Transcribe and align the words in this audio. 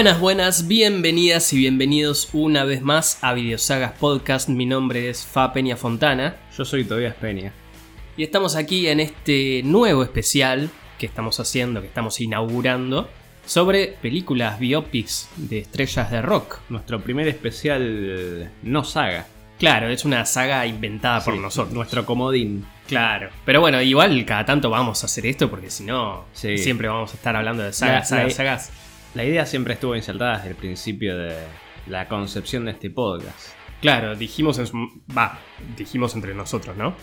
Buenas, 0.00 0.18
buenas, 0.18 0.66
bienvenidas 0.66 1.52
y 1.52 1.58
bienvenidos 1.58 2.30
una 2.32 2.64
vez 2.64 2.80
más 2.80 3.18
a 3.20 3.34
Videosagas 3.34 3.92
Podcast. 3.92 4.48
Mi 4.48 4.64
nombre 4.64 5.10
es 5.10 5.26
Fa 5.26 5.52
Peña 5.52 5.76
Fontana 5.76 6.36
Yo 6.56 6.64
soy 6.64 6.84
Tobias 6.84 7.14
Peña. 7.16 7.52
y 8.16 8.22
estamos 8.22 8.56
aquí 8.56 8.88
en 8.88 9.00
este 9.00 9.60
nuevo 9.62 10.02
especial 10.02 10.70
que 10.98 11.04
estamos 11.04 11.38
haciendo, 11.38 11.82
que 11.82 11.88
estamos 11.88 12.18
inaugurando, 12.18 13.10
sobre 13.44 13.88
películas 13.88 14.58
biopics 14.58 15.28
de 15.36 15.58
estrellas 15.58 16.10
de 16.10 16.22
rock. 16.22 16.60
Nuestro 16.70 17.02
primer 17.02 17.28
especial 17.28 18.50
no 18.62 18.84
saga. 18.84 19.26
Claro, 19.58 19.90
es 19.90 20.06
una 20.06 20.24
saga 20.24 20.66
inventada 20.66 21.22
por 21.22 21.36
nosotros. 21.36 21.74
Nuestro 21.74 22.06
comodín. 22.06 22.64
Claro, 22.88 23.28
pero 23.44 23.60
bueno, 23.60 23.82
igual 23.82 24.24
cada 24.24 24.46
tanto 24.46 24.70
vamos 24.70 25.02
a 25.02 25.06
hacer 25.06 25.26
esto 25.26 25.50
porque 25.50 25.68
si 25.68 25.84
no, 25.84 26.24
Sí. 26.32 26.56
siempre 26.56 26.88
vamos 26.88 27.12
a 27.12 27.16
estar 27.16 27.36
hablando 27.36 27.62
de 27.64 27.74
sagas, 27.74 28.10
La- 28.10 28.16
sagas, 28.16 28.26
la- 28.28 28.34
sagas. 28.34 28.72
La 29.14 29.24
idea 29.24 29.44
siempre 29.46 29.74
estuvo 29.74 29.96
insertada 29.96 30.36
desde 30.36 30.50
el 30.50 30.56
principio 30.56 31.16
de 31.18 31.36
la 31.86 32.06
concepción 32.08 32.64
de 32.64 32.72
este 32.72 32.90
podcast. 32.90 33.50
Claro, 33.80 34.14
dijimos 34.14 34.58
en 34.58 34.66
su. 34.66 35.02
Va, 35.16 35.38
dijimos 35.76 36.14
entre 36.14 36.34
nosotros, 36.34 36.76
¿no? 36.76 36.94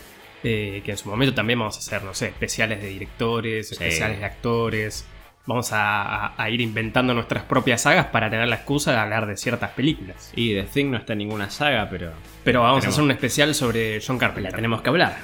Eh, 0.44 0.80
que 0.84 0.92
en 0.92 0.96
su 0.96 1.08
momento 1.08 1.34
también 1.34 1.58
vamos 1.58 1.76
a 1.76 1.80
hacer, 1.80 2.02
no 2.04 2.14
sé, 2.14 2.28
especiales 2.28 2.80
de 2.80 2.88
directores, 2.88 3.68
Sí. 3.68 3.74
especiales 3.74 4.20
de 4.20 4.24
actores. 4.24 5.06
Vamos 5.46 5.72
a, 5.72 6.26
a- 6.26 6.42
a 6.42 6.50
ir 6.50 6.60
inventando 6.60 7.14
nuestras 7.14 7.42
propias 7.44 7.82
sagas 7.82 8.06
para 8.06 8.28
tener 8.30 8.46
la 8.48 8.56
excusa 8.56 8.92
de 8.92 8.98
hablar 8.98 9.26
de 9.26 9.36
ciertas 9.36 9.70
películas. 9.70 10.30
Y 10.36 10.54
The 10.54 10.64
Thing 10.64 10.90
no 10.90 10.98
está 10.98 11.14
en 11.14 11.20
ninguna 11.20 11.50
saga, 11.50 11.88
pero 11.90 12.12
Pero 12.44 12.62
vamos 12.62 12.84
a 12.84 12.88
hacer 12.88 13.02
un 13.02 13.10
especial 13.10 13.54
sobre 13.54 14.00
John 14.06 14.18
Carpenter. 14.18 14.50
la 14.52 14.56
tenemos 14.56 14.80
que 14.82 14.88
hablar. 14.90 15.16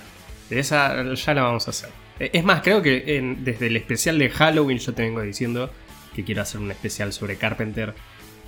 De 0.51 0.59
esa 0.59 1.15
ya 1.15 1.35
la 1.35 1.43
vamos 1.43 1.67
a 1.69 1.71
hacer. 1.71 1.91
Eh, 2.19 2.31
Es 2.33 2.43
más, 2.45 2.63
creo 2.63 2.83
que 2.83 3.17
en- 3.19 3.45
desde 3.45 3.69
el 3.69 3.77
especial 3.77 4.19
de 4.19 4.31
Halloween 4.31 4.79
yo 4.79 4.93
te 4.95 5.03
vengo 5.03 5.21
diciendo 5.21 5.71
que 6.15 6.25
quiero 6.25 6.43
hacer 6.43 6.61
un 6.61 6.71
especial 6.71 7.13
sobre 7.13 7.37
Carpenter. 7.37 7.95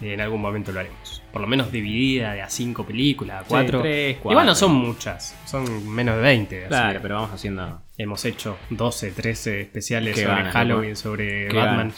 Eh, 0.00 0.12
En 0.14 0.20
algún 0.20 0.40
momento 0.42 0.72
lo 0.72 0.80
haremos. 0.80 1.22
Por 1.32 1.40
lo 1.40 1.46
menos 1.46 1.72
dividida 1.72 2.32
de 2.34 2.42
a 2.42 2.50
cinco 2.50 2.84
películas, 2.86 3.36
a 3.38 3.42
Sí, 3.42 3.46
cuatro. 3.48 3.80
tres, 3.80 4.16
cuatro. 4.16 4.30
Igual 4.32 4.46
no 4.46 4.54
son 4.54 4.72
muchas, 4.74 5.34
son 5.46 5.88
menos 5.88 6.16
de 6.16 6.22
20. 6.22 6.58
así 6.60 6.68
Claro, 6.68 6.98
pero 7.02 7.14
vamos 7.16 7.30
haciendo. 7.32 7.80
Hemos 7.98 8.24
hecho 8.26 8.58
12, 8.70 9.10
13 9.12 9.60
especiales 9.62 10.14
Qué 10.14 10.22
sobre 10.22 10.36
ganas, 10.36 10.52
Halloween, 10.52 10.90
¿no? 10.90 10.96
sobre 10.96 11.48
Qué 11.48 11.56
Batman. 11.56 11.92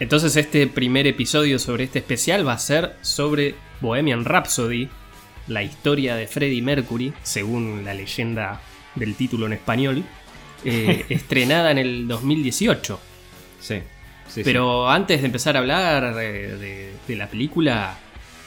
Entonces 0.00 0.36
este 0.36 0.66
primer 0.66 1.06
episodio 1.06 1.58
sobre 1.58 1.84
este 1.84 2.00
especial 2.00 2.46
va 2.46 2.54
a 2.54 2.58
ser 2.58 2.96
sobre 3.00 3.54
Bohemian 3.80 4.24
Rhapsody, 4.24 4.88
la 5.46 5.62
historia 5.62 6.16
de 6.16 6.26
Freddie 6.26 6.62
Mercury, 6.62 7.12
según 7.22 7.84
la 7.84 7.94
leyenda 7.94 8.60
del 8.96 9.14
título 9.14 9.46
en 9.46 9.52
español, 9.54 10.02
eh, 10.64 11.04
estrenada 11.10 11.70
en 11.70 11.78
el 11.78 12.08
2018. 12.08 13.00
Sí. 13.64 13.80
sí, 14.28 14.42
Pero 14.44 14.90
antes 14.90 15.20
de 15.22 15.26
empezar 15.26 15.56
a 15.56 15.60
hablar 15.60 16.04
eh, 16.20 16.56
de, 16.56 16.92
de 17.08 17.16
la 17.16 17.28
película, 17.28 17.96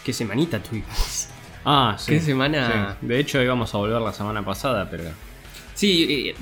¿qué 0.04 0.14
semanita 0.14 0.60
tuvimos? 0.60 1.30
Ah, 1.66 1.96
sí. 1.98 2.12
¿Qué 2.12 2.20
semana? 2.20 2.98
Sí. 3.02 3.08
De 3.08 3.20
hecho, 3.20 3.42
íbamos 3.42 3.74
a 3.74 3.78
volver 3.80 4.00
la 4.00 4.14
semana 4.14 4.46
pasada, 4.46 4.88
pero. 4.90 5.06
Sí, 5.74 6.34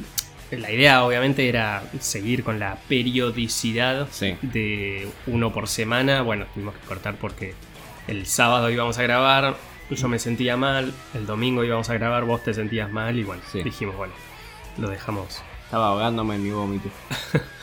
eh, 0.51 0.57
la 0.57 0.71
idea 0.71 1.03
obviamente 1.03 1.47
era 1.47 1.83
seguir 1.99 2.43
con 2.43 2.59
la 2.59 2.77
periodicidad 2.87 4.07
de 4.41 5.07
uno 5.27 5.53
por 5.53 5.67
semana. 5.67 6.21
Bueno, 6.21 6.45
tuvimos 6.53 6.75
que 6.75 6.85
cortar 6.85 7.15
porque 7.15 7.55
el 8.07 8.25
sábado 8.27 8.69
íbamos 8.69 8.97
a 8.97 9.03
grabar, 9.03 9.55
yo 9.89 10.07
me 10.07 10.19
sentía 10.19 10.57
mal, 10.57 10.93
el 11.13 11.25
domingo 11.25 11.63
íbamos 11.63 11.89
a 11.89 11.93
grabar, 11.95 12.25
vos 12.25 12.43
te 12.43 12.53
sentías 12.53 12.91
mal 12.91 13.17
y 13.17 13.23
bueno, 13.23 13.41
dijimos, 13.63 13.95
bueno, 13.95 14.13
lo 14.77 14.89
dejamos. 14.89 15.41
Estaba 15.63 15.87
ahogándome 15.87 16.35
en 16.35 16.43
mi 16.43 16.51
vómito. 16.51 16.89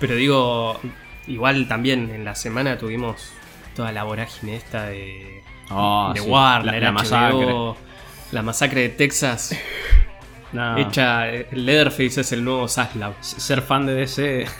Pero 0.00 0.14
digo, 0.14 0.80
igual 1.26 1.66
también 1.68 2.10
en 2.14 2.24
la 2.24 2.34
semana 2.34 2.78
tuvimos 2.78 3.32
toda 3.74 3.92
la 3.92 4.04
vorágine 4.04 4.56
esta 4.56 4.86
de, 4.86 5.42
Ah, 5.70 6.12
de 6.14 6.20
sí. 6.20 6.28
Warner, 6.28 6.74
La, 6.74 6.80
la 6.80 6.88
HBO, 6.90 6.94
masacre. 6.94 7.84
la 8.32 8.42
masacre 8.42 8.80
de 8.82 8.88
Texas, 8.90 9.56
No. 10.52 10.78
hecha, 10.78 11.26
Leatherface 11.52 12.22
es 12.22 12.32
el 12.32 12.42
nuevo 12.42 12.66
Zaslav. 12.68 13.12
Ser 13.20 13.60
fan 13.60 13.84
de 13.84 13.94
DC. 13.94 14.46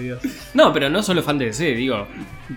Dios. 0.00 0.18
No, 0.54 0.72
pero 0.72 0.90
no 0.90 1.00
solo 1.02 1.22
fan 1.22 1.38
de 1.38 1.44
DC, 1.46 1.74
digo, 1.76 2.08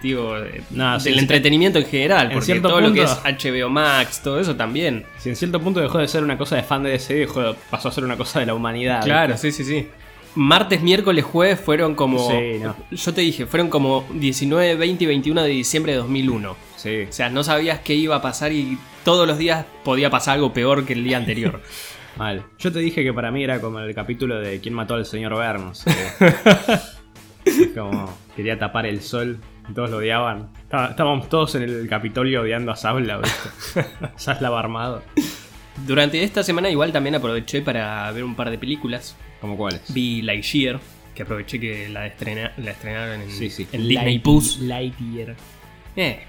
digo 0.01 0.35
eh, 0.37 0.63
No, 0.71 0.93
del 0.93 1.13
sí. 1.13 1.19
entretenimiento 1.19 1.77
en 1.77 1.85
general, 1.85 2.27
En 2.27 2.31
porque 2.33 2.45
cierto 2.45 2.69
todo 2.69 2.81
lo 2.81 2.91
que 2.91 3.03
es 3.03 3.11
HBO 3.23 3.69
Max, 3.69 4.21
todo 4.23 4.39
eso 4.39 4.55
también. 4.55 5.05
Si 5.19 5.29
en 5.29 5.35
cierto 5.35 5.59
punto 5.59 5.79
dejó 5.79 5.99
de 5.99 6.07
ser 6.07 6.23
una 6.23 6.37
cosa 6.39 6.55
de 6.55 6.63
fan 6.63 6.81
de 6.81 6.89
DC, 6.91 7.13
dejó, 7.13 7.53
pasó 7.69 7.89
a 7.89 7.91
ser 7.91 8.03
una 8.03 8.17
cosa 8.17 8.39
de 8.39 8.47
la 8.47 8.55
humanidad. 8.55 9.03
Claro, 9.03 9.37
sí, 9.37 9.51
sí, 9.51 9.63
sí. 9.63 9.87
Martes, 10.35 10.81
miércoles, 10.81 11.23
jueves 11.23 11.59
fueron 11.59 11.95
como. 11.95 12.29
Sí, 12.29 12.59
no. 12.61 12.75
Yo 12.91 13.13
te 13.13 13.21
dije, 13.21 13.45
fueron 13.45 13.69
como 13.69 14.05
19, 14.13 14.75
20 14.75 15.03
y 15.03 15.07
21 15.07 15.43
de 15.43 15.49
diciembre 15.49 15.91
de 15.93 15.99
2001. 15.99 16.55
Sí. 16.75 17.05
O 17.09 17.13
sea, 17.13 17.29
no 17.29 17.43
sabías 17.43 17.79
qué 17.79 17.93
iba 17.93 18.15
a 18.15 18.21
pasar 18.21 18.51
y 18.51 18.77
todos 19.03 19.27
los 19.27 19.37
días 19.37 19.65
podía 19.83 20.09
pasar 20.09 20.35
algo 20.35 20.53
peor 20.53 20.85
que 20.85 20.93
el 20.93 21.03
día 21.03 21.17
anterior. 21.17 21.61
Mal. 22.17 22.45
Yo 22.59 22.71
te 22.71 22.79
dije 22.79 23.03
que 23.03 23.13
para 23.13 23.31
mí 23.31 23.43
era 23.43 23.59
como 23.59 23.79
el 23.79 23.93
capítulo 23.95 24.39
de 24.39 24.59
¿Quién 24.59 24.75
mató 24.75 24.93
al 24.95 25.05
señor 25.05 25.33
Burns? 25.33 25.83
como 27.75 28.17
quería 28.35 28.57
tapar 28.57 28.85
el 28.85 29.01
sol. 29.01 29.39
Todos 29.73 29.89
lo 29.89 29.97
odiaban. 29.97 30.49
Estábamos 30.63 31.29
todos 31.29 31.55
en 31.55 31.63
el 31.63 31.87
Capitolio 31.87 32.41
odiando 32.41 32.71
a 32.71 32.75
Sabla. 32.75 33.21
Zaslav 34.17 34.55
armado. 34.57 35.01
Durante 35.87 36.23
esta 36.23 36.43
semana, 36.43 36.69
igual 36.69 36.91
también 36.91 37.15
aproveché 37.15 37.61
para 37.61 38.11
ver 38.11 38.23
un 38.23 38.35
par 38.35 38.49
de 38.51 38.57
películas. 38.57 39.15
¿Cómo 39.41 39.57
cuáles? 39.57 39.81
Vi 39.93 40.21
Lightyear, 40.21 40.79
que 41.15 41.23
aproveché 41.23 41.59
que 41.59 41.89
la, 41.89 42.05
estrena- 42.07 42.53
la 42.57 42.71
estrenaron 42.71 43.21
en, 43.21 43.29
Sí, 43.31 43.49
sí. 43.49 43.67
en 43.71 43.87
Disney 43.87 44.15
Light- 44.17 44.21
Plus. 44.23 44.59
Lightyear. 44.59 45.35
Eh, 45.95 46.19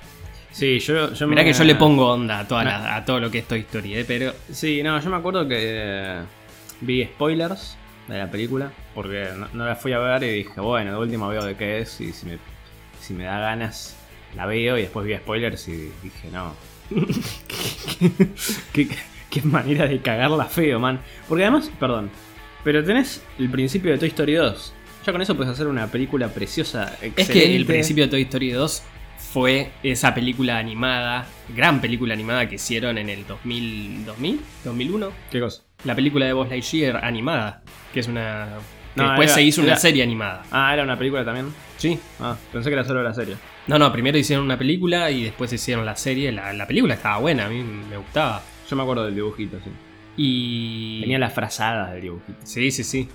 Sí, 0.50 0.78
yo, 0.78 1.12
yo 1.12 1.26
Mirá 1.26 1.42
me- 1.42 1.48
que 1.50 1.58
yo 1.58 1.64
le 1.64 1.74
pongo 1.74 2.12
onda 2.12 2.38
a, 2.38 2.46
toda 2.48 2.62
No. 2.62 2.70
la- 2.70 2.94
a 2.96 3.04
todo 3.04 3.18
lo 3.18 3.28
que 3.28 3.38
es 3.38 3.48
Toy 3.48 3.60
Story, 3.60 3.96
¿eh? 3.96 4.04
pero 4.06 4.32
Sí, 4.52 4.84
no, 4.84 5.00
yo 5.00 5.10
me 5.10 5.16
acuerdo 5.16 5.48
que 5.48 5.56
eh, 5.58 6.20
vi 6.80 7.04
spoilers 7.04 7.76
de 8.06 8.18
la 8.18 8.30
película 8.30 8.70
porque 8.94 9.30
no, 9.36 9.48
no 9.52 9.66
la 9.66 9.74
fui 9.74 9.92
a 9.92 9.98
ver 9.98 10.22
y 10.22 10.28
dije, 10.44 10.60
bueno, 10.60 10.92
de 10.92 10.98
última 10.98 11.26
veo 11.28 11.44
de 11.44 11.56
qué 11.56 11.80
es 11.80 12.00
y 12.00 12.12
si 12.12 12.26
me, 12.26 12.38
si 13.00 13.14
me 13.14 13.24
da 13.24 13.40
ganas 13.40 13.96
la 14.36 14.46
veo 14.46 14.78
y 14.78 14.82
después 14.82 15.04
vi 15.04 15.16
spoilers 15.16 15.66
y 15.66 15.90
dije, 16.04 16.30
no. 16.32 16.52
qué, 17.98 18.10
qué- 18.12 18.88
qué 18.88 18.96
manera 19.42 19.86
de 19.86 20.00
cagarla 20.00 20.44
feo, 20.46 20.78
man. 20.80 21.00
Porque 21.28 21.44
además, 21.44 21.70
perdón, 21.80 22.10
pero 22.62 22.82
tenés 22.84 23.22
el 23.38 23.48
principio 23.50 23.92
de 23.92 23.98
Toy 23.98 24.08
Story 24.08 24.34
2. 24.34 24.74
Ya 25.06 25.12
con 25.12 25.20
eso 25.20 25.36
puedes 25.36 25.52
hacer 25.52 25.66
una 25.66 25.86
película 25.88 26.28
preciosa, 26.28 26.94
excelente. 27.02 27.22
es 27.22 27.28
que 27.30 27.56
el 27.56 27.66
principio 27.66 28.04
de 28.04 28.10
Toy 28.10 28.22
Story 28.22 28.50
2 28.52 28.82
fue 29.32 29.70
esa 29.82 30.14
película 30.14 30.58
animada, 30.58 31.26
gran 31.54 31.80
película 31.80 32.14
animada 32.14 32.48
que 32.48 32.54
hicieron 32.54 32.96
en 32.98 33.08
el 33.10 33.26
2000, 33.26 34.06
2000, 34.06 34.40
2001. 34.64 35.10
¿Qué 35.30 35.40
cosa? 35.40 35.62
La 35.84 35.94
película 35.94 36.24
de 36.26 36.32
Buzz 36.32 36.48
Lightyear 36.48 37.04
animada, 37.04 37.62
que 37.92 38.00
es 38.00 38.08
una... 38.08 38.48
que 38.94 39.02
No, 39.02 39.08
después 39.08 39.26
era- 39.28 39.34
se 39.34 39.42
hizo 39.42 39.60
una 39.60 39.72
era- 39.72 39.80
serie 39.80 40.02
animada. 40.02 40.44
Ah, 40.50 40.72
era 40.72 40.84
una 40.84 40.96
película 40.96 41.24
también. 41.24 41.46
Sí. 41.76 41.98
Ah, 42.20 42.36
pensé 42.52 42.70
que 42.70 42.74
era 42.74 42.84
solo 42.84 43.02
la 43.02 43.12
serie. 43.12 43.36
No, 43.66 43.78
no, 43.78 43.92
primero 43.92 44.16
hicieron 44.16 44.44
una 44.44 44.56
película 44.56 45.10
y 45.10 45.24
después 45.24 45.52
hicieron 45.52 45.84
la 45.84 45.96
serie. 45.96 46.30
La, 46.32 46.52
la 46.54 46.66
película 46.66 46.94
estaba 46.94 47.18
buena, 47.18 47.46
a 47.46 47.48
mí 47.48 47.62
me 47.62 47.96
gustaba. 47.98 48.42
Yo 48.68 48.76
me 48.76 48.82
acuerdo 48.82 49.04
del 49.04 49.14
dibujito, 49.14 49.58
sí. 49.62 49.70
Y... 50.16 51.00
Tenía 51.00 51.18
las 51.18 51.32
frazadas 51.32 51.92
del 51.92 52.02
dibujito. 52.02 52.38
Sí, 52.44 52.70
sí, 52.70 52.84
sí. 52.84 53.08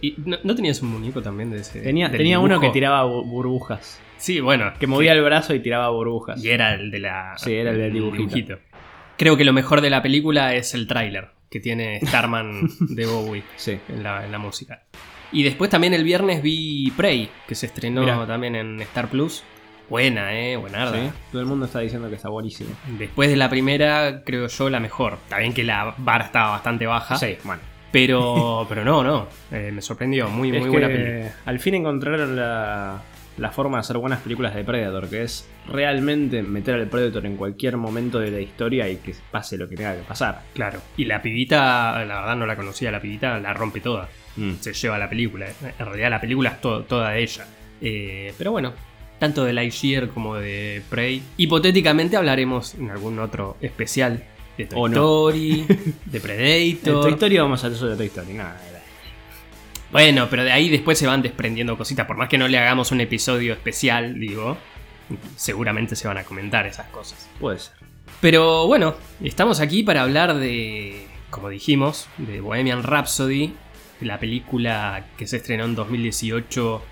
¿Y 0.00 0.14
no, 0.24 0.36
no 0.44 0.54
tenías 0.54 0.80
un 0.82 0.90
muñeco 0.90 1.22
también 1.22 1.50
de 1.50 1.58
ese? 1.58 1.80
Tenía, 1.80 2.10
tenía 2.10 2.38
uno 2.38 2.60
que 2.60 2.70
tiraba 2.70 3.04
bu- 3.06 3.24
burbujas. 3.26 4.00
Sí, 4.16 4.40
bueno. 4.40 4.72
Que 4.78 4.86
movía 4.86 5.12
el 5.12 5.22
brazo 5.22 5.54
y 5.54 5.60
tiraba 5.60 5.88
burbujas. 5.90 6.42
Y 6.42 6.48
era 6.50 6.74
el 6.74 6.90
de 6.90 6.98
la. 7.00 7.34
Sí, 7.36 7.52
era 7.54 7.70
el 7.70 7.78
del 7.78 7.92
dibujito. 7.92 8.58
Creo 9.16 9.36
que 9.36 9.44
lo 9.44 9.52
mejor 9.52 9.80
de 9.80 9.90
la 9.90 10.02
película 10.02 10.54
es 10.54 10.74
el 10.74 10.86
tráiler 10.86 11.28
que 11.50 11.60
tiene 11.60 12.00
Starman 12.04 12.68
de 12.80 13.06
Bowie 13.06 13.44
Sí. 13.56 13.78
en 13.88 14.02
la, 14.02 14.24
en 14.24 14.32
la 14.32 14.38
música. 14.38 14.82
Y 15.32 15.42
después 15.42 15.70
también 15.70 15.94
el 15.94 16.04
viernes 16.04 16.42
vi 16.42 16.92
Prey, 16.96 17.28
que 17.48 17.54
se 17.54 17.66
estrenó 17.66 18.02
Mirá. 18.02 18.26
también 18.26 18.54
en 18.56 18.80
Star 18.82 19.08
Plus. 19.08 19.42
Buena, 19.90 20.32
eh, 20.38 20.56
buenarda. 20.56 20.92
Sí, 20.92 21.10
Todo 21.30 21.42
el 21.42 21.46
mundo 21.46 21.66
está 21.66 21.80
diciendo 21.80 22.08
que 22.08 22.14
está 22.16 22.28
buenísimo. 22.30 22.70
Después 22.98 23.28
de 23.30 23.36
la 23.36 23.48
primera, 23.50 24.22
creo 24.24 24.46
yo 24.48 24.70
la 24.70 24.80
mejor. 24.80 25.14
Está 25.24 25.38
bien 25.38 25.52
que 25.52 25.62
la 25.64 25.94
vara 25.98 26.24
estaba 26.24 26.50
bastante 26.52 26.86
baja. 26.86 27.16
Sí, 27.16 27.36
bueno. 27.44 27.60
Pero, 27.92 28.64
pero 28.68 28.84
no, 28.84 29.04
no. 29.04 29.26
Eh, 29.52 29.70
me 29.72 29.82
sorprendió. 29.82 30.28
Muy, 30.28 30.50
muy 30.52 30.68
buena 30.68 30.88
película. 30.88 31.34
al 31.44 31.60
fin 31.60 31.74
encontraron 31.74 32.34
la, 32.34 33.02
la 33.36 33.50
forma 33.50 33.76
de 33.76 33.80
hacer 33.82 33.98
buenas 33.98 34.20
películas 34.20 34.54
de 34.54 34.64
Predator, 34.64 35.08
que 35.08 35.22
es 35.22 35.48
realmente 35.68 36.42
meter 36.42 36.74
al 36.76 36.86
Predator 36.88 37.24
en 37.26 37.36
cualquier 37.36 37.76
momento 37.76 38.18
de 38.18 38.30
la 38.30 38.40
historia 38.40 38.88
y 38.88 38.96
que 38.96 39.14
pase 39.30 39.56
lo 39.58 39.68
que 39.68 39.76
tenga 39.76 39.94
que 39.94 40.02
pasar. 40.02 40.42
Claro. 40.54 40.80
Y 40.96 41.04
la 41.04 41.20
pibita, 41.22 42.04
la 42.04 42.20
verdad 42.20 42.36
no 42.36 42.46
la 42.46 42.56
conocía, 42.56 42.90
la 42.90 43.00
pibita 43.00 43.38
la 43.38 43.52
rompe 43.52 43.80
toda. 43.80 44.08
Mm. 44.36 44.54
Se 44.60 44.72
lleva 44.72 44.98
la 44.98 45.08
película. 45.08 45.46
En 45.78 45.86
realidad 45.86 46.10
la 46.10 46.20
película 46.20 46.50
es 46.50 46.60
to- 46.60 46.82
toda 46.84 47.10
de 47.10 47.22
ella. 47.22 47.44
Eh, 47.80 48.32
pero 48.38 48.50
bueno, 48.50 48.72
tanto 49.24 49.46
de 49.46 49.54
Lightyear 49.54 50.08
como 50.08 50.34
de 50.34 50.82
Prey. 50.90 51.22
Hipotéticamente 51.38 52.18
hablaremos 52.18 52.74
en 52.74 52.90
algún 52.90 53.18
otro 53.18 53.56
especial 53.62 54.22
de 54.58 54.66
Toy 54.66 54.90
no. 54.90 54.96
Story, 54.96 55.66
de 56.04 56.20
Predator. 56.20 57.02
Toy 57.04 57.12
Story 57.12 57.38
vamos 57.38 57.64
a 57.64 57.68
hacer 57.68 57.76
eso 57.78 57.86
de 57.86 57.96
Toy 57.96 58.06
Story. 58.08 58.34
Nada, 58.34 58.60
nada. 58.66 58.82
Bueno, 59.90 60.26
pero 60.28 60.44
de 60.44 60.52
ahí 60.52 60.68
después 60.68 60.98
se 60.98 61.06
van 61.06 61.22
desprendiendo 61.22 61.78
cositas. 61.78 62.06
Por 62.06 62.18
más 62.18 62.28
que 62.28 62.36
no 62.36 62.46
le 62.46 62.58
hagamos 62.58 62.92
un 62.92 63.00
episodio 63.00 63.54
especial, 63.54 64.20
digo, 64.20 64.58
seguramente 65.36 65.96
se 65.96 66.06
van 66.06 66.18
a 66.18 66.24
comentar 66.24 66.66
esas 66.66 66.88
cosas. 66.88 67.26
Puede 67.40 67.60
ser. 67.60 67.72
Pero 68.20 68.66
bueno, 68.66 68.94
estamos 69.22 69.60
aquí 69.60 69.84
para 69.84 70.02
hablar 70.02 70.34
de, 70.34 71.06
como 71.30 71.48
dijimos, 71.48 72.08
de 72.18 72.42
Bohemian 72.42 72.82
Rhapsody, 72.82 73.54
la 74.02 74.20
película 74.20 75.06
que 75.16 75.26
se 75.26 75.38
estrenó 75.38 75.64
en 75.64 75.76
2018, 75.76 76.82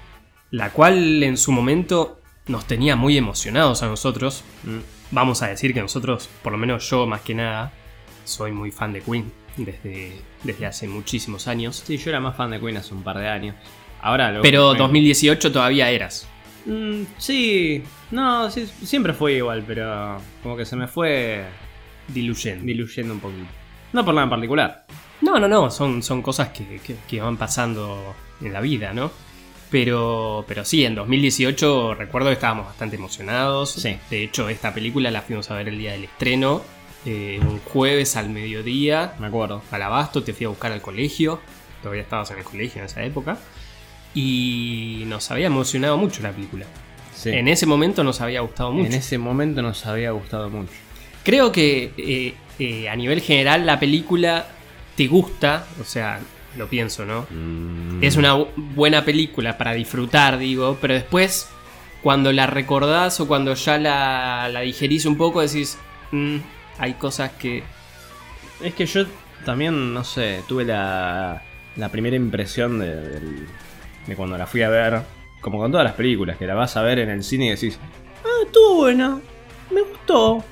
la 0.50 0.70
cual 0.70 1.22
en 1.22 1.36
su 1.36 1.52
momento 1.52 2.21
nos 2.46 2.66
tenía 2.66 2.96
muy 2.96 3.16
emocionados 3.16 3.82
a 3.82 3.86
nosotros. 3.88 4.44
Mm. 4.64 4.78
Vamos 5.12 5.42
a 5.42 5.48
decir 5.48 5.74
que 5.74 5.80
nosotros, 5.80 6.28
por 6.42 6.52
lo 6.52 6.58
menos 6.58 6.88
yo 6.88 7.06
más 7.06 7.20
que 7.20 7.34
nada, 7.34 7.72
soy 8.24 8.52
muy 8.52 8.70
fan 8.70 8.92
de 8.92 9.00
Queen 9.02 9.30
desde, 9.56 10.12
desde 10.42 10.66
hace 10.66 10.88
muchísimos 10.88 11.46
años. 11.48 11.82
Sí, 11.86 11.96
yo 11.98 12.10
era 12.10 12.20
más 12.20 12.36
fan 12.36 12.50
de 12.50 12.60
Queen 12.60 12.76
hace 12.78 12.94
un 12.94 13.02
par 13.02 13.18
de 13.18 13.28
años. 13.28 13.54
Ahora 14.00 14.32
lo 14.32 14.42
Pero 14.42 14.72
me- 14.72 14.78
2018 14.78 15.52
todavía 15.52 15.90
eras. 15.90 16.26
Mm, 16.64 17.02
sí, 17.18 17.82
no, 18.10 18.50
sí, 18.50 18.66
siempre 18.84 19.12
fue 19.12 19.34
igual, 19.34 19.64
pero 19.66 20.18
como 20.42 20.56
que 20.56 20.64
se 20.64 20.76
me 20.76 20.86
fue 20.88 21.44
Diluyendo. 22.08 22.64
diluyendo 22.64 23.14
un 23.14 23.20
poquito. 23.20 23.46
No 23.92 24.04
por 24.04 24.14
nada 24.14 24.24
en 24.24 24.30
particular. 24.30 24.86
No, 25.20 25.38
no, 25.38 25.46
no, 25.46 25.70
son, 25.70 26.02
son 26.02 26.22
cosas 26.22 26.48
que, 26.48 26.80
que- 26.84 26.96
que 27.08 27.20
van 27.20 27.36
pasando 27.36 28.14
en 28.40 28.52
la 28.52 28.60
vida, 28.60 28.92
¿no? 28.92 29.10
Pero, 29.72 30.44
pero 30.46 30.66
sí, 30.66 30.84
en 30.84 30.94
2018 30.94 31.94
recuerdo 31.94 32.28
que 32.28 32.34
estábamos 32.34 32.66
bastante 32.66 32.96
emocionados. 32.96 33.72
Sí. 33.72 33.96
De 34.10 34.22
hecho, 34.22 34.48
esta 34.50 34.74
película 34.74 35.10
la 35.10 35.22
fuimos 35.22 35.50
a 35.50 35.54
ver 35.56 35.68
el 35.68 35.78
día 35.78 35.92
del 35.92 36.04
estreno, 36.04 36.62
eh, 37.06 37.40
un 37.42 37.58
jueves 37.58 38.14
al 38.16 38.28
mediodía, 38.28 39.14
Me 39.18 39.28
acuerdo. 39.28 39.62
al 39.70 39.82
abasto, 39.82 40.22
te 40.22 40.34
fui 40.34 40.44
a 40.44 40.50
buscar 40.50 40.72
al 40.72 40.82
colegio, 40.82 41.40
todavía 41.82 42.02
estabas 42.02 42.30
en 42.32 42.38
el 42.38 42.44
colegio 42.44 42.80
en 42.80 42.86
esa 42.86 43.02
época, 43.02 43.38
y 44.14 45.04
nos 45.06 45.30
había 45.30 45.46
emocionado 45.46 45.96
mucho 45.96 46.22
la 46.22 46.32
película. 46.32 46.66
Sí. 47.16 47.30
En 47.30 47.48
ese 47.48 47.64
momento 47.66 48.04
nos 48.04 48.20
había 48.20 48.42
gustado 48.42 48.72
mucho. 48.72 48.86
En 48.86 48.92
ese 48.94 49.16
momento 49.16 49.62
nos 49.62 49.86
había 49.86 50.10
gustado 50.10 50.50
mucho. 50.50 50.72
Creo 51.24 51.50
que 51.50 51.92
eh, 51.96 52.34
eh, 52.58 52.88
a 52.90 52.96
nivel 52.96 53.22
general 53.22 53.64
la 53.64 53.80
película 53.80 54.48
te 54.96 55.06
gusta, 55.06 55.66
o 55.80 55.84
sea, 55.84 56.20
lo 56.56 56.68
pienso, 56.68 57.04
¿no? 57.06 57.26
Mm. 57.30 58.02
Es 58.02 58.16
una 58.16 58.34
bu- 58.36 58.48
buena 58.56 59.04
película 59.04 59.56
para 59.58 59.72
disfrutar, 59.72 60.38
digo, 60.38 60.78
pero 60.80 60.94
después, 60.94 61.48
cuando 62.02 62.32
la 62.32 62.46
recordás 62.46 63.20
o 63.20 63.26
cuando 63.28 63.54
ya 63.54 63.78
la, 63.78 64.48
la 64.50 64.60
digerís 64.60 65.06
un 65.06 65.16
poco, 65.16 65.40
decís, 65.40 65.78
"Mm, 66.10 66.36
hay 66.78 66.94
cosas 66.94 67.30
que... 67.32 67.62
Es 68.62 68.74
que 68.74 68.86
yo 68.86 69.04
también, 69.44 69.92
no 69.94 70.04
sé, 70.04 70.42
tuve 70.46 70.64
la, 70.64 71.42
la 71.76 71.88
primera 71.88 72.14
impresión 72.16 72.78
de, 72.78 73.20
de 74.06 74.16
cuando 74.16 74.36
la 74.38 74.46
fui 74.46 74.62
a 74.62 74.68
ver, 74.68 75.02
como 75.40 75.58
con 75.58 75.70
todas 75.72 75.84
las 75.84 75.94
películas, 75.94 76.36
que 76.36 76.46
la 76.46 76.54
vas 76.54 76.76
a 76.76 76.82
ver 76.82 76.98
en 77.00 77.10
el 77.10 77.24
cine 77.24 77.46
y 77.46 77.50
decís, 77.50 77.78
ah, 78.24 78.44
estuvo 78.46 78.76
buena, 78.76 79.18
me 79.70 79.80
gustó. 79.80 80.44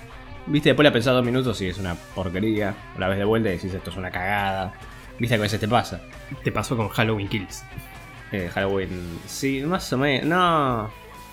Viste, 0.47 0.71
después 0.71 0.85
la 0.85 0.93
pensás 0.93 1.13
dos 1.15 1.25
minutos 1.25 1.61
y 1.61 1.69
es 1.69 1.79
una 1.79 1.95
porquería. 2.15 2.75
La 2.99 3.07
ves 3.07 3.19
de 3.19 3.25
vuelta 3.25 3.51
y 3.51 3.53
decís, 3.53 3.73
esto 3.73 3.91
es 3.91 3.97
una 3.97 4.11
cagada. 4.11 4.73
Viste 5.21 5.37
que 5.37 5.41
a 5.41 5.43
veces 5.43 5.61
te 5.61 5.69
pasa. 5.69 6.01
Te 6.43 6.51
pasó 6.51 6.77
con 6.77 6.89
Halloween 6.89 7.29
Kills. 7.29 7.63
Eh, 8.33 8.51
Halloween, 8.53 9.19
sí, 9.27 9.61
más 9.63 9.93
o 9.93 9.99
menos, 9.99 10.25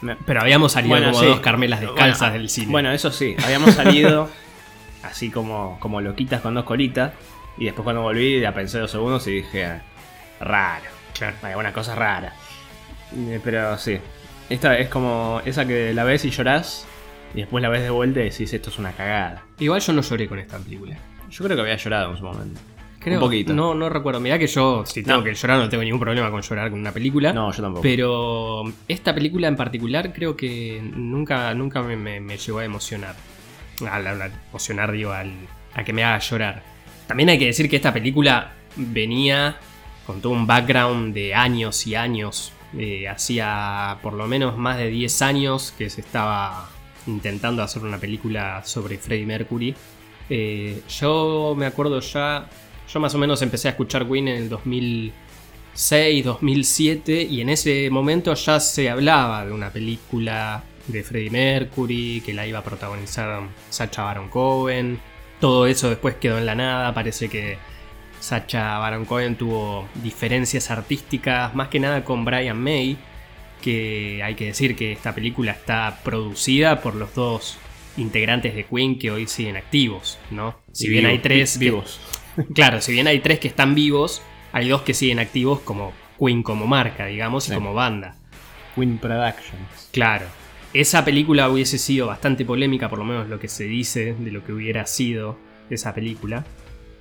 no. 0.01 0.15
Pero 0.27 0.41
habíamos 0.41 0.73
salido 0.73 0.95
Bueno, 0.95 1.07
como 1.11 1.21
sí. 1.21 1.25
dos 1.25 1.39
carmelas 1.39 1.79
descalzas 1.81 2.19
Bueno, 2.29 2.33
del 2.33 2.49
cine. 2.49 2.71
Bueno, 2.71 2.91
eso 2.91 3.09
sí, 3.11 3.35
habíamos 3.43 3.73
salido 3.75 4.29
así 5.03 5.31
como, 5.31 5.79
como 5.79 6.01
loquitas 6.01 6.41
con 6.41 6.53
dos 6.53 6.65
colitas. 6.65 7.13
Y 7.57 7.65
después 7.65 7.83
cuando 7.83 8.03
volví 8.03 8.39
la 8.39 8.53
pensé 8.53 8.77
dos 8.77 8.91
segundos 8.91 9.25
y 9.27 9.31
dije, 9.31 9.65
"Ah, 9.65 9.81
raro. 10.39 10.85
Claro. 11.17 11.35
Hay 11.41 11.49
alguna 11.51 11.73
cosa 11.73 11.95
rara. 11.95 12.33
Eh, 13.15 13.39
Pero 13.43 13.75
sí. 13.79 13.97
Esta 14.49 14.77
es 14.77 14.87
como 14.89 15.41
esa 15.45 15.65
que 15.65 15.93
la 15.93 16.03
ves 16.03 16.23
y 16.25 16.29
llorás. 16.29 16.85
Y 17.33 17.39
después 17.39 17.61
la 17.61 17.69
ves 17.69 17.81
de 17.81 17.89
vuelta 17.89 18.19
y 18.21 18.29
decís, 18.29 18.53
esto 18.53 18.69
es 18.69 18.77
una 18.79 18.91
cagada. 18.91 19.43
Igual 19.59 19.81
yo 19.81 19.93
no 19.93 20.01
lloré 20.01 20.27
con 20.27 20.39
esta 20.39 20.57
película. 20.57 20.95
Yo 21.29 21.43
creo 21.43 21.55
que 21.57 21.61
había 21.61 21.75
llorado 21.75 22.11
en 22.11 22.17
su 22.17 22.23
momento. 22.23 22.59
Creo, 22.99 23.19
Un 23.19 23.25
poquito. 23.25 23.53
No, 23.53 23.73
no 23.75 23.89
recuerdo. 23.89 24.19
Mirá 24.19 24.37
que 24.39 24.47
yo, 24.47 24.85
si 24.85 25.03
tengo 25.03 25.19
No. 25.19 25.23
que 25.23 25.33
llorar, 25.33 25.59
no 25.59 25.69
tengo 25.69 25.83
ningún 25.83 25.99
problema 25.99 26.29
con 26.31 26.41
llorar 26.41 26.69
con 26.69 26.79
una 26.79 26.91
película. 26.91 27.31
No, 27.31 27.51
yo 27.51 27.61
tampoco. 27.61 27.81
Pero 27.83 28.63
esta 28.87 29.13
película 29.15 29.47
en 29.47 29.55
particular 29.55 30.11
creo 30.13 30.35
que 30.35 30.81
nunca, 30.95 31.53
nunca 31.53 31.81
me, 31.81 31.95
me- 31.95 32.19
me 32.19 32.37
llegó 32.37 32.59
a 32.59 32.65
emocionar. 32.65 33.15
Al, 33.89 34.07
al- 34.07 34.31
emocionar, 34.49 34.91
digo, 34.91 35.11
al- 35.11 35.31
a 35.73 35.83
que 35.83 35.93
me 35.93 36.03
haga 36.03 36.19
llorar. 36.19 36.63
También 37.07 37.29
hay 37.29 37.37
que 37.39 37.45
decir 37.45 37.69
que 37.69 37.75
esta 37.77 37.93
película 37.93 38.53
venía 38.75 39.57
con 40.05 40.19
todo 40.21 40.33
un 40.33 40.47
background 40.47 41.13
de 41.13 41.33
años 41.35 41.85
y 41.87 41.95
años. 41.95 42.51
Eh, 42.77 43.07
hacía 43.07 43.97
por 44.01 44.13
lo 44.13 44.27
menos 44.27 44.57
más 44.57 44.77
de 44.77 44.89
10 44.89 45.21
años 45.21 45.73
que 45.77 45.89
se 45.89 46.01
estaba 46.01 46.67
intentando 47.05 47.63
hacer 47.63 47.83
una 47.83 47.97
película 47.97 48.61
sobre 48.65 48.97
Freddie 48.97 49.25
Mercury. 49.25 49.73
Eh, 50.29 50.81
yo 50.99 51.55
me 51.57 51.65
acuerdo 51.65 52.01
ya, 52.01 52.49
yo 52.91 52.99
más 52.99 53.13
o 53.13 53.17
menos 53.17 53.41
empecé 53.41 53.67
a 53.67 53.71
escuchar 53.71 54.07
Queen 54.07 54.27
en 54.27 54.35
el 54.43 54.49
2006, 54.49 56.23
2007 56.23 57.21
y 57.23 57.41
en 57.41 57.49
ese 57.49 57.89
momento 57.89 58.33
ya 58.33 58.59
se 58.59 58.89
hablaba 58.89 59.45
de 59.45 59.51
una 59.51 59.71
película 59.71 60.63
de 60.87 61.03
Freddie 61.03 61.29
Mercury 61.29 62.21
que 62.25 62.33
la 62.33 62.47
iba 62.47 62.59
a 62.59 62.63
protagonizar 62.63 63.41
Sacha 63.69 64.03
Baron 64.03 64.29
Cohen. 64.29 64.99
Todo 65.39 65.67
eso 65.67 65.89
después 65.89 66.15
quedó 66.15 66.37
en 66.37 66.45
la 66.45 66.55
nada, 66.55 66.93
parece 66.93 67.29
que 67.29 67.57
Sacha 68.19 68.77
Baron 68.79 69.05
Cohen 69.05 69.35
tuvo 69.35 69.87
diferencias 70.01 70.71
artísticas 70.71 71.53
más 71.53 71.67
que 71.67 71.79
nada 71.79 72.03
con 72.03 72.25
Brian 72.25 72.61
May, 72.61 72.97
que 73.61 74.21
hay 74.23 74.35
que 74.35 74.45
decir 74.45 74.75
que 74.75 74.93
esta 74.93 75.13
película 75.13 75.51
está 75.51 75.99
producida 76.03 76.81
por 76.81 76.95
los 76.95 77.13
dos 77.13 77.57
integrantes 77.97 78.55
de 78.55 78.63
Queen 78.63 78.97
que 78.97 79.11
hoy 79.11 79.27
siguen 79.27 79.57
activos, 79.57 80.17
¿no? 80.31 80.55
Si 80.71 80.87
bien 80.87 81.05
hay 81.05 81.19
tres 81.19 81.57
vivos. 81.57 81.99
Claro, 82.53 82.81
si 82.81 82.91
bien 82.91 83.07
hay 83.07 83.19
tres 83.19 83.39
que 83.39 83.47
están 83.47 83.75
vivos, 83.75 84.21
hay 84.51 84.67
dos 84.69 84.81
que 84.83 84.93
siguen 84.93 85.19
activos 85.19 85.59
como 85.61 85.93
Queen 86.19 86.43
como 86.43 86.67
marca, 86.67 87.05
digamos, 87.05 87.49
y 87.49 87.53
como 87.53 87.73
banda. 87.73 88.15
Queen 88.75 88.97
Productions. 88.97 89.89
Claro. 89.91 90.25
Esa 90.73 91.03
película 91.05 91.49
hubiese 91.49 91.77
sido 91.77 92.07
bastante 92.07 92.45
polémica, 92.45 92.89
por 92.89 92.99
lo 92.99 93.05
menos 93.05 93.27
lo 93.29 93.39
que 93.39 93.47
se 93.47 93.63
dice 93.63 94.13
de 94.17 94.31
lo 94.31 94.43
que 94.43 94.53
hubiera 94.53 94.85
sido 94.85 95.37
esa 95.69 95.93
película. 95.95 96.45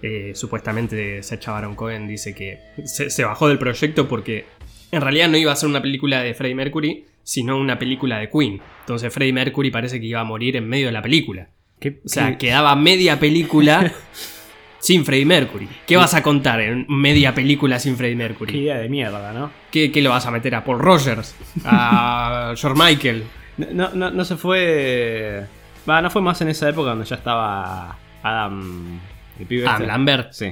Eh, 0.02 0.32
supuestamente 0.34 1.22
Sacha 1.22 1.52
Baron 1.52 1.74
Cohen 1.74 2.06
dice 2.06 2.34
que 2.34 2.58
se, 2.84 3.10
se 3.10 3.24
bajó 3.24 3.48
del 3.48 3.58
proyecto 3.58 4.06
porque 4.08 4.44
en 4.92 5.00
realidad 5.00 5.28
no 5.28 5.36
iba 5.36 5.52
a 5.52 5.56
ser 5.56 5.68
una 5.68 5.82
película 5.82 6.22
de 6.22 6.34
Freddie 6.34 6.54
Mercury, 6.54 7.04
sino 7.22 7.58
una 7.58 7.78
película 7.78 8.18
de 8.18 8.30
Queen. 8.30 8.60
Entonces 8.80 9.12
Freddie 9.12 9.32
Mercury 9.32 9.70
parece 9.70 9.98
que 10.00 10.06
iba 10.06 10.20
a 10.20 10.24
morir 10.24 10.56
en 10.56 10.68
medio 10.68 10.86
de 10.86 10.92
la 10.92 11.02
película. 11.02 11.48
¿Qué, 11.80 12.00
O 12.04 12.08
sea, 12.08 12.32
qué- 12.32 12.46
quedaba 12.46 12.76
media 12.76 13.18
película 13.18 13.92
sin 14.78 15.04
Freddie 15.04 15.26
Mercury. 15.26 15.68
¿Qué 15.86 15.96
vas 15.96 16.14
a 16.14 16.22
contar 16.22 16.60
en 16.60 16.86
media 16.88 17.34
película 17.34 17.78
sin 17.78 17.96
Freddie 17.96 18.14
qué 18.16 18.22
Mercury? 18.22 18.58
idea 18.58 18.78
de 18.78 18.88
mierda, 18.88 19.32
¿no? 19.32 19.50
¿Qué, 19.70 19.90
qué 19.90 20.00
lo 20.02 20.10
vas 20.10 20.26
a 20.26 20.30
meter 20.30 20.54
a 20.54 20.64
Paul 20.64 20.78
Rogers? 20.78 21.34
¿A 21.64 22.54
George 22.56 22.78
Michael? 22.82 23.24
No, 23.72 23.90
no, 23.94 24.10
no 24.10 24.24
se 24.24 24.36
fue. 24.36 25.44
Va, 25.88 26.02
no 26.02 26.10
fue 26.10 26.20
más 26.22 26.40
en 26.42 26.48
esa 26.48 26.68
época 26.68 26.90
donde 26.90 27.04
ya 27.04 27.16
estaba 27.16 27.96
Adam. 28.22 29.00
El 29.38 29.46
pibe 29.46 29.66
¿A 29.66 29.72
este. 29.74 29.86
Lambert? 29.86 30.32
Sí. 30.32 30.50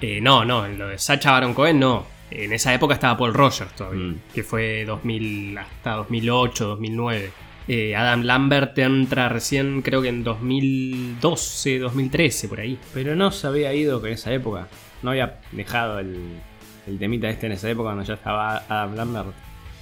Eh, 0.00 0.20
no, 0.20 0.44
no, 0.44 0.66
en 0.66 0.78
lo 0.78 0.88
de 0.88 0.98
Sacha 0.98 1.32
Baron 1.32 1.54
Cohen 1.54 1.78
no. 1.80 2.06
En 2.30 2.52
esa 2.52 2.74
época 2.74 2.94
estaba 2.94 3.16
Paul 3.16 3.34
Rogers 3.34 3.72
todavía, 3.74 4.02
Mm. 4.06 4.16
que 4.34 4.42
fue 4.42 4.84
2000 4.84 5.56
hasta 5.58 5.92
2008, 5.92 6.66
2009. 6.66 7.30
Eh, 7.68 7.96
Adam 7.96 8.22
Lambert 8.22 8.78
entra 8.78 9.28
recién, 9.28 9.82
creo 9.82 10.00
que 10.00 10.08
en 10.08 10.22
2012, 10.22 11.78
2013, 11.80 12.48
por 12.48 12.60
ahí. 12.60 12.78
Pero 12.94 13.16
no 13.16 13.30
se 13.32 13.46
había 13.46 13.74
ido 13.74 14.04
en 14.06 14.12
esa 14.12 14.32
época. 14.32 14.68
No 15.02 15.10
había 15.10 15.40
dejado 15.52 15.98
el, 15.98 16.40
el 16.86 16.98
temita 16.98 17.28
este 17.28 17.46
en 17.46 17.52
esa 17.52 17.68
época 17.68 17.88
cuando 17.88 18.04
ya 18.04 18.14
estaba 18.14 18.64
Adam 18.68 18.94
Lambert. 18.94 19.28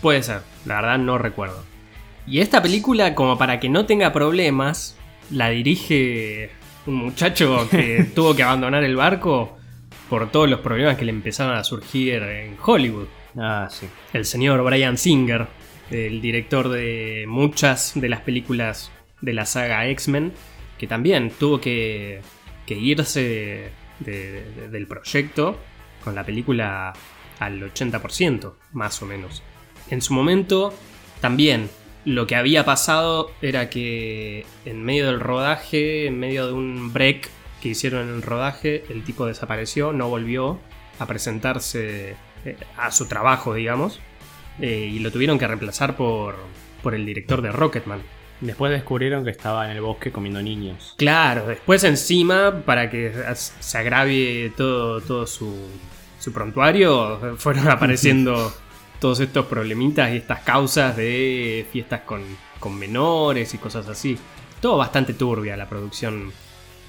Puede 0.00 0.22
ser, 0.22 0.40
la 0.64 0.76
verdad 0.76 0.98
no 0.98 1.18
recuerdo. 1.18 1.62
Y 2.26 2.40
esta 2.40 2.62
película, 2.62 3.14
como 3.14 3.36
para 3.36 3.60
que 3.60 3.68
no 3.68 3.84
tenga 3.84 4.12
problemas, 4.12 4.96
la 5.30 5.50
dirige 5.50 6.50
un 6.86 6.96
muchacho 6.96 7.68
que 7.70 8.04
tuvo 8.14 8.34
que 8.34 8.42
abandonar 8.42 8.84
el 8.84 8.96
barco 8.96 9.56
por 10.08 10.30
todos 10.30 10.48
los 10.48 10.60
problemas 10.60 10.96
que 10.96 11.04
le 11.04 11.10
empezaron 11.10 11.56
a 11.56 11.64
surgir 11.64 12.22
en 12.22 12.56
Hollywood. 12.62 13.06
Ah, 13.36 13.68
sí. 13.70 13.86
El 14.12 14.24
señor 14.24 14.62
Brian 14.62 14.96
Singer, 14.96 15.46
el 15.90 16.20
director 16.20 16.68
de 16.68 17.24
muchas 17.28 17.92
de 17.94 18.08
las 18.08 18.20
películas 18.20 18.90
de 19.20 19.32
la 19.34 19.46
saga 19.46 19.86
X-Men, 19.88 20.32
que 20.78 20.86
también 20.86 21.30
tuvo 21.30 21.60
que, 21.60 22.20
irse 22.68 23.70
de- 24.00 24.42
de- 24.54 24.68
del 24.70 24.86
proyecto 24.86 25.58
con 26.02 26.14
la 26.14 26.24
película 26.24 26.92
al 27.38 27.62
80%, 27.62 28.56
más 28.72 29.00
o 29.02 29.06
menos. 29.06 29.42
En 29.90 30.00
su 30.02 30.14
momento, 30.14 30.72
también 31.20 31.68
lo 32.04 32.26
que 32.26 32.36
había 32.36 32.64
pasado 32.64 33.30
era 33.40 33.70
que 33.70 34.44
en 34.64 34.82
medio 34.82 35.06
del 35.06 35.20
rodaje, 35.20 36.06
en 36.06 36.18
medio 36.18 36.46
de 36.46 36.52
un 36.52 36.92
break 36.92 37.30
que 37.62 37.70
hicieron 37.70 38.08
en 38.08 38.14
el 38.16 38.22
rodaje, 38.22 38.84
el 38.90 39.04
tipo 39.04 39.24
desapareció, 39.26 39.92
no 39.92 40.08
volvió 40.08 40.58
a 40.98 41.06
presentarse 41.06 42.14
eh, 42.44 42.56
a 42.76 42.90
su 42.90 43.06
trabajo, 43.08 43.54
digamos, 43.54 44.00
eh, 44.60 44.90
y 44.92 44.98
lo 44.98 45.10
tuvieron 45.10 45.38
que 45.38 45.46
reemplazar 45.46 45.96
por, 45.96 46.36
por 46.82 46.94
el 46.94 47.04
director 47.04 47.42
de 47.42 47.52
Rocketman. 47.52 48.02
Después 48.40 48.72
descubrieron 48.72 49.24
que 49.24 49.30
estaba 49.30 49.64
en 49.70 49.76
el 49.76 49.80
bosque 49.80 50.10
comiendo 50.10 50.42
niños. 50.42 50.94
Claro, 50.98 51.46
después 51.46 51.84
encima, 51.84 52.62
para 52.64 52.90
que 52.90 53.12
se 53.34 53.78
agravie 53.78 54.52
todo, 54.56 55.00
todo 55.00 55.26
su, 55.26 55.54
su 56.18 56.32
prontuario, 56.32 57.36
fueron 57.38 57.68
apareciendo 57.68 58.52
todos 59.00 59.20
estos 59.20 59.46
problemitas 59.46 60.12
y 60.12 60.16
estas 60.16 60.40
causas 60.40 60.96
de 60.96 61.66
fiestas 61.72 62.00
con, 62.02 62.22
con 62.58 62.78
menores 62.78 63.54
y 63.54 63.58
cosas 63.58 63.88
así. 63.88 64.18
Todo 64.60 64.78
bastante 64.78 65.14
turbia 65.14 65.56
la 65.56 65.68
producción 65.68 66.32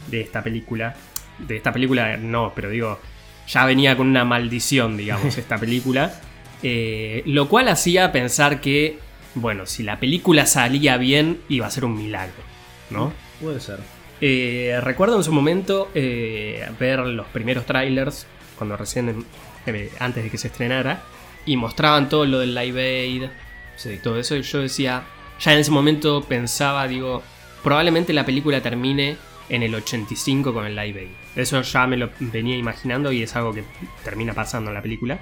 de 0.08 0.22
esta 0.22 0.42
película. 0.44 0.96
De 1.40 1.58
esta 1.58 1.74
película 1.74 2.18
no, 2.18 2.54
pero 2.56 2.70
digo, 2.70 3.00
ya 3.48 3.66
venía 3.66 3.96
con 3.98 4.08
una 4.08 4.26
maldición, 4.26 4.98
digamos, 4.98 5.38
esta 5.38 5.58
película. 5.58 6.14
Eh, 6.64 7.22
lo 7.26 7.48
cual 7.50 7.68
hacía 7.68 8.12
pensar 8.12 8.62
que, 8.62 8.98
bueno, 9.36 9.66
si 9.66 9.84
la 9.84 10.00
película 10.00 10.46
salía 10.46 10.98
bien, 10.98 11.40
iba 11.50 11.68
a 11.68 11.72
ser 11.72 11.86
un 11.86 11.96
milagro, 11.98 12.42
¿no? 12.90 13.14
Puede 13.42 13.60
ser. 13.60 13.80
Eh, 14.22 14.80
recuerdo 14.82 15.18
en 15.18 15.24
su 15.24 15.32
momento 15.34 15.90
eh, 15.94 16.66
ver 16.80 17.00
los 17.00 17.28
primeros 17.28 17.66
trailers, 17.66 18.26
cuando 18.58 18.78
recién, 18.78 19.26
antes 20.00 20.24
de 20.24 20.30
que 20.30 20.38
se 20.38 20.48
estrenara, 20.48 21.04
y 21.46 21.58
mostraban 21.58 22.10
todo 22.10 22.26
lo 22.26 22.40
del 22.40 22.56
Live 22.56 22.82
Aid, 22.82 23.24
Sí. 23.76 24.00
todo 24.02 24.18
eso, 24.18 24.38
y 24.38 24.42
yo 24.42 24.60
decía, 24.62 25.04
ya 25.40 25.52
en 25.54 25.60
ese 25.60 25.70
momento 25.70 26.24
pensaba, 26.24 26.88
digo, 26.88 27.22
probablemente 27.62 28.14
la 28.14 28.26
película 28.26 28.62
termine 28.62 29.18
en 29.50 29.64
el 29.64 29.76
85 29.76 30.54
con 30.54 30.66
el 30.66 30.76
Live 30.76 31.00
Aid. 31.02 31.10
Eso 31.36 31.62
ya 31.62 31.86
me 31.86 31.98
lo 31.98 32.10
venía 32.20 32.56
imaginando 32.56 33.12
y 33.12 33.22
es 33.22 33.36
algo 33.36 33.54
que 33.54 33.64
termina 34.04 34.34
pasando 34.34 34.72
en 34.72 34.76
la 34.76 34.82
película. 34.82 35.20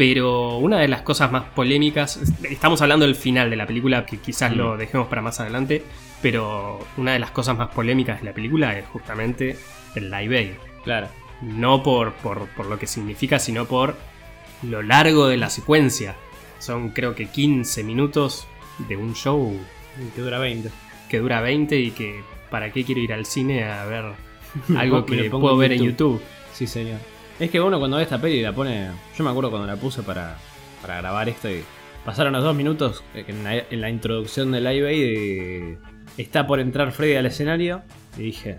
Pero 0.00 0.56
una 0.56 0.78
de 0.78 0.88
las 0.88 1.02
cosas 1.02 1.30
más 1.30 1.42
polémicas, 1.54 2.18
estamos 2.48 2.80
hablando 2.80 3.04
del 3.04 3.14
final 3.14 3.50
de 3.50 3.56
la 3.56 3.66
película, 3.66 4.06
que 4.06 4.16
quizás 4.16 4.56
lo 4.56 4.78
dejemos 4.78 5.08
para 5.08 5.20
más 5.20 5.40
adelante, 5.40 5.84
pero 6.22 6.78
una 6.96 7.12
de 7.12 7.18
las 7.18 7.32
cosas 7.32 7.58
más 7.58 7.68
polémicas 7.68 8.20
de 8.20 8.24
la 8.24 8.32
película 8.32 8.78
es 8.78 8.88
justamente 8.88 9.58
el 9.94 10.10
Live 10.10 10.38
Aid. 10.38 10.52
Claro. 10.84 11.08
No 11.42 11.82
por, 11.82 12.14
por, 12.14 12.46
por 12.46 12.64
lo 12.64 12.78
que 12.78 12.86
significa, 12.86 13.38
sino 13.38 13.66
por 13.66 13.94
lo 14.62 14.80
largo 14.80 15.28
de 15.28 15.36
la 15.36 15.50
secuencia. 15.50 16.16
Son 16.60 16.92
creo 16.92 17.14
que 17.14 17.26
15 17.26 17.84
minutos 17.84 18.48
de 18.88 18.96
un 18.96 19.14
show 19.14 19.54
que 20.16 20.22
dura 20.22 20.38
20. 20.38 20.70
que 21.10 21.18
dura 21.18 21.42
20 21.42 21.76
y 21.78 21.90
que 21.90 22.22
para 22.50 22.72
qué 22.72 22.86
quiero 22.86 23.02
ir 23.02 23.12
al 23.12 23.26
cine 23.26 23.64
a 23.64 23.84
ver 23.84 24.04
algo 24.78 25.04
que 25.04 25.28
puedo 25.28 25.58
ver 25.58 25.72
en. 25.72 25.82
YouTube. 25.82 26.22
Sí, 26.54 26.66
señor. 26.66 27.00
Es 27.40 27.50
que 27.50 27.60
uno 27.60 27.78
cuando 27.78 27.96
ve 27.96 28.02
esta 28.02 28.20
peli 28.20 28.36
y 28.36 28.42
la 28.42 28.52
pone. 28.52 28.88
Yo 29.16 29.24
me 29.24 29.30
acuerdo 29.30 29.50
cuando 29.50 29.66
la 29.66 29.76
puse 29.76 30.02
para, 30.02 30.36
para 30.82 30.98
grabar 30.98 31.28
esto 31.28 31.50
y 31.50 31.62
pasaron 32.04 32.32
los 32.34 32.42
dos 32.44 32.54
minutos 32.54 33.02
en 33.14 33.42
la, 33.44 33.56
en 33.56 33.80
la 33.80 33.88
introducción 33.90 34.52
del 34.52 34.64
live 34.64 34.88
Aid, 34.88 35.02
eh, 35.02 35.78
está 36.18 36.46
por 36.46 36.60
entrar 36.60 36.92
Freddy 36.92 37.14
al 37.16 37.26
escenario 37.26 37.82
y 38.18 38.22
dije. 38.24 38.58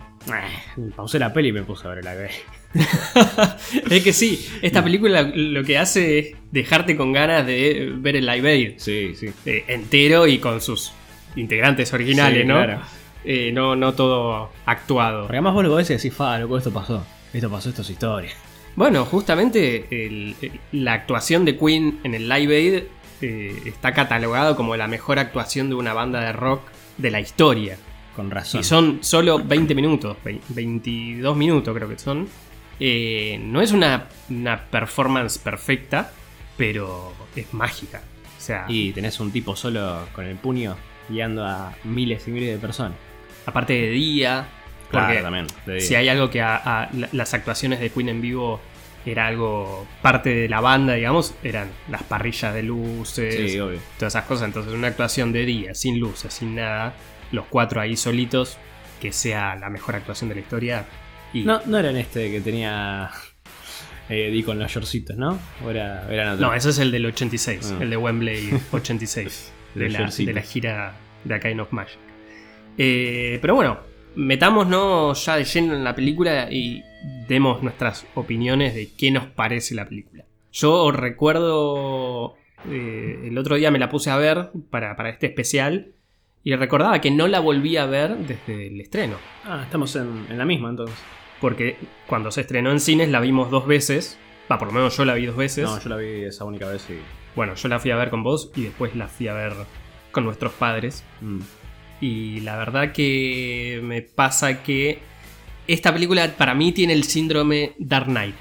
Pausé 0.95 1.19
la 1.19 1.31
peli 1.33 1.49
y 1.49 1.51
me 1.51 1.61
puse 1.63 1.87
a 1.87 1.91
ver 1.91 1.99
el 1.99 2.05
live 2.05 2.27
Aid. 2.29 2.35
es 3.91 4.03
que 4.03 4.13
sí, 4.13 4.47
esta 4.61 4.83
película 4.83 5.23
lo 5.23 5.63
que 5.63 5.77
hace 5.77 6.19
es 6.19 6.35
dejarte 6.51 6.95
con 6.95 7.11
ganas 7.11 7.45
de 7.45 7.91
ver 7.97 8.15
el 8.15 8.25
Live 8.25 8.49
Aid 8.49 8.73
Sí, 8.77 9.13
sí. 9.13 9.27
eh, 9.45 9.65
entero 9.67 10.25
y 10.25 10.37
con 10.39 10.61
sus 10.61 10.93
integrantes 11.35 11.91
originales, 11.93 12.41
Sí, 12.43 12.47
¿no? 12.47 12.53
claro. 12.55 12.79
Eh, 13.25 13.51
¿no? 13.53 13.75
No 13.75 13.93
todo 13.93 14.51
actuado. 14.65 15.23
Porque 15.23 15.35
además 15.37 15.53
vos 15.53 15.63
lo 15.65 15.75
ves 15.75 15.89
y 15.89 15.95
decís, 15.95 16.13
fa, 16.13 16.39
loco, 16.39 16.57
esto 16.57 16.71
pasó. 16.71 17.05
Esto 17.33 17.49
pasó, 17.49 17.69
esto 17.69 17.81
es 17.81 17.89
historia. 17.89 18.31
Bueno, 18.75 19.05
justamente 19.05 19.85
el- 20.05 20.35
el- 20.41 20.59
la 20.71 20.93
actuación 20.93 21.45
de 21.45 21.57
Queen 21.57 21.99
en 22.03 22.13
el 22.15 22.27
Live 22.29 22.55
Aid 22.55 22.83
eh, 23.23 23.61
está 23.65 23.93
catalogado 23.93 24.55
como 24.55 24.75
la 24.75 24.87
mejor 24.87 25.19
actuación 25.19 25.69
de 25.69 25.75
una 25.75 25.93
banda 25.93 26.21
de 26.21 26.31
rock 26.33 26.63
de 26.97 27.11
la 27.11 27.19
historia. 27.19 27.77
Con 28.15 28.31
razón. 28.31 28.61
Y 28.61 28.63
son 28.63 28.99
solo 29.03 29.39
20 29.39 29.75
minutos, 29.75 30.17
ve- 30.23 30.41
22 30.49 31.37
minutos 31.37 31.75
creo 31.75 31.87
que 31.87 31.99
son. 31.99 32.27
Eh, 32.79 33.39
no 33.43 33.61
es 33.61 33.71
una, 33.73 34.07
una 34.29 34.65
performance 34.65 35.37
perfecta, 35.37 36.11
pero 36.57 37.13
es 37.35 37.53
mágica. 37.53 38.01
O 38.37 38.41
sea, 38.41 38.65
Y 38.67 38.91
tenés 38.91 39.19
un 39.19 39.31
tipo 39.31 39.55
solo 39.55 40.07
con 40.13 40.25
el 40.25 40.35
puño 40.35 40.75
guiando 41.07 41.45
a 41.45 41.75
miles 41.83 42.27
y 42.27 42.31
miles 42.31 42.49
de 42.53 42.57
personas. 42.57 42.93
aparte 43.45 43.73
de 43.73 43.89
día, 43.91 44.47
Claro, 44.91 45.07
porque 45.07 45.21
también. 45.21 45.81
si 45.81 45.95
hay 45.95 46.09
algo 46.09 46.29
que 46.29 46.41
a, 46.41 46.55
a 46.57 46.89
la- 46.93 47.09
las 47.11 47.33
actuaciones 47.33 47.79
de 47.79 47.89
Queen 47.89 48.09
en 48.09 48.21
vivo 48.21 48.61
era 49.05 49.25
algo 49.27 49.87
parte 50.03 50.29
de 50.29 50.47
la 50.49 50.61
banda, 50.61 50.93
digamos, 50.93 51.33
eran 51.43 51.69
las 51.89 52.03
parrillas 52.03 52.53
de 52.53 52.61
luces, 52.63 53.51
Sí, 53.51 53.59
obvio. 53.59 53.79
todas 53.97 54.13
esas 54.13 54.25
cosas. 54.25 54.45
Entonces, 54.47 54.73
una 54.73 54.87
actuación 54.89 55.31
de 55.33 55.43
día, 55.45 55.73
sin 55.73 55.99
luces, 55.99 56.33
sin 56.33 56.53
nada, 56.55 56.93
los 57.31 57.45
cuatro 57.47 57.81
ahí 57.81 57.97
solitos, 57.97 58.57
que 59.01 59.11
sea 59.11 59.55
la 59.55 59.69
mejor 59.71 59.95
actuación 59.95 60.29
de 60.29 60.35
la 60.35 60.41
historia. 60.41 60.85
Y 61.33 61.43
No, 61.43 61.61
no 61.65 61.79
era 61.79 61.89
en 61.89 61.97
este 61.97 62.29
que 62.29 62.41
tenía 62.41 63.09
eh, 64.09 64.29
Di 64.29 64.43
con 64.43 64.59
los 64.59 64.69
shortcitos, 64.71 65.15
¿no? 65.17 65.39
O 65.65 65.69
era, 65.71 66.03
otro. 66.33 66.35
No, 66.47 66.53
ese 66.53 66.69
es 66.69 66.77
el 66.79 66.91
del 66.91 67.05
86, 67.07 67.73
Ah. 67.73 67.77
el 67.81 67.89
de 67.89 67.97
Wembley 67.97 68.49
86, 68.71 69.51
de, 69.73 69.89
la, 69.89 70.05
de 70.11 70.33
la 70.33 70.41
gira 70.41 70.93
de 71.23 71.39
Kind 71.39 71.59
of 71.61 71.71
Magic. 71.71 71.97
Eh, 72.77 73.39
pero 73.41 73.55
bueno, 73.55 73.79
metámonos 74.15 75.25
ya 75.25 75.37
de 75.37 75.43
lleno 75.43 75.75
en 75.75 75.83
la 75.83 75.95
película 75.95 76.51
y 76.51 76.83
demos 77.27 77.63
nuestras 77.63 78.05
opiniones 78.15 78.75
de 78.75 78.89
qué 78.97 79.11
nos 79.11 79.27
parece 79.27 79.75
la 79.75 79.87
película. 79.87 80.25
Yo 80.51 80.91
recuerdo, 80.91 82.35
eh, 82.69 83.21
el 83.25 83.37
otro 83.37 83.55
día 83.55 83.71
me 83.71 83.79
la 83.79 83.89
puse 83.89 84.09
a 84.09 84.17
ver 84.17 84.49
para, 84.69 84.95
para 84.95 85.09
este 85.09 85.27
especial 85.27 85.93
y 86.43 86.55
recordaba 86.55 86.99
que 86.99 87.11
no 87.11 87.27
la 87.27 87.39
volví 87.39 87.77
a 87.77 87.85
ver 87.85 88.17
desde 88.17 88.67
el 88.67 88.81
estreno. 88.81 89.15
Ah, 89.45 89.61
estamos 89.63 89.95
en, 89.95 90.25
en 90.29 90.37
la 90.37 90.45
misma 90.45 90.69
entonces. 90.69 90.97
Porque 91.39 91.77
cuando 92.07 92.31
se 92.31 92.41
estrenó 92.41 92.71
en 92.71 92.79
cines 92.79 93.09
la 93.09 93.19
vimos 93.19 93.49
dos 93.49 93.65
veces. 93.65 94.17
Va, 94.51 94.59
por 94.59 94.67
lo 94.67 94.73
menos 94.73 94.97
yo 94.97 95.05
la 95.05 95.13
vi 95.13 95.25
dos 95.25 95.37
veces. 95.37 95.63
No, 95.63 95.79
yo 95.79 95.89
la 95.89 95.95
vi 95.97 96.23
esa 96.23 96.43
única 96.45 96.67
vez 96.67 96.85
y. 96.89 96.99
Bueno, 97.35 97.55
yo 97.55 97.67
la 97.69 97.79
fui 97.79 97.91
a 97.91 97.95
ver 97.95 98.09
con 98.09 98.23
vos 98.23 98.51
y 98.55 98.63
después 98.63 98.95
la 98.95 99.07
fui 99.07 99.27
a 99.29 99.33
ver 99.33 99.53
con 100.11 100.25
nuestros 100.25 100.51
padres. 100.53 101.03
mm, 101.21 101.39
Y 102.01 102.39
la 102.41 102.57
verdad 102.57 102.91
que 102.91 103.79
me 103.83 104.01
pasa 104.01 104.63
que 104.63 104.99
esta 105.67 105.93
película 105.93 106.27
para 106.35 106.53
mí 106.55 106.71
tiene 106.71 106.93
el 106.93 107.03
síndrome 107.03 107.73
Dark 107.77 108.07
Knight. 108.07 108.35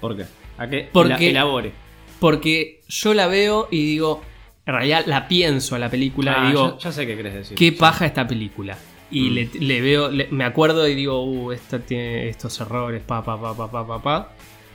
¿Por 0.00 0.16
qué? 0.16 0.24
¿A 0.58 0.68
qué? 0.68 0.88
Porque- 0.92 1.14
Ela- 1.14 1.40
elabore. 1.40 1.72
Porque 2.20 2.82
yo 2.88 3.14
la 3.14 3.26
veo 3.26 3.68
y 3.70 3.84
digo, 3.84 4.22
en 4.66 4.74
realidad 4.74 5.04
la 5.06 5.28
pienso 5.28 5.74
a 5.74 5.78
la 5.78 5.90
película 5.90 6.34
Ah, 6.36 6.44
y 6.44 6.48
digo, 6.48 6.76
ya, 6.78 6.84
ya 6.84 6.92
sé 6.92 7.06
qué 7.06 7.16
querés 7.16 7.34
decir. 7.34 7.56
qué 7.56 7.72
paja 7.72 8.06
esta 8.06 8.26
película. 8.26 8.76
Y 9.10 9.30
Mm. 9.30 9.34
le, 9.34 9.50
le 9.60 9.80
veo, 9.80 10.10
le- 10.10 10.28
me 10.30 10.44
acuerdo 10.44 10.86
y 10.88 10.94
digo, 10.94 11.22
uh, 11.24 11.52
esta 11.52 11.78
tiene 11.78 12.28
estos 12.28 12.58
errores, 12.60 13.02
pa, 13.02 13.22
pa, 13.24 13.40
pa, 13.40 13.56
pa, 13.56 13.70
pa, 13.70 13.86
pa, 13.86 14.02
pa. 14.02 14.32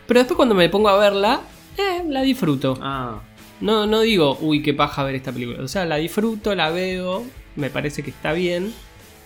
Pero 0.08 0.20
después 0.20 0.36
cuando 0.36 0.56
me 0.56 0.70
pongo 0.70 0.90
a 0.90 0.98
verla, 0.98 1.42
eh, 1.78 2.04
la 2.08 2.22
disfruto. 2.22 2.78
Ah, 2.82 3.22
No, 3.60 3.86
no 3.86 4.02
digo, 4.02 4.38
uy, 4.42 4.64
qué 4.64 4.74
paja 4.74 5.04
ver 5.04 5.14
esta 5.16 5.32
película. 5.32 5.62
O 5.64 5.68
sea, 5.68 5.86
la 5.86 5.98
disfruto, 5.98 6.56
la 6.56 6.72
veo, 6.72 7.24
me 7.56 7.70
parece 7.70 8.04
que 8.04 8.10
está 8.12 8.34
bien. 8.34 8.74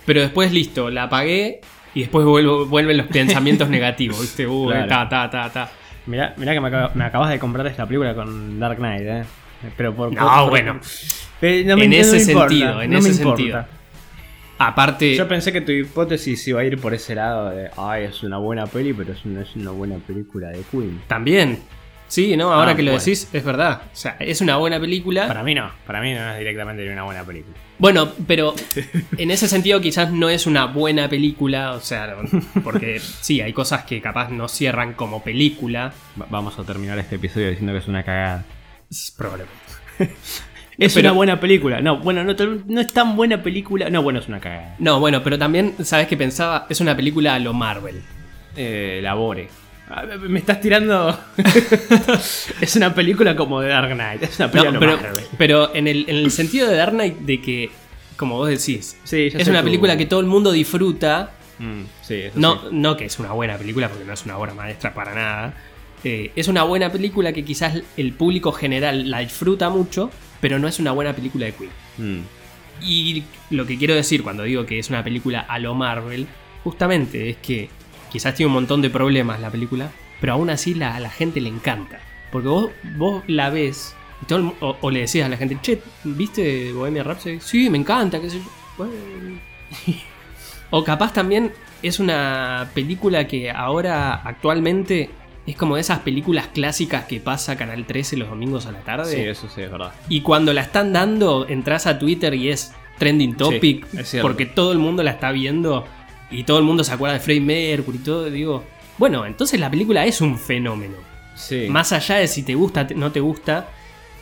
Pero 0.06 0.22
después, 0.22 0.52
listo, 0.52 0.90
la 0.90 1.04
apagué 1.04 1.62
y 1.94 2.02
después 2.02 2.26
vuelvo, 2.26 2.66
vuelven 2.66 2.98
los 2.98 3.08
pensamientos 3.08 3.70
negativos, 3.70 4.22
¿viste? 4.22 4.46
Uy, 4.48 4.72
Claro. 4.74 4.88
ta, 4.88 5.10
ta, 5.10 5.30
ta, 5.30 5.50
ta. 5.52 5.72
mirá, 6.06 6.34
mirá 6.38 6.54
que 6.54 6.62
me, 6.62 6.68
acaba- 6.68 6.92
me 6.94 7.04
acabas 7.06 7.30
de 7.32 7.40
comprar 7.40 7.66
esta 7.68 7.86
película 7.88 8.14
con 8.16 8.60
Dark 8.60 8.78
Knight, 8.78 9.02
¿eh? 9.04 9.24
Pero 9.78 9.96
por. 9.96 10.14
No, 10.14 10.28
por- 10.42 10.50
bueno. 10.52 10.80
Eh, 11.42 11.64
no 11.66 11.76
me- 11.76 11.86
En 11.86 11.90
no 11.92 11.96
ese 11.98 12.18
me 12.18 12.22
importa, 12.32 12.50
sentido, 12.50 12.82
en 12.82 12.92
no 12.92 12.98
ese 13.00 13.14
sentido. 13.14 13.66
Aparte, 14.58 15.16
Yo 15.16 15.28
pensé 15.28 15.52
que 15.52 15.60
tu 15.60 15.72
hipótesis 15.74 16.48
iba 16.48 16.62
a 16.62 16.64
ir 16.64 16.80
por 16.80 16.94
ese 16.94 17.14
lado 17.14 17.50
de, 17.50 17.70
ay, 17.76 18.06
es 18.06 18.24
una 18.24 18.38
buena 18.38 18.66
peli, 18.68 18.94
pero 18.94 19.12
es 19.12 19.26
una, 19.26 19.42
es 19.42 19.54
una 19.56 19.72
buena 19.72 19.98
película 19.98 20.48
de 20.50 20.62
Queen. 20.72 21.02
también. 21.08 21.60
Sí, 22.08 22.38
¿no? 22.38 22.54
Ahora 22.54 22.72
Ah, 22.72 22.76
que 22.76 22.84
lo 22.84 22.92
bueno. 22.92 23.04
decís, 23.04 23.28
es 23.34 23.44
verdad. 23.44 23.82
O 23.92 23.96
sea, 23.96 24.16
es 24.20 24.40
una 24.40 24.56
buena 24.58 24.80
película. 24.80 25.28
Para 25.28 25.44
mí 25.44 25.56
no, 25.56 25.72
para 25.86 26.00
mí 26.02 26.14
no 26.14 26.32
es 26.32 26.38
directamente 26.38 26.90
una 26.90 27.04
buena 27.04 27.24
película. 27.24 27.56
Bueno, 27.78 28.10
pero 28.26 28.56
en 29.18 29.32
ese 29.32 29.48
sentido 29.48 29.82
quizás 29.82 30.12
no 30.12 30.30
es 30.30 30.48
una 30.48 30.66
buena 30.68 31.10
película, 31.10 31.74
o 31.74 31.82
sea, 31.82 32.16
porque 32.64 33.00
sí, 33.00 33.42
hay 33.42 33.52
cosas 33.54 33.84
que 33.84 34.02
capaz 34.02 34.30
no 34.30 34.48
cierran 34.48 34.94
como 34.94 35.24
película, 35.24 35.94
Va- 36.20 36.28
vamos 36.30 36.58
a 36.58 36.64
terminar 36.64 36.98
este 37.00 37.16
episodio 37.16 37.50
diciendo 37.50 37.74
que 37.74 37.80
es 37.80 37.88
una 37.88 38.04
cagada. 38.04 38.46
es 38.90 39.14
probablemente. 39.18 39.60
Es 40.78 40.94
Pero- 40.94 41.10
una 41.10 41.12
buena 41.16 41.40
película. 41.40 41.82
No, 41.82 42.00
bueno, 42.00 42.24
no, 42.24 42.34
no 42.68 42.82
es 42.82 42.94
tan 42.94 43.16
buena 43.16 43.42
película. 43.44 43.90
No, 43.90 44.02
bueno, 44.04 44.20
es 44.20 44.28
una 44.28 44.40
cagada. 44.40 44.76
No, 44.80 45.00
bueno, 45.00 45.22
pero 45.24 45.38
también, 45.38 45.74
¿sabes 45.84 46.08
qué 46.08 46.18
pensaba? 46.18 46.68
Es 46.70 46.80
una 46.82 46.96
película 46.96 47.36
a 47.36 47.40
lo 47.40 47.54
Marvel. 47.54 48.02
Eh, 48.58 49.00
labore. 49.04 49.50
Ah, 49.90 50.04
Me 50.20 50.40
estás 50.40 50.62
tirando. 50.62 51.18
es 52.62 52.76
una 52.76 52.94
película 52.94 53.36
como 53.36 53.62
de 53.62 53.70
Dark 53.70 53.94
Knight. 53.94 54.24
Es 54.24 54.40
una 54.40 54.50
película 54.52 54.72
No, 54.74 54.80
pero, 54.80 55.00
pero 55.38 55.76
en, 55.76 55.88
el, 55.88 56.06
en 56.10 56.16
el 56.18 56.32
sentido 56.32 56.68
de 56.70 56.76
Dark 56.76 56.92
Knight, 56.94 57.18
de 57.20 57.42
que, 57.42 57.70
como 58.18 58.36
vos 58.38 58.50
decís, 58.50 58.98
Sí, 59.04 59.30
es 59.34 59.48
una 59.48 59.64
película 59.64 59.96
que 59.98 60.06
todo 60.06 60.20
el 60.22 60.26
mundo 60.26 60.52
disfruta. 60.52 61.32
Mm, 61.60 61.84
sí, 62.02 62.16
eso 62.16 62.40
No, 62.40 62.56
sí. 62.62 62.68
no 62.72 62.98
que 62.98 63.06
es 63.06 63.20
una 63.20 63.32
buena 63.34 63.58
película, 63.58 63.88
porque 63.90 64.06
no 64.06 64.14
es 64.14 64.26
una 64.26 64.38
obra 64.38 64.54
maestra 64.54 64.94
para 64.94 65.14
nada. 65.14 65.54
eh, 66.04 66.32
es 66.36 66.48
una 66.48 66.64
buena 66.64 66.92
película 66.92 67.32
que 67.34 67.46
quizás 67.46 67.82
el 67.96 68.14
público 68.14 68.52
general 68.52 69.10
la 69.10 69.20
disfruta 69.20 69.70
mucho, 69.70 70.10
pero 70.42 70.58
no 70.60 70.68
es 70.68 70.80
una 70.80 70.92
buena 70.94 71.14
película 71.14 71.46
de 71.46 71.54
Queen. 71.54 71.72
Mm. 71.98 72.22
Y 72.82 73.24
lo 73.52 73.66
que 73.66 73.78
quiero 73.78 73.96
decir 73.96 74.22
cuando 74.24 74.44
digo 74.44 74.66
que 74.66 74.80
es 74.80 74.90
una 74.90 75.04
película 75.04 75.40
a 75.42 75.60
lo 75.60 75.76
Marvel, 75.76 76.28
justamente 76.64 77.30
es 77.30 77.38
que 77.38 77.70
quizás 78.16 78.34
tiene 78.34 78.48
un 78.48 78.54
montón 78.54 78.82
de 78.82 78.90
problemas 78.90 79.42
la 79.42 79.50
película, 79.50 79.92
pero 80.22 80.32
aún 80.32 80.50
así 80.50 80.74
la, 80.74 80.96
a 80.96 81.02
la 81.02 81.10
gente 81.10 81.42
le 81.42 81.50
encanta. 81.50 82.00
Porque 82.32 82.48
vos, 82.48 82.70
vos 82.96 83.24
la 83.28 83.50
ves 83.50 83.94
y 84.22 84.26
todo 84.26 84.40
el 84.40 84.52
o, 84.62 84.78
o 84.80 84.90
le 84.90 85.02
decías 85.02 85.26
a 85.26 85.30
la 85.30 85.36
gente, 85.36 85.58
che, 85.62 85.82
¿viste 86.06 86.72
Bohemia 86.72 87.04
Rhapsody? 87.04 87.42
Sí, 87.42 87.70
me 87.70 87.78
encanta, 87.78 88.22
qué 88.22 88.30
sé 88.30 88.38
yo. 88.38 88.46
Bueno. 88.78 88.94
o 90.70 90.82
capaz 90.86 91.12
también 91.12 91.52
es 91.84 92.00
una 92.00 92.70
película 92.74 93.28
que 93.28 93.52
ahora 93.52 94.14
actualmente 94.14 95.10
es 95.46 95.58
como 95.58 95.76
de 95.76 95.82
esas 95.82 96.00
películas 96.00 96.48
clásicas 96.54 97.04
que 97.08 97.20
pasa 97.20 97.58
Canal 97.58 97.86
13 97.86 98.16
los 98.16 98.30
domingos 98.30 98.66
a 98.66 98.72
la 98.72 98.80
tarde. 98.80 99.14
Sí, 99.14 99.20
eso 99.24 99.50
sí, 99.54 99.60
es 99.60 99.70
verdad. 99.70 99.92
Y 100.08 100.22
cuando 100.22 100.54
la 100.54 100.62
están 100.62 100.94
dando, 100.94 101.48
entras 101.50 101.86
a 101.86 102.00
Twitter 102.00 102.34
y 102.34 102.48
es 102.48 102.74
trending 102.98 103.36
topic. 103.36 103.86
Sí, 103.92 103.98
es 104.00 104.10
cierto. 104.10 104.26
porque 104.26 104.46
todo 104.46 104.72
el 104.72 104.80
mundo 104.80 105.04
la 105.04 105.12
está 105.12 105.34
viendo 105.34 105.86
y 106.32 106.44
todo 106.44 106.58
el 106.60 106.64
mundo 106.66 106.84
se 106.84 106.92
acuerda 106.94 107.14
de 107.16 107.20
Freddie 107.20 107.42
Mercury 107.42 107.98
y 107.98 108.02
todo. 108.02 108.30
Digo, 108.30 108.64
bueno, 108.98 109.26
entonces 109.26 109.60
la 109.60 109.70
película 109.70 110.06
es 110.06 110.22
un 110.22 110.38
fenómeno. 110.38 110.96
Sí. 111.36 111.68
Más 111.70 111.92
allá 111.92 112.16
de 112.16 112.28
si 112.28 112.44
te 112.44 112.56
gusta 112.56 112.88
o 112.90 112.94
no 112.98 113.12
te 113.12 113.20
gusta. 113.20 113.70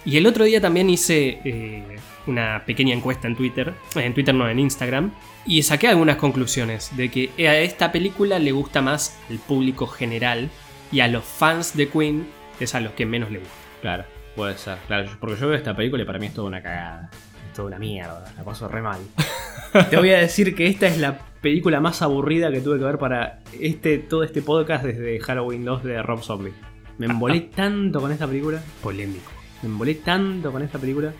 Y 0.05 0.17
el 0.17 0.25
otro 0.27 0.43
día 0.43 0.59
también 0.59 0.89
hice 0.89 1.39
eh, 1.45 1.97
una 2.27 2.63
pequeña 2.65 2.93
encuesta 2.93 3.27
en 3.27 3.35
Twitter. 3.35 3.73
eh, 3.95 4.01
En 4.03 4.13
Twitter 4.13 4.33
no, 4.35 4.49
en 4.49 4.59
Instagram. 4.59 5.11
Y 5.45 5.63
saqué 5.63 5.87
algunas 5.87 6.17
conclusiones 6.17 6.95
de 6.97 7.09
que 7.09 7.29
a 7.47 7.55
esta 7.57 7.91
película 7.91 8.39
le 8.39 8.51
gusta 8.51 8.81
más 8.81 9.17
al 9.29 9.37
público 9.37 9.87
general. 9.87 10.49
Y 10.91 10.99
a 10.99 11.07
los 11.07 11.23
fans 11.23 11.75
de 11.77 11.87
Queen 11.89 12.27
es 12.59 12.75
a 12.75 12.81
los 12.81 12.91
que 12.93 13.05
menos 13.05 13.31
le 13.31 13.39
gusta. 13.39 13.53
Claro, 13.81 14.05
puede 14.35 14.57
ser. 14.57 14.77
Claro, 14.87 15.09
porque 15.19 15.39
yo 15.39 15.47
veo 15.47 15.57
esta 15.57 15.75
película 15.75 16.03
y 16.03 16.05
para 16.05 16.19
mí 16.19 16.27
es 16.27 16.33
toda 16.33 16.47
una 16.47 16.61
cagada. 16.61 17.09
Es 17.49 17.53
toda 17.55 17.69
una 17.69 17.79
mierda. 17.79 18.25
La 18.37 18.43
paso 18.43 18.67
re 18.67 18.81
mal. 18.81 18.99
Te 19.89 19.97
voy 19.97 20.11
a 20.11 20.19
decir 20.19 20.55
que 20.55 20.67
esta 20.67 20.87
es 20.87 20.97
la 20.97 21.19
película 21.41 21.79
más 21.79 22.01
aburrida 22.01 22.51
que 22.51 22.61
tuve 22.61 22.79
que 22.79 22.85
ver 22.85 22.97
para 22.97 23.39
este, 23.59 23.97
todo 23.97 24.23
este 24.23 24.41
podcast 24.41 24.83
desde 24.85 25.19
Halloween 25.19 25.65
2 25.65 25.83
de 25.83 26.01
Rob 26.01 26.21
Zombie. 26.23 26.53
Me 26.97 27.07
embolé 27.07 27.41
tanto 27.55 27.99
con 27.99 28.11
esta 28.11 28.27
película. 28.27 28.61
Polémico. 28.81 29.31
Me 29.61 29.69
embolé 29.69 29.95
tanto 29.95 30.51
con 30.51 30.61
esta 30.61 30.79
película. 30.79 31.11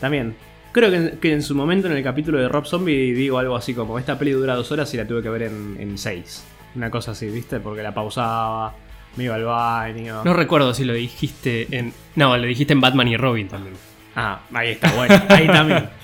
También, 0.00 0.34
creo 0.72 0.90
que 0.90 0.96
en, 0.96 1.18
que 1.18 1.32
en 1.32 1.42
su 1.42 1.54
momento 1.54 1.86
en 1.88 1.96
el 1.96 2.02
capítulo 2.02 2.38
de 2.38 2.48
Rob 2.48 2.66
Zombie 2.66 3.12
digo 3.12 3.38
algo 3.38 3.56
así 3.56 3.72
como: 3.74 3.98
Esta 3.98 4.18
peli 4.18 4.32
dura 4.32 4.54
dos 4.54 4.70
horas 4.72 4.92
y 4.94 4.96
la 4.96 5.06
tuve 5.06 5.22
que 5.22 5.30
ver 5.30 5.42
en, 5.42 5.76
en 5.78 5.96
seis. 5.96 6.44
Una 6.74 6.90
cosa 6.90 7.12
así, 7.12 7.28
¿viste? 7.28 7.60
Porque 7.60 7.82
la 7.82 7.94
pausaba, 7.94 8.74
me 9.16 9.24
iba 9.24 9.34
al 9.34 9.44
baño. 9.44 10.22
No 10.24 10.34
recuerdo 10.34 10.74
si 10.74 10.84
lo 10.84 10.92
dijiste 10.94 11.68
en. 11.70 11.92
No, 12.16 12.36
lo 12.36 12.46
dijiste 12.46 12.72
en 12.72 12.80
Batman 12.80 13.08
y 13.08 13.16
Robin 13.16 13.48
también. 13.48 13.74
Ah, 14.14 14.40
ahí 14.52 14.70
está, 14.70 14.92
bueno, 14.92 15.14
ahí 15.28 15.46
también. 15.46 15.88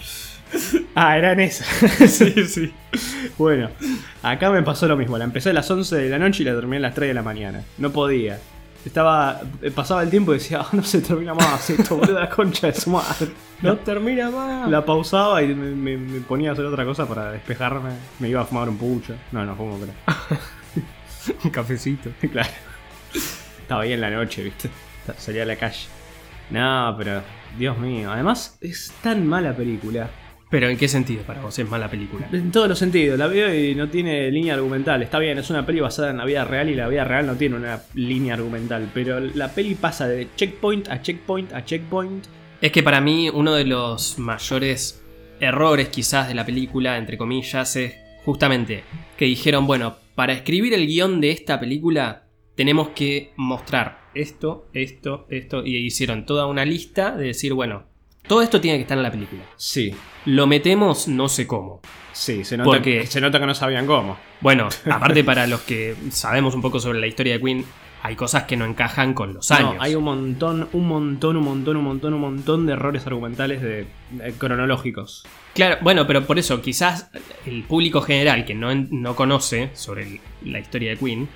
Ah, 0.94 1.16
era 1.16 1.32
en 1.32 1.40
esa. 1.40 1.64
sí, 2.08 2.32
sí. 2.48 2.72
Bueno, 3.38 3.70
acá 4.22 4.50
me 4.50 4.62
pasó 4.62 4.88
lo 4.88 4.96
mismo. 4.96 5.16
La 5.16 5.24
empecé 5.24 5.50
a 5.50 5.52
las 5.52 5.70
11 5.70 5.94
de 5.96 6.08
la 6.08 6.18
noche 6.18 6.42
y 6.42 6.46
la 6.46 6.54
terminé 6.54 6.78
a 6.78 6.80
las 6.80 6.94
3 6.94 7.08
de 7.08 7.14
la 7.14 7.22
mañana. 7.22 7.62
No 7.78 7.92
podía. 7.92 8.38
Estaba. 8.84 9.40
eh, 9.62 9.70
Pasaba 9.70 10.02
el 10.02 10.10
tiempo 10.10 10.32
y 10.32 10.38
decía, 10.38 10.60
"Ah, 10.62 10.68
no 10.72 10.82
se 10.82 11.00
termina 11.00 11.34
más 11.34 11.70
esto, 11.70 11.96
boludo, 11.96 12.18
la 12.18 12.28
concha 12.28 12.66
de 12.68 12.74
su 12.74 12.90
madre. 12.90 13.28
No 13.62 13.76
termina 13.76 14.30
más. 14.30 14.68
La 14.70 14.84
pausaba 14.84 15.42
y 15.42 15.48
me, 15.54 15.70
me- 15.72 15.96
me 15.96 16.20
ponía 16.20 16.50
a 16.50 16.52
hacer 16.52 16.64
otra 16.64 16.84
cosa 16.84 17.06
para 17.06 17.32
despejarme. 17.32 17.90
Me 18.20 18.28
iba 18.28 18.40
a 18.40 18.44
fumar 18.44 18.68
un 18.68 18.76
pucho. 18.78 19.14
No, 19.32 19.44
no 19.44 19.54
fumo, 19.56 19.78
pero. 19.78 19.92
Un 21.44 21.50
cafecito. 21.50 22.10
claro. 22.30 22.48
Estaba 23.60 23.82
ahí 23.82 23.92
en 23.92 24.00
la 24.00 24.10
noche, 24.10 24.42
¿viste? 24.44 24.70
Salía 25.16 25.42
a 25.42 25.46
la 25.46 25.56
calle. 25.56 25.86
No, 26.50 26.94
pero. 26.98 27.22
Dios 27.58 27.76
mío. 27.78 28.12
Además, 28.12 28.56
es 28.60 28.92
tan 29.02 29.26
mala 29.26 29.54
película. 29.56 30.08
Pero 30.50 30.68
¿en 30.68 30.78
qué 30.78 30.88
sentido 30.88 31.22
para 31.24 31.42
vos 31.42 31.58
es 31.58 31.68
mala 31.68 31.90
película? 31.90 32.26
En 32.32 32.50
todos 32.50 32.68
los 32.68 32.78
sentidos, 32.78 33.18
la 33.18 33.26
veo 33.26 33.54
y 33.54 33.74
no 33.74 33.88
tiene 33.88 34.30
línea 34.30 34.54
argumental. 34.54 35.02
Está 35.02 35.18
bien, 35.18 35.36
es 35.36 35.50
una 35.50 35.66
peli 35.66 35.80
basada 35.80 36.10
en 36.10 36.16
la 36.16 36.24
vida 36.24 36.44
real 36.44 36.70
y 36.70 36.74
la 36.74 36.88
vida 36.88 37.04
real 37.04 37.26
no 37.26 37.36
tiene 37.36 37.56
una 37.56 37.82
línea 37.94 38.34
argumental. 38.34 38.90
Pero 38.94 39.20
la 39.20 39.52
peli 39.52 39.74
pasa 39.74 40.08
de 40.08 40.28
checkpoint 40.36 40.88
a 40.88 41.02
checkpoint 41.02 41.52
a 41.52 41.64
checkpoint. 41.64 42.24
Es 42.62 42.72
que 42.72 42.82
para 42.82 43.00
mí 43.00 43.28
uno 43.28 43.54
de 43.54 43.64
los 43.64 44.18
mayores 44.18 45.04
errores 45.38 45.88
quizás 45.88 46.28
de 46.28 46.34
la 46.34 46.46
película, 46.46 46.96
entre 46.96 47.18
comillas, 47.18 47.76
es 47.76 47.94
justamente 48.24 48.84
que 49.18 49.26
dijeron, 49.26 49.66
bueno, 49.66 49.96
para 50.14 50.32
escribir 50.32 50.72
el 50.72 50.86
guion 50.86 51.20
de 51.20 51.30
esta 51.30 51.60
película 51.60 52.24
tenemos 52.56 52.88
que 52.88 53.32
mostrar 53.36 54.08
esto, 54.14 54.66
esto, 54.72 55.26
esto, 55.30 55.64
y 55.64 55.76
hicieron 55.76 56.26
toda 56.26 56.46
una 56.46 56.64
lista 56.64 57.14
de 57.14 57.26
decir, 57.26 57.52
bueno, 57.52 57.84
todo 58.28 58.42
esto 58.42 58.60
tiene 58.60 58.78
que 58.78 58.82
estar 58.82 58.96
en 58.96 59.02
la 59.02 59.10
película. 59.10 59.42
Sí, 59.56 59.92
Lo 60.26 60.46
metemos 60.46 61.08
no 61.08 61.28
sé 61.28 61.46
cómo. 61.46 61.80
sí, 62.12 62.44
se 62.44 62.56
nota, 62.56 62.64
Porque- 62.70 63.00
que, 63.00 63.06
se 63.06 63.20
nota 63.20 63.40
que 63.40 63.46
no 63.46 63.54
sabían 63.54 63.86
cómo. 63.86 64.16
Bueno, 64.40 64.68
aparte 64.90 65.24
para 65.24 65.46
los 65.46 65.60
que 65.62 65.96
sabemos 66.10 66.54
un 66.54 66.62
poco 66.62 66.78
sobre 66.80 67.00
la 67.00 67.06
historia 67.06 67.34
de 67.34 67.40
Queen, 67.40 67.64
hay 68.02 68.14
cosas 68.14 68.44
que 68.44 68.56
no 68.56 68.64
encajan 68.64 69.12
con 69.14 69.34
los 69.34 69.50
No, 69.50 69.56
años. 69.56 69.74
hay 69.80 69.94
un 69.96 70.04
montón, 70.04 70.68
un 70.72 70.86
montón, 70.86 71.36
un 71.36 71.44
montón, 71.44 71.76
un 71.76 71.84
montón, 71.84 72.14
un 72.14 72.20
montón 72.20 72.66
de 72.66 72.74
errores 72.74 73.04
argumentales 73.06 73.60
de, 73.60 73.86
de 74.12 74.32
cronológicos. 74.34 75.24
Claro, 75.54 75.78
bueno, 75.82 76.06
pero 76.06 76.24
por 76.24 76.38
eso, 76.38 76.62
quizás 76.62 77.10
el 77.46 77.64
público 77.64 78.00
general 78.00 78.44
que 78.44 78.54
no, 78.54 78.72
no 78.74 79.16
conoce 79.16 79.70
sobre 79.74 80.04
el- 80.04 80.20
la 80.44 80.60
historia 80.60 80.90
de 80.90 80.96
Queen, 80.96 81.28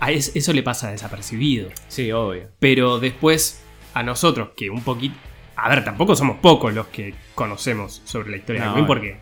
a 0.00 0.10
es- 0.10 0.34
eso 0.34 0.52
le 0.52 0.62
pasa 0.64 0.90
desapercibido. 0.90 1.68
Sí, 1.88 2.10
obvio. 2.10 2.48
Pero 2.58 2.98
después, 2.98 3.62
a 3.94 4.02
nosotros, 4.02 4.50
que 4.56 4.68
un 4.70 4.82
poquito. 4.82 5.14
A 5.62 5.68
ver, 5.68 5.84
tampoco 5.84 6.14
somos 6.16 6.38
pocos 6.38 6.72
los 6.74 6.86
que 6.88 7.14
conocemos 7.34 8.00
sobre 8.04 8.30
la 8.30 8.36
historia 8.38 8.62
No, 8.64 8.68
de 8.68 8.72
Queen, 8.74 8.84
obvio. 8.84 8.86
porque 8.86 9.16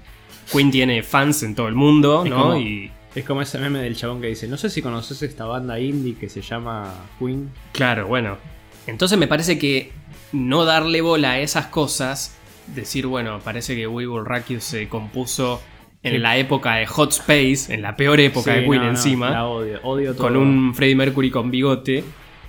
Queen 0.53 0.70
tiene 0.70 1.03
fans 1.03 1.42
en 1.42 1.55
todo 1.55 1.68
el 1.68 1.74
mundo, 1.74 2.24
¿no? 2.29 2.37
como- 2.42 2.57
Y 2.57 2.90
Es 3.14 3.24
como 3.24 3.42
ese 3.42 3.59
meme 3.59 3.81
del 3.81 3.96
chabón 3.96 4.20
que 4.20 4.29
dice, 4.29 4.46
no 4.46 4.57
sé 4.57 4.70
si 4.70 4.81
conoces 4.83 5.22
esta 5.22 5.44
banda 5.46 5.81
indie 5.81 6.14
que 6.14 6.29
se 6.29 6.40
llama 6.42 6.92
Queen. 7.18 7.51
claro, 7.72 8.07
bueno. 8.07 8.37
Entonces 8.87 9.18
me 9.18 9.27
parece 9.27 9.59
que 9.59 9.90
no 10.33 10.64
darle 10.64 11.01
bola 11.01 11.33
a 11.33 11.38
esas 11.40 11.66
cosas, 11.66 12.37
decir, 12.74 13.07
bueno, 13.07 13.40
parece 13.42 13.74
que 13.74 13.87
We 13.88 14.07
Will 14.07 14.24
Rock 14.24 14.48
You 14.51 14.61
se 14.61 14.88
compuso 14.88 15.61
en 16.03 16.12
Sí. 16.12 16.18
la 16.18 16.37
época 16.37 16.74
de 16.77 16.87
Hot 16.87 17.11
Space, 17.12 17.74
en 17.74 17.83
la 17.83 17.96
peor 17.96 18.20
época 18.20 18.55
Sí, 18.55 18.61
de 18.61 18.66
Queen 18.66 18.79
no, 18.81 18.85
no, 18.85 18.90
encima. 18.90 19.31
la 19.31 19.46
odio, 19.46 19.81
odio 19.83 20.14
todo. 20.14 20.29
con 20.29 20.37
un 20.37 20.74
Freddie 20.74 20.94
Mercury 20.94 21.31
con 21.31 21.51
bigote. 21.51 22.05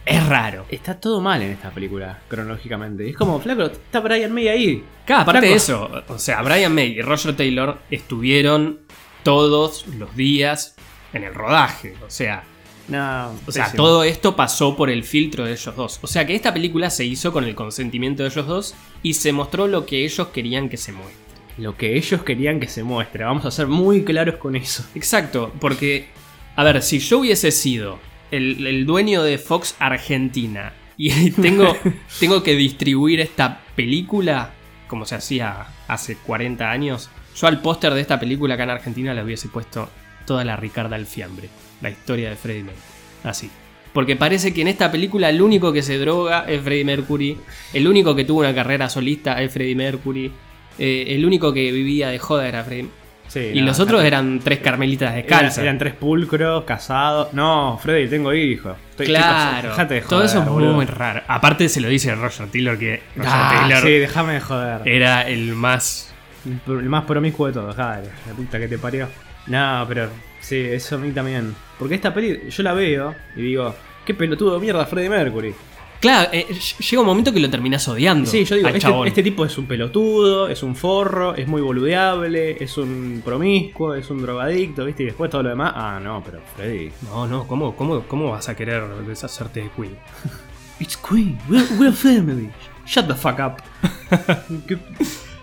Es 0.10 0.28
raro. 0.28 0.66
Está 0.70 1.00
todo 1.00 1.22
mal 1.22 1.42
en 1.44 1.52
esta 1.52 1.70
película, 1.70 2.20
cronológicamente. 2.28 3.08
Es 3.10 3.16
como, 3.16 3.40
flaco, 3.40 3.64
está 3.66 4.00
Brian 4.00 4.32
May 4.34 4.48
ahí. 4.48 4.84
Cada 5.06 5.22
aparte 5.22 5.46
de 5.48 5.54
eso, 5.54 5.90
o 6.08 6.18
sea, 6.18 6.42
Brian 6.42 6.74
May 6.74 6.98
y 6.98 7.02
Roger 7.02 7.36
Taylor 7.36 7.78
estuvieron 7.92 8.80
todos 9.24 9.86
los 9.88 10.16
días 10.16 10.76
en 11.14 11.24
el 11.26 11.34
rodaje. 11.36 11.94
O 12.06 12.10
sea, 12.10 12.44
No, 12.88 13.34
o 13.46 13.52
sea 13.52 13.66
pésimo. 13.66 13.84
todo 13.84 14.04
esto 14.04 14.36
pasó 14.36 14.76
por 14.76 14.90
el 14.90 15.04
filtro 15.04 15.46
de 15.46 15.52
ellos 15.52 15.76
dos. 15.76 16.00
O 16.02 16.08
sea 16.08 16.26
que 16.26 16.34
esta 16.34 16.54
película 16.54 16.90
se 16.90 17.06
hizo 17.06 17.32
con 17.32 17.44
el 17.44 17.54
consentimiento 17.54 18.24
de 18.24 18.30
ellos 18.30 18.48
dos 18.48 18.76
y 19.04 19.14
se 19.14 19.32
mostró 19.32 19.68
lo 19.68 19.86
que 19.86 20.06
ellos 20.06 20.30
querían 20.30 20.70
que 20.70 20.78
se 20.78 20.92
muestre. 20.92 21.18
Lo 21.60 21.78
que 21.78 21.96
ellos 21.98 22.24
querían 22.24 22.60
que 22.60 22.68
se 22.68 22.82
muestre. 22.84 23.26
Vamos 23.26 23.46
a 23.46 23.52
ser 23.52 23.68
muy 23.68 24.04
claros 24.04 24.38
con 24.38 24.56
eso. 24.56 24.84
Exacto, 24.96 25.54
porque, 25.60 26.08
a 26.56 26.64
ver, 26.64 26.82
si 26.82 26.98
yo 26.98 27.20
hubiese 27.20 27.52
sido 27.52 28.00
el, 28.32 28.66
el 28.66 28.86
dueño 28.86 29.24
de 29.24 29.38
Fox 29.38 29.76
Argentina 29.80 30.74
y 31.00 31.32
tengo, 31.42 31.76
tengo 32.20 32.44
que 32.44 32.56
distribuir 32.56 33.22
esta 33.22 33.62
película, 33.76 34.52
como 34.88 35.06
se 35.06 35.16
hacía 35.16 35.68
hace 35.88 36.18
40 36.18 36.70
años, 36.70 37.10
yo 37.36 37.48
al 37.48 37.62
póster 37.62 37.94
de 37.94 38.02
esta 38.02 38.20
película 38.20 38.56
acá 38.56 38.64
en 38.64 38.72
Argentina 38.72 39.14
le 39.14 39.24
hubiese 39.24 39.48
puesto 39.48 39.90
toda 40.26 40.44
la 40.44 40.58
Ricarda 40.58 40.98
Alfiambre, 40.98 41.50
la 41.82 41.90
historia 41.90 42.30
de 42.30 42.36
Freddie 42.36 42.64
Mercury. 42.64 42.86
Así. 43.24 43.50
Porque 43.94 44.18
parece 44.18 44.54
que 44.54 44.62
en 44.62 44.68
esta 44.68 44.92
película 44.92 45.30
el 45.30 45.42
único 45.42 45.72
que 45.72 45.82
se 45.82 45.98
droga 45.98 46.46
es 46.48 46.62
Freddie 46.62 46.84
Mercury, 46.86 47.38
el 47.74 47.88
único 47.88 48.14
que 48.14 48.26
tuvo 48.26 48.42
una 48.42 48.54
carrera 48.54 48.90
solista 48.90 49.42
es 49.42 49.54
Freddie 49.54 49.76
Mercury, 49.76 50.32
eh, 50.78 51.06
el 51.08 51.26
único 51.26 51.54
que 51.54 51.72
vivía 51.72 52.10
de 52.10 52.20
joda 52.20 52.48
era 52.48 52.64
Freddie 52.64 52.90
Sí, 53.30 53.52
y 53.54 53.62
no, 53.62 53.68
los 53.68 53.80
otros 53.80 54.04
eran 54.04 54.40
tres 54.40 54.60
carmelitas 54.60 55.12
Eran, 55.14 55.22
descalzas. 55.22 55.58
eran 55.60 55.78
tres 55.78 55.94
pulcros, 55.94 56.64
casados. 56.66 57.32
No, 57.34 57.80
Freddy, 57.82 58.08
tengo 58.10 58.34
hijo. 58.34 58.76
Estoy- 58.92 59.06
claro. 59.06 59.70
Dejate 59.70 59.94
de 59.94 60.02
todo 60.02 60.24
eso 60.24 60.40
es 60.40 60.44
joder, 60.46 60.50
boludo. 60.52 60.74
muy 60.74 60.86
raro. 60.86 61.22
Aparte 61.28 61.70
se 61.70 61.80
lo 61.80 61.88
dice 61.88 62.14
Roger 62.16 62.48
Taylor 62.50 62.78
que 62.78 63.02
Roger 63.16 63.32
Ah, 63.34 63.58
Taylor 63.62 63.84
sí, 63.84 63.90
déjame 64.00 64.34
de 64.34 64.40
joder. 64.42 64.82
era 64.88 65.22
el 65.30 65.54
más 65.54 66.14
El 66.68 66.90
más 66.90 67.06
promiscuo 67.06 67.48
de 67.48 67.54
todos, 67.54 67.76
dale, 67.76 68.10
la 68.28 68.34
puta 68.34 68.60
que 68.60 68.68
te 68.68 68.78
parió. 68.78 69.08
No, 69.48 69.86
pero 69.88 70.10
sí, 70.42 70.58
eso 70.58 70.96
a 70.96 70.98
mí 70.98 71.12
también. 71.12 71.54
Porque 71.78 71.96
esta 71.96 72.14
peli 72.14 72.50
yo 72.50 72.64
la 72.64 72.74
veo 72.74 73.14
y 73.36 73.42
digo, 73.42 73.76
qué 74.06 74.14
pelotudo 74.14 74.56
de 74.56 74.62
mierda 74.62 74.86
Freddie 74.86 75.10
Mercury. 75.10 75.54
Claro, 76.00 76.30
eh, 76.32 76.46
ll- 76.50 76.78
llega 76.90 77.02
un 77.02 77.08
momento 77.08 77.34
que 77.34 77.40
lo 77.42 77.50
terminás 77.50 77.86
odiando. 77.90 78.30
Sí, 78.30 78.46
yo 78.46 78.56
digo, 78.56 78.70
este, 78.70 79.08
este 79.08 79.24
tipo 79.24 79.44
es 79.46 79.58
un 79.58 79.66
pelotudo, 79.66 80.48
es 80.48 80.64
un 80.64 80.76
forro, 80.76 81.36
es 81.36 81.46
muy 81.48 81.62
boludeable, 81.62 82.64
es 82.64 82.78
un 82.78 83.22
promiscuo, 83.26 83.94
es 83.96 84.10
un 84.10 84.22
drogadicto, 84.22 84.86
¿viste? 84.86 85.04
Y 85.04 85.06
después 85.08 85.30
todo 85.30 85.44
lo 85.44 85.50
demás. 85.50 85.74
Ah, 85.76 86.00
no, 86.02 86.24
pero 86.24 86.40
Freddy. 86.56 86.92
No, 87.04 87.28
no, 87.28 87.46
¿cómo, 87.48 87.76
cómo, 87.76 88.04
¿cómo 88.08 88.32
vas 88.32 88.48
a 88.48 88.56
querer 88.56 88.84
deshacerte 89.06 89.62
de 89.64 89.70
Queen? 89.76 89.98
It's 90.80 90.96
Queen, 90.96 91.38
we're, 91.50 91.68
we're 91.78 91.92
family. 91.92 92.50
Shut 92.86 93.08
the 93.08 93.16
fuck 93.16 93.40
up. 93.40 93.58
Qué 94.68 94.78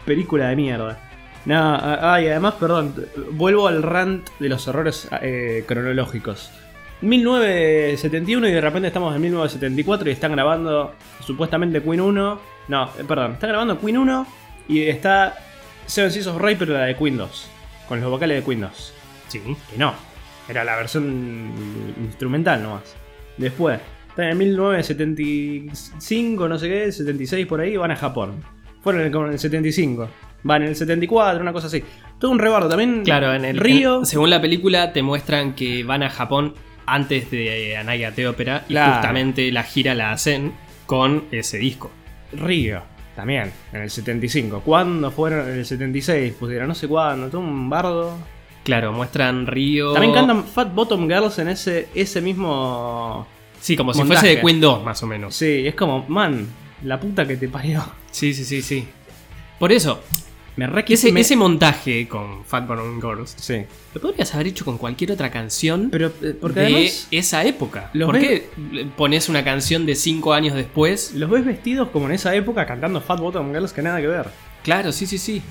película 0.07 0.49
de 0.49 0.57
mierda. 0.57 0.99
No, 1.45 1.55
ah, 1.75 2.14
ah, 2.14 2.21
y 2.23 2.27
además, 2.29 2.55
perdón, 2.59 2.95
vuelvo 3.33 3.69
al 3.69 3.83
rant 3.83 4.29
de 4.40 4.49
los 4.49 4.66
errores 4.66 5.07
eh, 5.21 5.64
cronológicos. 5.69 6.51
1971 7.03 8.49
y 8.49 8.53
de 8.53 8.61
repente 8.61 8.89
estamos 8.89 9.15
en 9.15 9.23
1974 9.23 10.09
y 10.09 10.13
están 10.13 10.33
grabando 10.33 10.95
supuestamente 11.25 11.83
Queen 11.83 12.01
1. 12.01 12.41
No, 12.69 12.85
eh, 12.99 13.05
perdón, 13.07 13.33
están 13.33 13.51
grabando 13.51 13.79
Queen 13.81 13.99
1 13.99 14.27
y 14.69 14.83
está 14.83 15.35
Seven 15.87 16.11
Seas 16.11 16.27
of 16.27 16.41
Ray, 16.41 16.57
pero 16.57 16.73
la 16.75 16.85
de 16.87 16.97
Queen 16.97 17.17
2. 17.17 17.51
Con 17.89 18.01
los 18.01 18.11
vocales 18.11 18.39
de 18.41 18.45
Queen 18.45 18.61
2. 18.63 18.95
Sí. 19.29 19.41
Que 19.71 19.79
no, 19.79 19.93
era 20.49 20.65
la 20.65 20.77
versión 20.77 21.53
instrumental 22.03 22.63
nomás. 22.63 22.97
Después, 23.37 23.79
están 24.09 24.27
en 24.31 24.39
1975, 24.39 26.49
no 26.49 26.59
sé 26.59 26.69
qué, 26.69 26.91
76 26.93 27.47
por 27.47 27.61
ahí, 27.61 27.77
van 27.77 27.91
a 27.91 27.97
Japón. 27.97 28.43
Fueron 28.83 29.03
en 29.03 29.15
el, 29.15 29.33
el 29.33 29.39
75. 29.39 30.09
Van 30.43 30.63
en 30.63 30.69
el 30.69 30.77
74, 30.77 31.43
una 31.43 31.53
cosa 31.53 31.67
así. 31.67 31.83
Todo 32.19 32.31
un 32.31 32.39
rebardo. 32.39 32.69
También 32.69 33.03
Claro, 33.05 33.35
en 33.35 33.45
el 33.45 33.59
Río. 33.59 33.99
en- 34.01 34.07
según 34.07 34.31
la 34.31 34.41
película 34.41 34.93
te 34.93 35.03
muestran 35.03 35.55
que 35.55 35.83
van 35.85 36.03
a 36.05 36.09
Japón 36.11 36.55
antes 36.87 37.31
de 37.31 37.77
Anaya 37.77 38.12
The 38.12 38.29
Opera 38.29 38.64
y 38.68 38.75
justamente 38.75 39.51
la 39.53 39.64
gira 39.64 39.94
la 39.94 40.12
hacen 40.12 40.53
con 40.87 41.25
ese 41.31 41.59
disco. 41.59 41.90
Río, 42.33 42.83
también, 43.14 43.53
en 43.72 43.83
el 43.83 43.90
75. 43.90 44.61
¿Cuándo 44.61 45.11
fueron? 45.11 45.49
En 45.49 45.59
el 45.59 45.66
76, 45.66 46.35
pusieron, 46.35 46.68
no 46.68 46.75
sé 46.75 46.88
cuándo, 46.88 47.29
todo 47.29 47.40
un 47.40 47.68
bardo. 47.68 48.16
Claro, 48.64 48.92
muestran 48.92 49.46
Río. 49.46 49.92
También 49.92 50.12
cantan 50.12 50.44
Fat 50.44 50.75
Bottom 50.75 51.07
Girls 51.07 51.38
en 51.38 51.49
ese, 51.49 51.88
ese 51.94 52.20
mismo. 52.20 53.27
Sí, 53.61 53.77
como 53.77 53.92
si 53.92 54.01
montaje. 54.01 54.20
fuese 54.20 54.37
de 54.37 54.42
Queen 54.42 54.61
2, 54.61 54.85
más 54.85 55.03
o 55.03 55.07
menos. 55.07 55.35
Sí, 55.35 55.66
es 55.66 55.75
como, 55.75 56.05
man, 56.09 56.46
la 56.83 56.99
puta 57.01 57.27
que 57.27 57.37
te 57.37 57.49
parió. 57.49 57.85
Sí, 58.11 58.35
sí, 58.35 58.44
sí, 58.44 58.62
sí. 58.62 58.88
Por 59.59 59.72
eso, 59.72 60.03
Me 60.57 60.66
re 60.66 60.85
ese, 60.88 61.12
me- 61.12 61.21
ese 61.21 61.37
montaje 61.37 62.09
con 62.09 62.45
Fat 62.45 62.66
Bottom 62.66 63.01
Girls 63.01 63.35
Sí. 63.38 63.64
lo 63.95 64.01
podrías 64.01 64.35
haber 64.35 64.47
hecho 64.47 64.64
con 64.64 64.79
cualquier 64.79 65.12
otra 65.12 65.31
canción 65.31 65.90
Pero, 65.90 66.11
eh, 66.23 66.35
porque 66.40 66.61
de 66.61 66.66
además. 66.66 67.09
esa 67.11 67.45
época. 67.45 67.90
¿Por 67.92 68.14
ves- 68.19 68.42
qué 68.73 68.87
pones 68.97 69.29
una 69.29 69.45
canción 69.45 69.85
de 69.85 69.95
5 69.95 70.33
años 70.33 70.55
después? 70.55 71.12
Los 71.14 71.29
ves 71.31 71.45
vestidos 71.45 71.88
como 71.90 72.07
en 72.07 72.12
esa 72.12 72.35
época 72.35 72.64
cantando 72.66 73.01
Fat 73.03 73.21
Bottom 73.21 73.53
Girls 73.53 73.73
que 73.73 73.83
nada 73.83 74.01
que 74.01 74.07
ver. 74.07 74.27
Claro, 74.62 74.92
sí, 74.92 75.07
sí, 75.07 75.19
sí. 75.19 75.42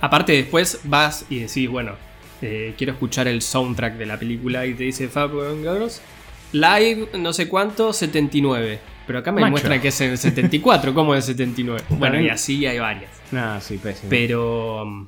Aparte, 0.00 0.32
después 0.32 0.80
vas 0.84 1.26
y 1.28 1.40
decís, 1.40 1.68
bueno, 1.68 1.92
eh, 2.40 2.74
quiero 2.78 2.92
escuchar 2.92 3.26
el 3.28 3.42
soundtrack 3.42 3.94
de 3.96 4.06
la 4.06 4.18
película 4.18 4.64
y 4.64 4.74
te 4.74 4.84
dice 4.84 5.08
Fab 5.08 5.32
Girls. 5.60 6.00
Live, 6.60 7.08
no 7.18 7.32
sé 7.32 7.48
cuánto, 7.48 7.92
79. 7.92 8.78
Pero 9.06 9.18
acá 9.20 9.30
me 9.32 9.40
Macho. 9.40 9.50
muestra 9.52 9.80
que 9.80 9.88
es 9.88 10.00
en 10.00 10.10
el 10.12 10.18
74, 10.18 10.92
¿cómo 10.92 11.12
en 11.14 11.18
el 11.18 11.22
79? 11.22 11.82
Bueno, 11.90 12.20
y 12.20 12.28
así 12.28 12.66
hay 12.66 12.78
varias. 12.78 13.10
Nada, 13.30 13.60
sí, 13.60 13.78
pésimo. 13.78 14.10
Pero. 14.10 14.82
um, 14.82 15.06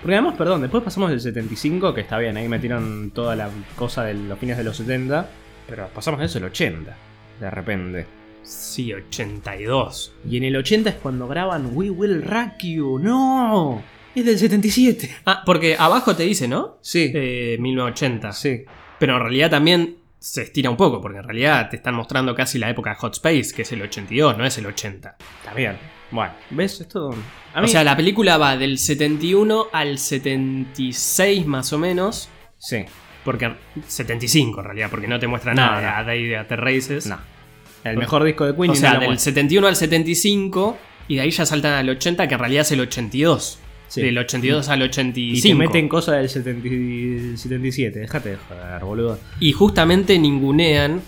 Porque 0.00 0.14
además, 0.14 0.34
perdón, 0.38 0.60
después 0.62 0.82
pasamos 0.84 1.10
del 1.10 1.20
75, 1.20 1.92
que 1.92 2.00
está 2.02 2.18
bien, 2.18 2.36
ahí 2.36 2.48
metieron 2.48 3.10
toda 3.10 3.34
la 3.36 3.50
cosa 3.76 4.04
de 4.04 4.14
los 4.14 4.38
fines 4.38 4.56
de 4.56 4.64
los 4.64 4.76
70, 4.76 5.28
pero 5.68 5.88
pasamos 5.88 6.20
de 6.20 6.26
eso 6.26 6.38
al 6.38 6.44
80, 6.44 6.96
de 7.40 7.50
repente. 7.50 8.06
Sí, 8.42 8.92
82. 8.92 10.12
Y 10.28 10.36
en 10.36 10.44
el 10.44 10.56
80 10.56 10.90
es 10.90 10.96
cuando 10.96 11.26
graban 11.28 11.70
We 11.74 11.90
Will 11.90 12.22
Rock 12.22 12.62
You, 12.62 12.98
no, 12.98 13.82
es 14.14 14.24
del 14.24 14.38
77. 14.38 15.10
Ah, 15.26 15.42
porque 15.44 15.76
abajo 15.78 16.14
te 16.16 16.22
dice, 16.22 16.46
¿no? 16.48 16.78
Sí, 16.80 17.10
Eh, 17.14 17.56
1980. 17.60 18.32
sí. 18.32 18.62
Pero 18.98 19.16
en 19.16 19.22
realidad 19.22 19.50
también 19.50 19.96
se 20.20 20.42
estira 20.42 20.68
un 20.68 20.76
poco, 20.76 21.00
porque 21.00 21.18
en 21.18 21.24
realidad 21.24 21.70
te 21.70 21.76
están 21.76 21.94
mostrando 21.94 22.34
casi 22.34 22.58
la 22.58 22.68
época 22.68 22.94
Hot 22.94 23.14
Space, 23.14 23.54
que 23.54 23.62
es 23.62 23.72
el 23.72 23.82
82, 23.82 24.36
no 24.36 24.44
es 24.44 24.58
el 24.58 24.66
80. 24.66 25.16
Está 25.38 25.54
bien. 25.54 25.78
Bueno, 26.10 26.32
¿ves? 26.50 26.80
Esto... 26.80 27.10
A 27.54 27.62
O 27.62 27.66
sea, 27.66 27.82
la 27.82 27.96
película 27.96 28.36
va 28.36 28.56
del 28.56 28.78
71 28.78 29.68
al 29.72 29.98
76 29.98 31.46
más 31.46 31.72
o 31.72 31.78
menos. 31.78 32.28
Sí, 32.58 32.84
Porque 33.24 33.54
75 33.86 34.60
en 34.60 34.64
realidad, 34.66 34.90
porque 34.90 35.08
no 35.08 35.18
te 35.18 35.26
muestra 35.26 35.54
No, 35.54 35.62
nada 35.62 35.80
no. 35.80 35.96
A 35.98 36.04
Day 36.04 36.34
at 36.34 36.46
the 36.46 36.56
Races. 36.56 37.06
no. 37.06 37.18
El 37.82 37.96
mejor 37.96 38.24
disco 38.24 38.44
de 38.44 38.54
Queen 38.54 38.72
O 38.72 38.74
sea, 38.74 38.98
del 38.98 39.08
muestra. 39.08 39.32
71 39.32 39.66
al 39.66 39.76
75 39.76 40.78
y 41.08 41.14
de 41.14 41.22
ahí 41.22 41.30
ya 41.30 41.46
saltan 41.46 41.72
al 41.72 41.88
80, 41.88 42.28
que 42.28 42.34
en 42.34 42.40
realidad 42.40 42.60
es 42.60 42.72
el 42.72 42.80
82. 42.80 43.58
Sí. 43.90 44.00
Del 44.02 44.16
82 44.18 44.68
al 44.68 44.80
Y 44.80 44.84
85. 44.84 45.42
te 45.42 45.54
meten 45.54 45.88
cosas 45.88 46.16
del 46.16 46.28
70 46.30 46.68
y- 46.68 47.36
77, 47.36 47.98
déjate 47.98 48.30
de 48.30 48.36
joder, 48.36 48.84
boludo. 48.84 49.18
Y 49.40 49.52
justamente 49.52 50.18
ningunean 50.18 51.02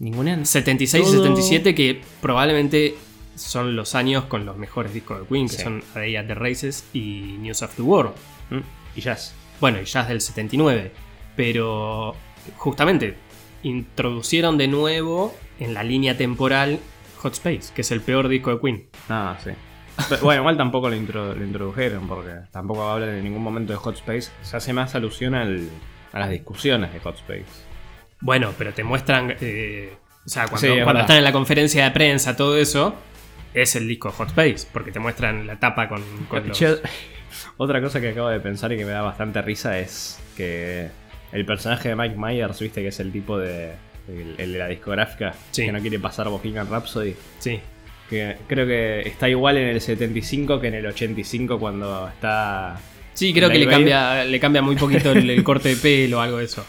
Ninguna... 0.00 0.44
76 0.44 1.06
y 1.08 1.10
Todo- 1.12 1.22
77, 1.24 1.74
que 1.74 2.00
probablemente 2.20 2.94
son 3.36 3.76
los 3.76 3.94
años 3.94 4.24
con 4.24 4.44
los 4.46 4.56
mejores 4.56 4.92
discos 4.94 5.20
de 5.20 5.26
Queen, 5.26 5.46
que 5.48 5.56
Sí. 5.56 5.62
son 5.62 5.82
A 5.94 5.98
Day 6.00 6.16
at 6.16 6.26
the 6.26 6.34
Races 6.34 6.84
y 6.92 7.36
News 7.40 7.62
of 7.62 7.74
the 7.76 7.82
World. 7.82 8.12
Mm, 8.50 8.58
Y 8.96 9.00
jazz. 9.02 9.34
Bueno, 9.60 9.78
y 9.78 9.82
es 9.84 10.08
del 10.08 10.20
79. 10.20 10.90
Pero 11.36 12.16
justamente 12.56 13.14
introducieron 13.62 14.58
de 14.58 14.68
nuevo 14.68 15.34
en 15.58 15.74
la 15.74 15.82
línea 15.84 16.16
temporal 16.16 16.78
Hot 17.18 17.34
Space, 17.34 17.72
que 17.74 17.82
es 17.82 17.90
el 17.90 18.00
peor 18.00 18.28
disco 18.28 18.50
de 18.54 18.60
Queen. 18.60 18.86
Ah, 19.08 19.38
sí. 19.44 19.50
Pero, 20.08 20.22
bueno, 20.22 20.42
igual 20.42 20.56
tampoco 20.56 20.88
lo, 20.88 20.96
intro- 20.96 21.34
lo 21.34 21.44
introdujeron 21.44 22.06
porque 22.08 22.30
tampoco 22.50 22.88
hablan 22.90 23.10
en 23.10 23.24
ningún 23.24 23.42
momento 23.42 23.72
de 23.72 23.78
Hot 23.78 23.96
Space. 23.96 24.30
Se 24.42 24.56
hace 24.56 24.72
más 24.72 24.94
alusión 24.94 25.34
al- 25.34 25.68
a 26.12 26.18
las 26.20 26.30
discusiones 26.30 26.92
de 26.92 27.00
Hot 27.00 27.16
Space. 27.16 27.44
Bueno, 28.20 28.52
pero 28.58 28.72
te 28.74 28.84
muestran. 28.84 29.36
eh, 29.40 29.94
o 30.24 30.28
sea, 30.28 30.44
cuando, 30.48 30.66
Sí, 30.68 30.78
están 31.00 31.16
en 31.16 31.24
la 31.24 31.32
conferencia 31.32 31.84
de 31.84 31.90
prensa, 31.92 32.36
todo 32.36 32.56
eso. 32.58 32.94
Es 33.54 33.74
el 33.76 33.88
disco 33.88 34.10
Hot 34.12 34.28
Space, 34.28 34.68
porque 34.72 34.92
te 34.92 34.98
muestran 35.00 35.46
la 35.46 35.58
tapa 35.58 35.88
con, 35.88 36.02
con 36.28 36.46
los- 36.48 36.60
Otra 37.56 37.80
cosa 37.80 38.00
que 38.00 38.10
acabo 38.10 38.28
de 38.28 38.40
pensar 38.40 38.72
y 38.72 38.76
que 38.76 38.84
me 38.84 38.92
da 38.92 39.02
bastante 39.02 39.40
risa 39.42 39.78
es 39.78 40.20
que 40.36 40.88
el 41.32 41.44
personaje 41.46 41.88
de 41.90 41.96
Mike 41.96 42.16
Myers, 42.16 42.58
viste 42.60 42.82
que 42.82 42.88
es 42.88 43.00
el 43.00 43.12
tipo 43.12 43.38
de. 43.38 43.72
el, 44.08 44.34
el 44.38 44.52
de 44.52 44.58
la 44.58 44.66
discográfica 44.68 45.34
Sí. 45.52 45.64
que 45.66 45.72
no 45.72 45.80
quiere 45.80 45.98
pasar 45.98 46.28
Bohemian 46.28 46.68
Rhapsody. 46.68 47.14
Sí. 47.38 47.60
Que 48.10 48.36
creo 48.48 48.66
que 48.66 49.00
está 49.08 49.28
igual 49.28 49.56
en 49.56 49.68
el 49.68 49.80
75 49.80 50.60
que 50.60 50.66
en 50.68 50.74
el 50.74 50.86
85 50.86 51.58
cuando 51.60 52.08
está. 52.08 52.78
Sí, 53.14 53.32
creo 53.32 53.48
que 53.50 53.58
le 53.58 53.66
cambia, 53.68 54.24
le 54.24 54.40
cambia 54.40 54.60
muy 54.62 54.74
poquito 54.76 55.12
el, 55.12 55.30
el 55.30 55.44
corte 55.44 55.70
de 55.70 55.76
pelo 55.76 56.18
o 56.18 56.20
algo 56.20 56.38
de 56.38 56.44
eso. 56.46 56.66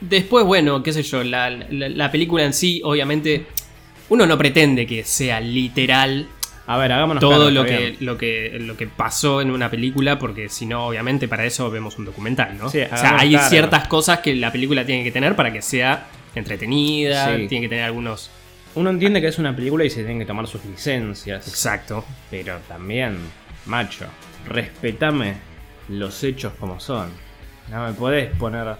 Después, 0.00 0.44
bueno, 0.44 0.82
qué 0.82 0.92
sé 0.92 1.02
yo, 1.02 1.24
la, 1.24 1.48
la- 1.50 1.88
la 1.88 2.10
película 2.12 2.44
en 2.44 2.52
sí, 2.52 2.80
obviamente, 2.84 3.46
uno 4.10 4.26
no 4.26 4.36
pretende 4.36 4.86
que 4.86 5.04
sea 5.04 5.40
literal 5.40 6.26
A 6.66 6.76
ver, 6.76 6.92
hagámonos 6.92 7.20
todo 7.20 7.50
lo 7.50 7.64
que, 7.64 7.96
lo, 8.00 8.18
que, 8.18 8.58
lo 8.60 8.76
que 8.76 8.86
pasó 8.86 9.40
en 9.40 9.50
una 9.50 9.70
película, 9.70 10.18
porque 10.18 10.48
si 10.50 10.66
no, 10.66 10.88
obviamente, 10.88 11.28
para 11.28 11.46
eso 11.46 11.70
vemos 11.70 11.98
un 11.98 12.04
documental, 12.06 12.58
¿no? 12.58 12.68
Sí, 12.68 12.80
o 12.82 12.96
sea, 12.96 13.18
hay 13.18 13.30
claro. 13.30 13.48
ciertas 13.48 13.88
cosas 13.88 14.18
que 14.18 14.34
la 14.34 14.52
película 14.52 14.84
tiene 14.84 15.04
que 15.04 15.12
tener 15.12 15.34
para 15.36 15.52
que 15.52 15.62
sea 15.62 16.08
entretenida, 16.34 17.36
Sí. 17.36 17.46
tiene 17.48 17.62
que 17.66 17.68
tener 17.70 17.84
algunos... 17.84 18.30
Uno 18.76 18.90
entiende 18.90 19.20
que 19.20 19.28
es 19.28 19.38
una 19.38 19.54
película 19.54 19.84
y 19.84 19.90
se 19.90 19.96
tienen 19.96 20.18
que 20.18 20.26
tomar 20.26 20.46
sus 20.46 20.64
licencias. 20.64 21.46
Exacto. 21.46 22.04
Pero 22.30 22.58
también, 22.66 23.18
macho, 23.66 24.06
respetame 24.48 25.36
los 25.88 26.22
hechos 26.24 26.52
como 26.58 26.80
son. 26.80 27.10
No 27.70 27.86
me 27.86 27.92
podés 27.92 28.34
poner 28.36 28.76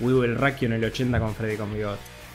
We 0.00 0.12
Will 0.14 0.36
Rock 0.36 0.58
You 0.60 0.66
en 0.66 0.72
el 0.74 0.84
80 0.84 1.18
con 1.18 1.34
Freddy 1.34 1.56
con. 1.56 1.70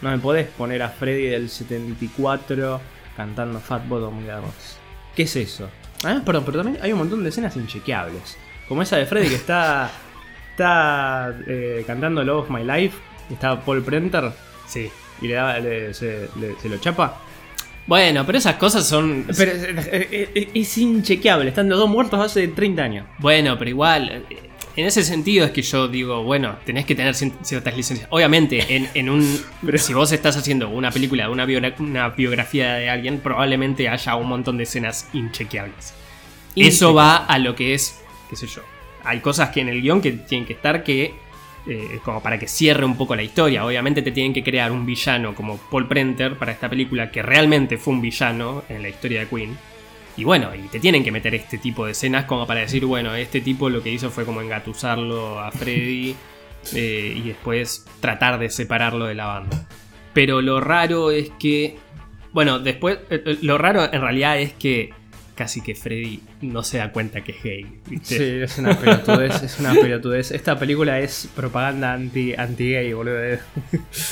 No 0.01 0.11
me 0.11 0.17
podés 0.17 0.47
poner 0.47 0.81
a 0.81 0.89
Freddy 0.89 1.27
del 1.27 1.49
74 1.49 2.81
cantando 3.15 3.59
Fat 3.59 3.87
Bottom 3.87 4.21
Girls. 4.23 4.77
¿Qué 5.15 5.23
es 5.23 5.35
eso? 5.35 5.69
Ah, 6.03 6.21
perdón, 6.25 6.43
pero 6.45 6.63
también 6.63 6.83
hay 6.83 6.91
un 6.91 6.99
montón 6.99 7.23
de 7.23 7.29
escenas 7.29 7.55
inchequeables. 7.55 8.37
Como 8.67 8.81
esa 8.81 8.97
de 8.97 9.05
Freddy 9.05 9.29
que 9.29 9.35
está, 9.35 9.89
está 10.51 11.33
eh, 11.47 11.83
cantando 11.87 12.23
Love 12.23 12.43
of 12.45 12.49
My 12.49 12.63
Life. 12.63 12.97
y 13.29 13.33
Está 13.33 13.59
Paul 13.61 13.83
Prenter 13.83 14.31
Sí. 14.67 14.89
Y 15.21 15.27
le 15.27 15.33
da, 15.35 15.59
le- 15.59 15.93
se, 15.93 16.29
le- 16.39 16.55
se 16.61 16.69
lo 16.69 16.77
chapa. 16.77 17.21
Bueno, 17.87 18.25
pero 18.25 18.37
esas 18.39 18.55
cosas 18.55 18.87
son... 18.87 19.25
Pero 19.37 19.51
es, 19.51 19.63
es- 19.63 20.29
es- 20.33 20.47
es 20.53 20.77
inchequeable, 20.77 21.49
están 21.49 21.69
los 21.69 21.77
dos 21.77 21.89
muertos 21.89 22.19
hace 22.19 22.47
30 22.47 22.81
años. 22.83 23.05
Bueno, 23.19 23.57
pero 23.59 23.69
igual, 23.69 24.23
eh, 24.29 24.37
en 24.75 24.85
ese 24.87 25.03
sentido 25.03 25.45
es 25.45 25.51
que 25.51 25.61
yo 25.61 25.87
digo, 25.87 26.23
bueno, 26.23 26.55
tenés 26.65 26.85
que 26.85 26.95
tener 26.95 27.13
ciertas 27.15 27.77
licencias. 27.77 28.07
Obviamente, 28.11 28.75
en, 28.75 28.89
en 28.93 29.09
un. 29.09 29.39
Pero- 29.65 29.77
Si 29.77 29.93
vos 29.93 30.11
estás 30.11 30.35
haciendo 30.35 30.67
una 30.69 30.89
película, 30.91 31.29
una, 31.29 31.45
una 31.79 32.09
biografía 32.09 32.73
de 32.73 32.89
alguien, 32.89 33.19
probablemente 33.19 33.87
haya 33.87 34.15
un 34.15 34.27
montón 34.27 34.57
de 34.57 34.63
escenas 34.63 35.07
inchequeables. 35.13 35.93
Eso 36.55 36.93
va 36.93 37.17
a 37.17 37.37
lo 37.37 37.55
que 37.55 37.73
es, 37.73 38.01
qué 38.29 38.35
sé 38.35 38.47
yo. 38.47 38.61
Hay 39.03 39.19
cosas 39.19 39.49
que 39.51 39.61
en 39.61 39.69
el 39.69 39.81
guion 39.81 40.01
que 40.01 40.11
tienen 40.13 40.47
que 40.47 40.53
estar 40.53 40.83
que 40.83 41.13
eh, 41.67 41.99
como 42.03 42.21
para 42.21 42.37
que 42.37 42.47
cierre 42.47 42.85
un 42.85 42.95
poco 42.95 43.15
la 43.15 43.23
historia. 43.23 43.65
Obviamente 43.65 44.01
te 44.01 44.11
tienen 44.11 44.33
que 44.33 44.43
crear 44.43 44.71
un 44.71 44.85
villano 44.85 45.33
como 45.33 45.57
Paul 45.57 45.87
Prenter 45.87 46.37
para 46.37 46.51
esta 46.51 46.69
película, 46.69 47.09
que 47.11 47.21
realmente 47.21 47.77
fue 47.77 47.93
un 47.93 48.01
villano 48.01 48.63
en 48.69 48.81
la 48.81 48.89
historia 48.89 49.21
de 49.21 49.27
Queen. 49.27 49.57
Y 50.17 50.23
bueno, 50.23 50.53
y 50.55 50.67
te 50.67 50.79
tienen 50.79 51.03
que 51.03 51.11
meter 51.11 51.35
este 51.35 51.57
tipo 51.57 51.85
de 51.85 51.91
escenas 51.91 52.25
como 52.25 52.47
para 52.47 52.61
decir, 52.61 52.85
bueno, 52.85 53.13
este 53.15 53.41
tipo 53.41 53.69
lo 53.69 53.83
que 53.83 53.91
hizo 53.91 54.09
fue 54.11 54.25
como 54.25 54.41
engatusarlo 54.41 55.39
a 55.39 55.51
Freddy 55.51 56.15
eh, 56.73 57.13
y 57.17 57.21
después 57.21 57.85
tratar 57.99 58.39
de 58.39 58.49
separarlo 58.49 59.05
de 59.05 59.15
la 59.15 59.25
banda. 59.25 59.67
Pero 60.13 60.41
lo 60.41 60.61
raro 60.61 61.11
es 61.11 61.31
que, 61.39 61.77
bueno, 62.31 62.59
después, 62.59 62.99
eh, 63.09 63.37
lo 63.41 63.57
raro 63.57 63.91
en 63.91 64.01
realidad 64.01 64.39
es 64.39 64.53
que 64.53 64.93
casi 65.35 65.61
que 65.61 65.75
Freddy 65.75 66.21
no 66.41 66.63
se 66.63 66.77
da 66.77 66.91
cuenta 66.91 67.21
que 67.23 67.33
es 67.33 67.43
gay. 67.43 67.65
¿viste? 67.89 68.17
Sí, 68.17 68.23
es 68.43 68.57
una 68.57 68.77
pelotudez, 68.79 69.43
es 69.43 69.59
una 69.59 69.73
pelotudez. 69.73 70.31
Esta 70.31 70.57
película 70.57 70.99
es 70.99 71.27
propaganda 71.35 71.93
anti, 71.93 72.33
anti-gay, 72.33 72.93
boludo. 72.93 73.37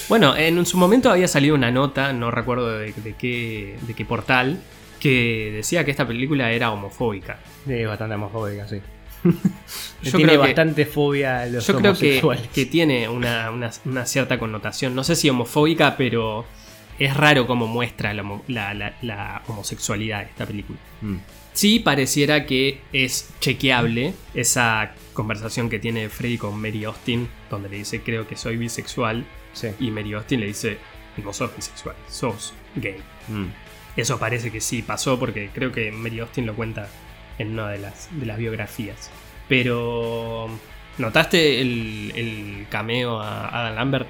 Bueno, 0.09 0.35
en 0.35 0.65
su 0.65 0.77
momento 0.77 1.09
había 1.09 1.27
salido 1.27 1.55
una 1.55 1.71
nota, 1.71 2.11
no 2.13 2.29
recuerdo 2.31 2.77
de, 2.77 2.93
de 2.93 3.13
qué, 3.13 3.77
de 3.87 3.93
qué 3.93 4.05
portal, 4.05 4.59
que 4.99 5.51
decía 5.55 5.83
que 5.85 5.91
esta 5.91 6.07
película 6.07 6.51
era 6.51 6.71
homofóbica. 6.71 7.39
Sí, 7.65 7.73
es 7.73 7.87
bastante 7.87 8.15
homofóbica, 8.15 8.67
sí. 8.67 8.77
Yo 10.03 10.11
Tiene 10.17 10.33
creo 10.33 10.41
que- 10.41 10.47
bastante 10.47 10.85
fobia 10.85 11.41
a 11.41 11.45
los 11.45 11.65
Yo 11.65 11.77
creo 11.77 11.93
que, 11.97 12.21
que 12.53 12.65
tiene 12.65 13.07
una, 13.07 13.49
una- 13.51 13.71
una 13.85 14.05
cierta 14.05 14.37
connotación, 14.37 14.93
no 14.95 15.03
sé 15.05 15.15
si 15.15 15.29
homofóbica, 15.29 15.95
pero 15.97 16.45
es 17.05 17.15
raro 17.17 17.45
cómo 17.47 17.67
muestra 17.67 18.13
la, 18.13 18.21
homo- 18.23 18.43
la- 18.47 18.73
la- 18.73 18.93
la 19.01 19.41
homosexualidad 19.47 20.19
de 20.19 20.25
esta 20.29 20.45
película. 20.45 20.79
Mm. 21.01 21.17
Sí 21.53 21.79
pareciera 21.79 22.45
que 22.45 22.81
es 22.93 23.29
chequeable 23.39 24.13
esa 24.33 24.93
conversación 25.13 25.69
que 25.69 25.77
tiene 25.79 26.09
Freddy 26.09 26.37
con 26.37 26.59
Mary 26.59 26.83
Austin, 26.85 27.27
donde 27.49 27.69
le 27.69 27.77
dice 27.77 28.01
creo 28.01 28.27
que 28.27 28.35
soy 28.35 28.57
bisexual, 28.57 29.23
Sí. 29.53 29.67
y 29.79 29.91
Mary 29.91 30.13
Austin 30.13 30.39
le 30.39 30.47
dice 30.47 30.77
no 31.17 31.31
sos 31.31 31.55
bisexual, 31.55 31.95
sos 32.09 32.53
gay. 32.75 32.97
Mm. 33.27 33.45
Eso 33.95 34.17
parece 34.17 34.51
que 34.51 34.59
sí 34.61 34.81
pasó 34.81 35.19
porque 35.19 35.51
creo 35.53 35.71
que 35.71 35.91
Mary 35.91 36.19
Austin 36.19 36.47
lo 36.47 36.55
cuenta 36.55 36.87
en 37.37 37.51
una 37.53 37.69
de 37.69 37.77
las, 37.77 38.09
de 38.11 38.25
las 38.25 38.37
biografías. 38.39 39.11
Pero, 39.47 40.49
¿notaste 40.97 41.61
el, 41.61 42.11
el 42.15 42.65
cameo 42.71 43.19
a 43.19 43.47
Adam 43.49 43.75
Lambert? 43.75 44.07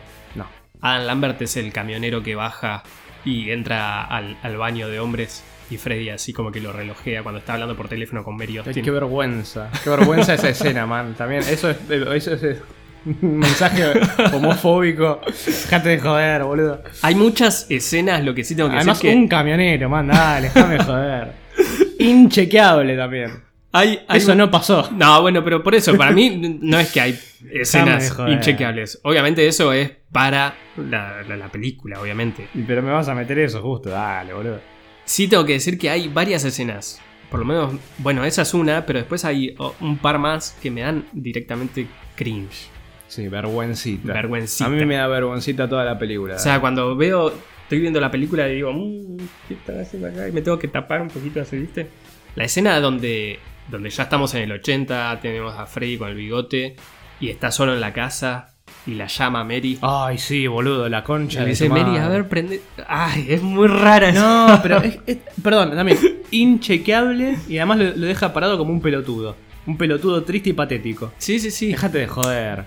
Adam 0.83 1.07
Lambert 1.07 1.41
es 1.41 1.57
el 1.57 1.73
camionero 1.73 2.21
que 2.21 2.35
baja 2.35 2.83
y 3.25 3.49
entra 3.49 4.03
al, 4.03 4.37
al 4.43 4.57
baño 4.57 4.89
de 4.89 4.99
hombres 4.99 5.43
y 5.69 5.77
Freddy 5.77 6.09
así 6.09 6.33
como 6.33 6.51
que 6.51 6.59
lo 6.59 6.71
relojea 6.71 7.23
cuando 7.23 7.39
está 7.39 7.53
hablando 7.53 7.75
por 7.75 7.87
teléfono 7.87 8.23
con 8.23 8.37
Mary 8.37 8.57
Austin. 8.57 8.83
Qué 8.83 8.91
vergüenza. 8.91 9.71
Qué 9.83 9.89
vergüenza 9.89 10.33
esa 10.33 10.49
escena, 10.49 10.85
man. 10.85 11.15
También, 11.15 11.41
eso 11.41 11.69
es, 11.69 11.77
eso 11.89 12.33
es 12.33 12.57
un 13.05 13.39
mensaje 13.39 13.93
homofóbico. 14.33 15.21
Dejate 15.45 15.89
de 15.89 15.99
joder, 15.99 16.43
boludo. 16.43 16.83
Hay 17.01 17.15
muchas 17.15 17.65
escenas, 17.69 18.23
lo 18.23 18.35
que 18.35 18.43
sí 18.43 18.55
tengo 18.55 18.69
que 18.69 18.75
Además, 18.75 18.97
decir 18.97 19.11
que 19.11 19.17
un 19.17 19.27
camionero, 19.27 19.89
man. 19.89 20.07
Dale, 20.07 20.49
déjame 20.53 20.83
joder. 20.83 21.31
Inchequeable 21.99 22.97
también. 22.97 23.52
Hay, 23.73 23.99
hay 24.07 24.17
Eso 24.19 24.33
no 24.35 24.49
pasó. 24.49 24.89
No, 24.91 25.21
bueno, 25.21 25.43
pero 25.43 25.61
por 25.63 25.75
eso, 25.75 25.95
para 25.97 26.11
mí 26.11 26.29
no 26.61 26.79
es 26.79 26.91
que 26.91 27.01
hay 27.01 27.19
escenas 27.51 28.11
joder. 28.11 28.33
inchequeables. 28.33 28.99
Obviamente 29.03 29.45
eso 29.47 29.73
es 29.73 29.91
para 30.11 30.55
la, 30.77 31.21
la- 31.27 31.35
la 31.37 31.49
película, 31.51 31.99
obviamente. 31.99 32.47
Pero 32.67 32.81
me 32.81 32.91
vas 32.91 33.07
a 33.09 33.15
meter 33.15 33.39
eso 33.39 33.61
justo. 33.61 33.89
Dale, 33.89 34.33
boludo. 34.33 34.59
Sí 35.05 35.27
tengo 35.27 35.43
que 35.45 35.53
decir 35.53 35.77
que 35.77 35.89
hay 35.89 36.07
varias 36.07 36.45
escenas. 36.45 37.01
Por 37.29 37.39
lo 37.39 37.45
menos, 37.45 37.73
bueno, 37.97 38.23
esa 38.23 38.43
es 38.43 38.53
una, 38.53 38.85
pero 38.85 38.99
después 38.99 39.25
hay 39.25 39.55
oh, 39.57 39.73
un 39.81 39.97
par 39.97 40.19
más 40.19 40.55
que 40.61 40.69
me 40.71 40.81
dan 40.81 41.05
directamente 41.11 41.87
cringe. 42.15 42.69
Sí, 43.07 43.27
vergüencita. 43.27 44.13
Vergüencita. 44.13 44.65
A 44.65 44.69
mí 44.69 44.85
me 44.85 44.95
da 44.95 45.07
vergüencita 45.07 45.67
toda 45.67 45.83
la 45.83 45.97
película. 45.97 46.35
O 46.35 46.39
sea, 46.39 46.59
cuando 46.61 46.95
veo, 46.95 47.33
estoy 47.63 47.79
viendo 47.79 47.99
la 47.99 48.09
película 48.11 48.47
y 48.49 48.55
digo, 48.55 48.71
"Mm, 48.71 49.17
¿qué 49.47 49.53
están 49.55 49.79
haciendo 49.79 50.07
acá? 50.07 50.27
Y 50.27 50.31
me 50.31 50.41
tengo 50.41 50.57
que 50.59 50.67
tapar 50.67 51.01
un 51.01 51.09
poquito 51.09 51.41
así, 51.41 51.57
¿viste? 51.57 51.87
La 52.35 52.43
escena 52.45 52.79
donde, 52.79 53.39
donde 53.69 53.89
ya 53.89 54.03
estamos 54.03 54.33
en 54.35 54.43
el 54.43 54.51
80, 54.51 55.19
tenemos 55.21 55.55
a 55.57 55.65
Freddy 55.65 55.97
con 55.97 56.09
el 56.09 56.15
bigote 56.15 56.75
y 57.19 57.29
está 57.29 57.51
solo 57.51 57.73
en 57.73 57.81
la 57.81 57.93
casa 57.93 58.49
y 58.85 58.95
la 58.95 59.07
llama 59.07 59.41
a 59.41 59.43
Mary. 59.43 59.77
Ay, 59.81 60.17
sí, 60.17 60.47
boludo, 60.47 60.89
la 60.89 60.99
y 60.99 61.03
concha 61.03 61.41
le 61.43 61.49
dice, 61.51 61.69
Mary, 61.69 61.83
madre". 61.83 61.99
a 62.01 62.09
ver, 62.09 62.27
prende. 62.29 62.61
Ay, 62.87 63.27
es 63.29 63.41
muy 63.41 63.67
rara 63.67 64.11
No, 64.11 64.59
pero 64.61 64.77
es, 64.81 64.99
es- 65.05 65.17
perdón, 65.41 65.71
también 65.75 65.97
inchequeable 66.31 67.37
y 67.47 67.57
además 67.57 67.77
lo, 67.79 67.85
lo 67.95 68.07
deja 68.07 68.33
parado 68.33 68.57
como 68.57 68.71
un 68.71 68.81
pelotudo. 68.81 69.35
Un 69.65 69.77
pelotudo 69.77 70.23
triste 70.23 70.49
y 70.49 70.53
patético. 70.53 71.13
Sí, 71.17 71.39
sí, 71.39 71.49
sí. 71.51 71.67
Déjate 71.67 71.99
de 71.99 72.07
joder. 72.07 72.65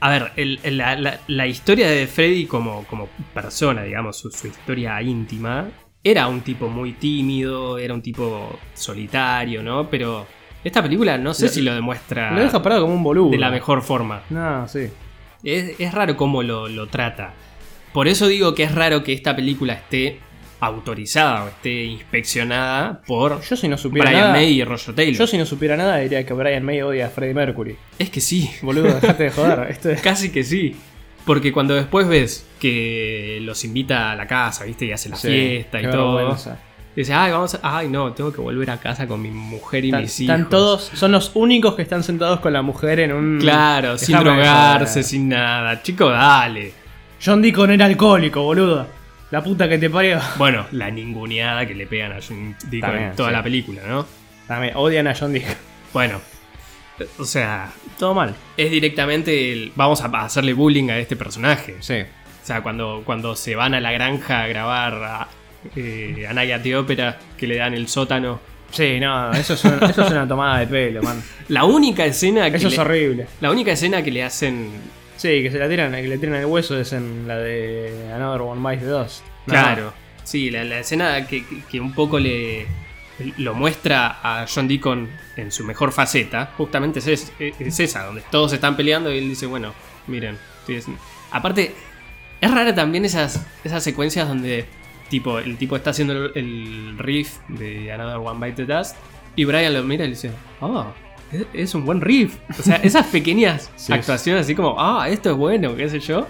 A 0.00 0.10
ver, 0.10 0.32
el- 0.36 0.60
el- 0.62 0.78
la, 0.78 0.96
la- 0.96 1.20
la 1.26 1.46
historia 1.46 1.88
de 1.88 2.06
Freddy 2.06 2.46
como, 2.46 2.84
como 2.84 3.08
persona, 3.34 3.82
digamos, 3.82 4.16
su, 4.18 4.30
su 4.30 4.46
historia 4.46 5.00
íntima, 5.02 5.68
era 6.04 6.28
un 6.28 6.40
tipo 6.40 6.68
muy 6.68 6.92
tímido, 6.92 7.76
era 7.78 7.92
un 7.92 8.00
tipo 8.00 8.58
solitario, 8.74 9.62
¿no? 9.62 9.90
Pero 9.90 10.26
esta 10.64 10.82
película 10.82 11.16
no 11.18 11.34
sé 11.34 11.44
Lo- 11.46 11.50
si 11.52 11.62
lo 11.62 11.74
demuestra 11.74 12.32
Lo 12.32 12.40
deja 12.40 12.62
parado 12.62 12.82
como 12.82 12.94
un 12.94 13.02
boludo. 13.02 13.30
de 13.30 13.38
la 13.38 13.50
mejor 13.50 13.82
forma. 13.82 14.22
No, 14.30 14.66
sí. 14.68 14.88
Es, 15.44 15.78
es 15.78 15.92
raro 15.94 16.16
cómo 16.16 16.42
lo, 16.42 16.68
lo 16.68 16.86
trata. 16.88 17.32
Por 17.92 18.08
eso 18.08 18.26
digo 18.26 18.54
que 18.54 18.64
es 18.64 18.74
raro 18.74 19.02
que 19.04 19.12
esta 19.12 19.34
película 19.36 19.72
esté 19.74 20.20
autorizada 20.60 21.44
o 21.44 21.48
esté 21.48 21.84
inspeccionada 21.84 23.00
por 23.06 23.40
Yo 23.42 23.56
si 23.56 23.68
no 23.68 23.78
supiera 23.78 24.10
Brian 24.10 24.22
nada. 24.24 24.34
May 24.34 24.60
y 24.60 24.64
Roger 24.64 24.94
Taylor. 24.94 25.14
Yo 25.14 25.26
si 25.26 25.38
no 25.38 25.46
supiera 25.46 25.76
nada 25.76 25.98
diría 25.98 26.26
que 26.26 26.34
Brian 26.34 26.64
May 26.64 26.82
odia 26.82 27.06
a 27.06 27.10
Freddie 27.10 27.34
Mercury. 27.34 27.76
Es 27.98 28.10
que 28.10 28.20
sí. 28.20 28.50
Boludo, 28.62 28.92
dejate 28.94 29.24
de 29.24 29.30
joder. 29.30 29.66
Esto 29.70 29.90
es... 29.90 30.00
Casi 30.02 30.30
que 30.30 30.42
sí. 30.44 30.74
Porque 31.24 31.52
cuando 31.52 31.74
después 31.74 32.08
ves 32.08 32.46
que 32.58 33.38
los 33.42 33.64
invita 33.64 34.10
a 34.12 34.16
la 34.16 34.26
casa, 34.26 34.64
¿viste? 34.64 34.86
Y 34.86 34.92
hace 34.92 35.08
la 35.10 35.16
Sí, 35.16 35.28
fiesta 35.28 35.80
y 35.80 35.84
todo. 35.90 36.16
vergüenza. 36.16 36.58
Dice, 36.98 37.14
ay, 37.14 37.30
vamos 37.30 37.54
a... 37.54 37.78
Ay, 37.78 37.88
no, 37.88 38.12
tengo 38.12 38.32
que 38.32 38.40
volver 38.40 38.68
a 38.72 38.76
casa 38.78 39.06
con 39.06 39.22
mi 39.22 39.30
mujer 39.30 39.84
y 39.84 39.92
mis 39.92 40.18
hijos. 40.18 40.34
están 40.34 40.48
todos, 40.48 40.90
son 40.94 41.12
los 41.12 41.30
únicos 41.34 41.76
que 41.76 41.82
están 41.82 42.02
sentados 42.02 42.40
con 42.40 42.52
la 42.52 42.60
mujer 42.60 42.98
en 42.98 43.12
un. 43.12 43.38
Claro, 43.38 43.96
sin 43.96 44.18
drogarse, 44.18 45.04
sin 45.04 45.28
nada. 45.28 45.80
Chico, 45.80 46.10
dale. 46.10 46.72
John 47.24 47.40
Deacon 47.40 47.70
era 47.70 47.86
alcohólico, 47.86 48.42
boludo. 48.42 48.84
La 49.30 49.44
puta 49.44 49.68
que 49.68 49.78
te 49.78 49.88
parió. 49.88 50.18
Bueno, 50.38 50.66
la 50.72 50.90
ninguneada 50.90 51.64
que 51.66 51.76
le 51.76 51.86
pegan 51.86 52.10
a 52.10 52.16
John 52.16 52.56
Deacon 52.64 52.90
También, 52.90 53.10
en 53.10 53.14
toda 53.14 53.28
sí. 53.28 53.34
la 53.36 53.42
película, 53.44 53.82
¿no? 53.86 54.04
Dame, 54.48 54.72
odian 54.74 55.06
a 55.06 55.14
John 55.14 55.32
Deacon. 55.32 55.54
Bueno. 55.92 56.20
O 57.20 57.24
sea, 57.24 57.70
Todo 57.96 58.12
mal. 58.12 58.34
es 58.56 58.72
directamente 58.72 59.52
el... 59.52 59.70
Vamos 59.76 60.02
a 60.02 60.06
hacerle 60.06 60.52
bullying 60.52 60.90
a 60.90 60.98
este 60.98 61.14
personaje. 61.14 61.76
Sí. 61.78 62.00
O 62.00 62.46
sea, 62.48 62.60
cuando, 62.64 63.02
cuando 63.04 63.36
se 63.36 63.54
van 63.54 63.74
a 63.74 63.80
la 63.80 63.92
granja 63.92 64.42
a 64.42 64.48
grabar 64.48 64.94
a, 64.94 65.28
eh, 65.76 66.26
a 66.28 66.32
Night 66.32 66.52
at 66.52 66.62
the 66.62 66.76
Opera, 66.76 67.18
que 67.36 67.46
le 67.46 67.56
dan 67.56 67.74
el 67.74 67.88
sótano. 67.88 68.40
Sí, 68.70 69.00
no, 69.00 69.32
eso 69.32 69.54
es, 69.54 69.64
un- 69.64 69.82
eso 69.82 70.02
es 70.04 70.10
una 70.10 70.28
tomada 70.28 70.58
de 70.60 70.66
pelo, 70.66 71.02
man. 71.02 71.22
La 71.48 71.64
única 71.64 72.04
escena 72.04 72.50
que 72.50 72.58
Eso 72.58 72.68
es 72.68 72.74
le, 72.74 72.80
horrible. 72.80 73.26
la 73.40 73.50
única 73.50 73.72
escena 73.72 74.02
que 74.02 74.10
le 74.10 74.22
hacen 74.22 74.70
Sí, 75.16 75.42
que 75.42 75.50
se 75.50 75.58
la 75.58 75.68
tiran, 75.68 75.90
que 75.92 76.06
le 76.06 76.16
tiran 76.18 76.36
el 76.36 76.44
hueso 76.46 76.78
es 76.78 76.92
en 76.92 77.26
la 77.26 77.36
de 77.38 78.08
Another 78.14 78.42
One 78.42 78.60
Bites 78.70 78.84
the 78.84 78.90
Dust. 78.90 79.22
Claro. 79.46 79.92
Sí, 80.22 80.48
la, 80.50 80.62
la 80.64 80.78
escena 80.80 81.26
que, 81.26 81.44
que- 81.44 81.62
que 81.68 81.80
un 81.80 81.92
poco 81.92 82.18
le 82.20 82.66
lo 83.38 83.52
muestra 83.52 84.20
a 84.22 84.46
John 84.46 84.68
Deacon 84.68 85.08
en 85.36 85.50
su 85.50 85.64
mejor 85.64 85.90
faceta, 85.90 86.52
justamente 86.56 87.00
es, 87.00 87.08
es- 87.08 87.32
es 87.58 87.80
esa, 87.80 88.04
donde 88.04 88.22
todos 88.30 88.52
están 88.52 88.76
peleando 88.76 89.12
y 89.12 89.18
él 89.18 89.28
dice, 89.28 89.46
bueno, 89.46 89.72
miren, 90.06 90.38
estoy 90.60 90.76
haciendo-". 90.76 91.02
Aparte, 91.32 91.74
es 92.40 92.50
rara 92.50 92.72
también 92.74 93.04
esas, 93.04 93.44
esas 93.64 93.82
secuencias 93.82 94.28
donde 94.28 94.66
tipo, 95.08 95.38
el 95.38 95.56
tipo 95.56 95.76
está 95.76 95.90
haciendo 95.90 96.12
el, 96.14 96.32
el 96.34 96.98
riff 96.98 97.38
de 97.48 97.92
Another 97.92 98.18
One 98.18 98.46
Bite 98.46 98.64
the 98.66 98.72
Dust 98.74 98.96
y 99.36 99.44
Brian 99.44 99.72
lo 99.74 99.82
mira 99.82 100.04
y 100.04 100.08
le 100.08 100.14
dice, 100.14 100.30
oh, 100.60 100.86
es, 101.32 101.46
es 101.52 101.74
un 101.74 101.84
buen 101.84 102.00
riff. 102.00 102.36
O 102.58 102.62
sea, 102.62 102.76
esas 102.76 103.06
pequeñas 103.06 103.70
Sí, 103.76 103.92
actuaciones 103.92 104.42
así 104.42 104.54
como, 104.54 104.76
ah, 104.78 105.08
esto 105.08 105.30
es 105.30 105.36
bueno, 105.36 105.74
qué 105.76 105.88
sé 105.88 106.00
yo. 106.00 106.26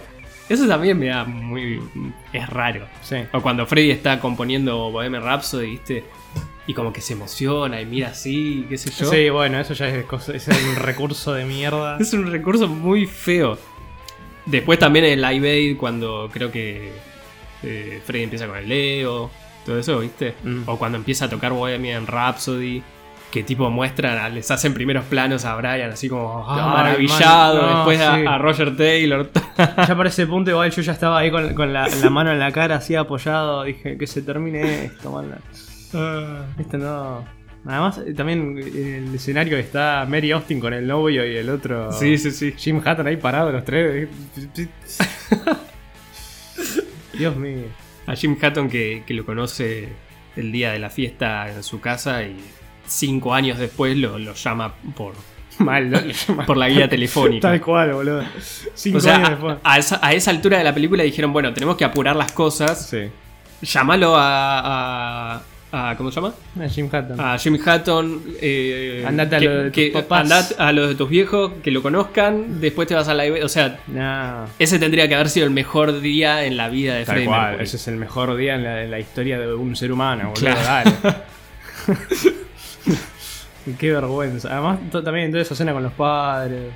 Eso 0.49 0.67
también 0.67 0.99
me 0.99 1.07
da 1.09 1.25
muy... 1.25 1.79
es 2.33 2.49
raro. 2.49 2.87
Sí. 3.03 3.17
O 3.33 3.41
cuando 3.43 3.67
Freddy 3.67 3.91
está 3.91 4.19
componiendo 4.19 4.91
Bohemian 4.91 5.23
Rhapsody, 5.23 5.71
¿viste? 5.73 6.05
Y 6.67 6.73
como 6.75 6.91
que 6.93 7.01
se 7.03 7.13
emociona 7.15 7.81
y 7.83 7.87
mira 7.87 8.09
así, 8.09 8.65
qué 8.69 8.79
sé 8.79 8.91
yo. 8.91 9.11
Sí, 9.11 9.29
bueno, 9.31 9.61
eso 9.61 9.75
ya 9.75 9.89
es, 9.89 10.05
cosa- 10.07 10.35
es 10.35 10.49
un 10.49 10.77
recurso 10.77 11.33
de 11.35 11.45
mierda. 11.45 11.97
Es 12.01 12.13
un 12.15 12.31
recurso 12.31 12.67
muy 12.67 13.05
feo. 13.07 13.59
Después 14.47 14.79
también 14.79 15.05
en 15.05 15.21
Live 15.21 15.51
Aid, 15.51 15.77
cuando 15.77 16.31
creo 16.33 16.51
que 16.51 16.93
eh, 17.63 18.01
Freddy 18.05 18.25
empieza 18.25 18.47
con 18.47 18.57
el 18.57 18.69
Leo, 18.69 19.31
todo 19.65 19.79
eso, 19.79 19.99
¿viste? 20.01 20.35
Mm. 20.43 20.63
O 20.67 20.79
cuando 20.79 20.99
empieza 20.99 21.27
a 21.27 21.29
tocar 21.29 21.53
Bohemian 21.53 22.07
Rhapsody, 22.07 22.83
que 23.31 23.43
tipo 23.43 23.71
muestran, 23.71 24.35
les 24.35 24.51
hacen 24.51 24.73
primeros 24.73 25.05
planos 25.05 25.45
a 25.45 25.55
Brian, 25.57 25.91
así 25.91 26.09
como 26.09 26.45
ah, 26.49 26.73
maravillado, 26.73 27.61
man, 27.63 27.71
no, 27.71 27.77
después 27.77 28.01
a- 28.01 28.17
sí. 28.17 28.25
a, 28.27 28.39
Roger 28.39 28.77
Taylor. 28.77 29.31
Ya 29.59 29.97
para 29.97 30.09
ese 30.09 30.27
punto 30.27 30.51
igual 30.51 30.71
yo 30.71 30.83
ya 30.83 30.93
estaba 30.93 31.19
ahí 31.19 31.31
con, 31.31 31.53
con 31.55 31.73
la, 31.73 31.89
la 31.89 32.11
mano 32.11 32.31
en 32.31 32.39
la 32.39 32.53
cara 32.53 32.77
así 32.77 32.95
apoyado. 32.95 33.65
Dije 33.65 33.99
que 33.99 34.07
se 34.07 34.23
termine 34.23 34.85
esto, 34.85 35.11
man. 35.11 35.35
Esto 36.59 36.79
no. 36.79 37.25
Además, 37.67 38.01
eh, 38.07 38.15
también 38.15 38.57
en 38.59 39.09
el 39.09 39.15
escenario 39.15 39.59
está 39.59 40.07
Mary 40.09 40.31
Austin 40.31 40.61
con 40.61 40.73
el 40.73 40.87
novio 40.87 41.27
y 41.27 41.37
el 41.37 41.51
otro. 41.51 41.93
Sí, 41.93 42.17
sí, 42.17 42.31
sí. 42.31 42.55
Jim 42.57 42.81
Hatton 42.85 43.07
ahí 43.07 43.17
parado, 43.17 43.51
los 43.51 43.65
tres. 43.65 44.09
Dios 47.19 47.37
mío. 47.37 47.65
A 48.07 48.15
Jim 48.15 48.37
Hatton 48.41 48.69
que, 48.71 49.03
que 49.07 49.13
lo 49.15 49.25
conoce 49.27 49.89
el 50.37 50.51
día 50.53 50.73
de 50.73 50.79
la 50.79 50.89
fiesta 50.91 51.51
en 51.51 51.63
su 51.63 51.81
casa 51.81 52.23
y 52.23 52.37
cinco 52.87 53.35
años 53.35 53.59
después 53.59 53.97
lo, 53.97 54.19
lo 54.19 54.33
llama 54.35 54.75
por, 54.97 55.15
Mal, 55.59 55.91
¿no? 55.91 56.47
por 56.47 56.57
la 56.57 56.69
guía 56.69 56.89
telefónica. 56.89 57.49
Tal 57.49 57.61
cual, 57.61 57.93
boludo. 57.93 58.23
Cinco 58.75 58.99
O 58.99 59.01
sea, 59.01 59.17
años 59.17 59.31
después. 59.31 59.57
a, 59.63 59.73
a 59.75 59.79
esa, 59.79 60.01
a 60.03 60.13
esa 60.13 60.31
altura 60.31 60.57
de 60.59 60.65
la 60.65 60.73
película 60.73 61.03
dijeron, 61.03 61.33
bueno, 61.33 61.53
tenemos 61.53 61.77
que 61.77 61.85
apurar 61.85 62.15
las 62.17 62.33
cosas. 62.33 62.89
Sí. 62.89 63.09
Llámalo 63.61 64.15
a, 64.17 65.35
a- 65.37 65.43
a- 65.73 65.95
¿Cómo 65.97 66.11
se 66.11 66.21
llama? 66.21 66.35
A 66.63 66.69
Jim 66.69 66.89
Hatton. 66.93 67.21
A 67.21 67.39
Jim 67.39 67.59
Hatton. 67.65 68.23
eh, 68.41 69.05
Andate 69.07 69.37
a 69.37 69.39
que- 69.39 69.45
lo 69.45 69.55
de 69.57 69.65
tus 69.65 69.73
que- 69.73 69.91
papás. 69.93 70.21
andate 70.23 70.55
a 70.59 70.73
los 70.73 70.89
de 70.89 70.95
tus 70.95 71.09
viejos, 71.11 71.53
que 71.63 71.71
lo 71.71 71.83
conozcan. 71.83 72.61
Después 72.61 72.89
te 72.89 72.95
vas 72.95 73.09
a 73.09 73.15
la. 73.15 73.25
O 73.45 73.49
sea, 73.49 73.79
No. 73.89 74.47
ese 74.59 74.79
tendría 74.79 75.09
que 75.09 75.15
haber 75.15 75.29
sido 75.29 75.47
el 75.47 75.53
mejor 75.53 76.01
día 76.01 76.45
en 76.45 76.57
la 76.57 76.69
vida 76.69 76.95
de 76.95 77.05
Tal 77.05 77.15
Freddie 77.17 77.27
cual, 77.29 77.41
Mercury. 77.43 77.65
ese 77.65 77.77
es 77.77 77.89
el 77.89 77.97
mejor 77.97 78.37
día 78.37 78.55
en 78.55 78.65
la, 78.65 78.83
en 78.85 78.91
la 78.91 78.99
historia 78.99 79.39
de 79.39 79.53
un 79.55 79.77
ser 79.77 79.93
humano, 79.93 80.31
boludo. 80.31 80.55
Claro. 80.55 80.91
Dale. 81.03 81.17
Qué 83.79 83.93
vergüenza. 83.93 84.49
Además, 84.53 84.79
también 84.91 85.27
en 85.27 85.31
toda 85.33 85.43
esa 85.43 85.55
escena 85.55 85.73
con 85.73 85.83
los 85.83 85.93
padres. 85.93 86.73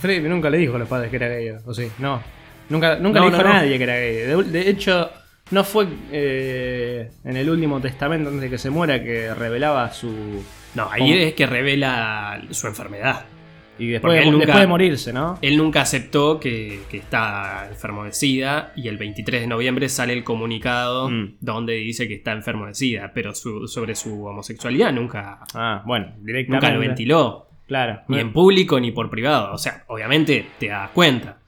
Freddy 0.00 0.28
nunca 0.28 0.50
le 0.50 0.58
dijo 0.58 0.74
a 0.76 0.78
los 0.78 0.88
padres 0.88 1.10
que 1.10 1.16
era 1.16 1.28
gay, 1.28 1.50
¿o 1.64 1.74
sí? 1.74 1.88
No. 1.98 2.20
Nunca, 2.68 2.96
nunca 2.96 3.20
No, 3.20 3.26
le 3.26 3.30
dijo 3.30 3.42
no, 3.42 3.48
a 3.48 3.52
no. 3.52 3.58
nadie 3.60 3.78
que 3.78 3.84
era 3.84 3.94
gay. 3.96 4.14
De, 4.16 4.42
de 4.44 4.68
hecho, 4.70 5.10
no 5.50 5.64
fue 5.64 5.86
eh, 6.12 7.10
en 7.24 7.36
el 7.36 7.48
último 7.50 7.80
testamento 7.80 8.28
antes 8.28 8.42
de 8.42 8.50
que 8.50 8.58
se 8.58 8.70
muera 8.70 9.02
que 9.02 9.34
revelaba 9.34 9.92
su. 9.92 10.42
No, 10.74 10.88
ahí 10.90 11.00
¿Cómo? 11.00 11.14
es 11.14 11.34
que 11.34 11.46
revela 11.46 12.42
su 12.50 12.66
enfermedad. 12.66 13.26
Y 13.76 13.88
después, 13.88 14.22
él 14.22 14.30
nunca- 14.30 14.46
después 14.46 14.60
de 14.62 14.66
morirse, 14.68 15.12
¿no? 15.12 15.36
Él 15.42 15.56
nunca 15.56 15.80
aceptó 15.82 16.38
que, 16.38 16.82
que 16.88 16.98
está 16.98 17.66
enfermo 17.68 18.04
de 18.04 18.12
SIDA 18.12 18.72
y 18.76 18.86
el 18.86 18.96
23 18.98 19.40
de 19.40 19.46
noviembre 19.48 19.88
sale 19.88 20.12
el 20.12 20.22
comunicado 20.22 21.10
Mm. 21.10 21.34
donde 21.40 21.72
dice 21.74 22.06
que 22.06 22.14
está 22.14 22.30
enfermo 22.32 22.66
de 22.66 22.74
SIDA, 22.74 23.10
pero 23.12 23.34
su- 23.34 23.66
sobre 23.66 23.96
su 23.96 24.24
homosexualidad 24.26 24.92
nunca, 24.92 25.40
Ah, 25.54 25.82
bueno, 25.84 26.12
directamente. 26.20 26.66
nunca 26.66 26.72
lo 26.74 26.80
ventiló, 26.80 27.48
Claro. 27.66 28.00
ni 28.06 28.20
en 28.20 28.32
público 28.32 28.78
ni 28.78 28.92
por 28.92 29.10
privado. 29.10 29.52
O 29.52 29.58
sea, 29.58 29.82
obviamente 29.88 30.46
te 30.60 30.68
das 30.68 30.90
cuenta, 30.90 31.38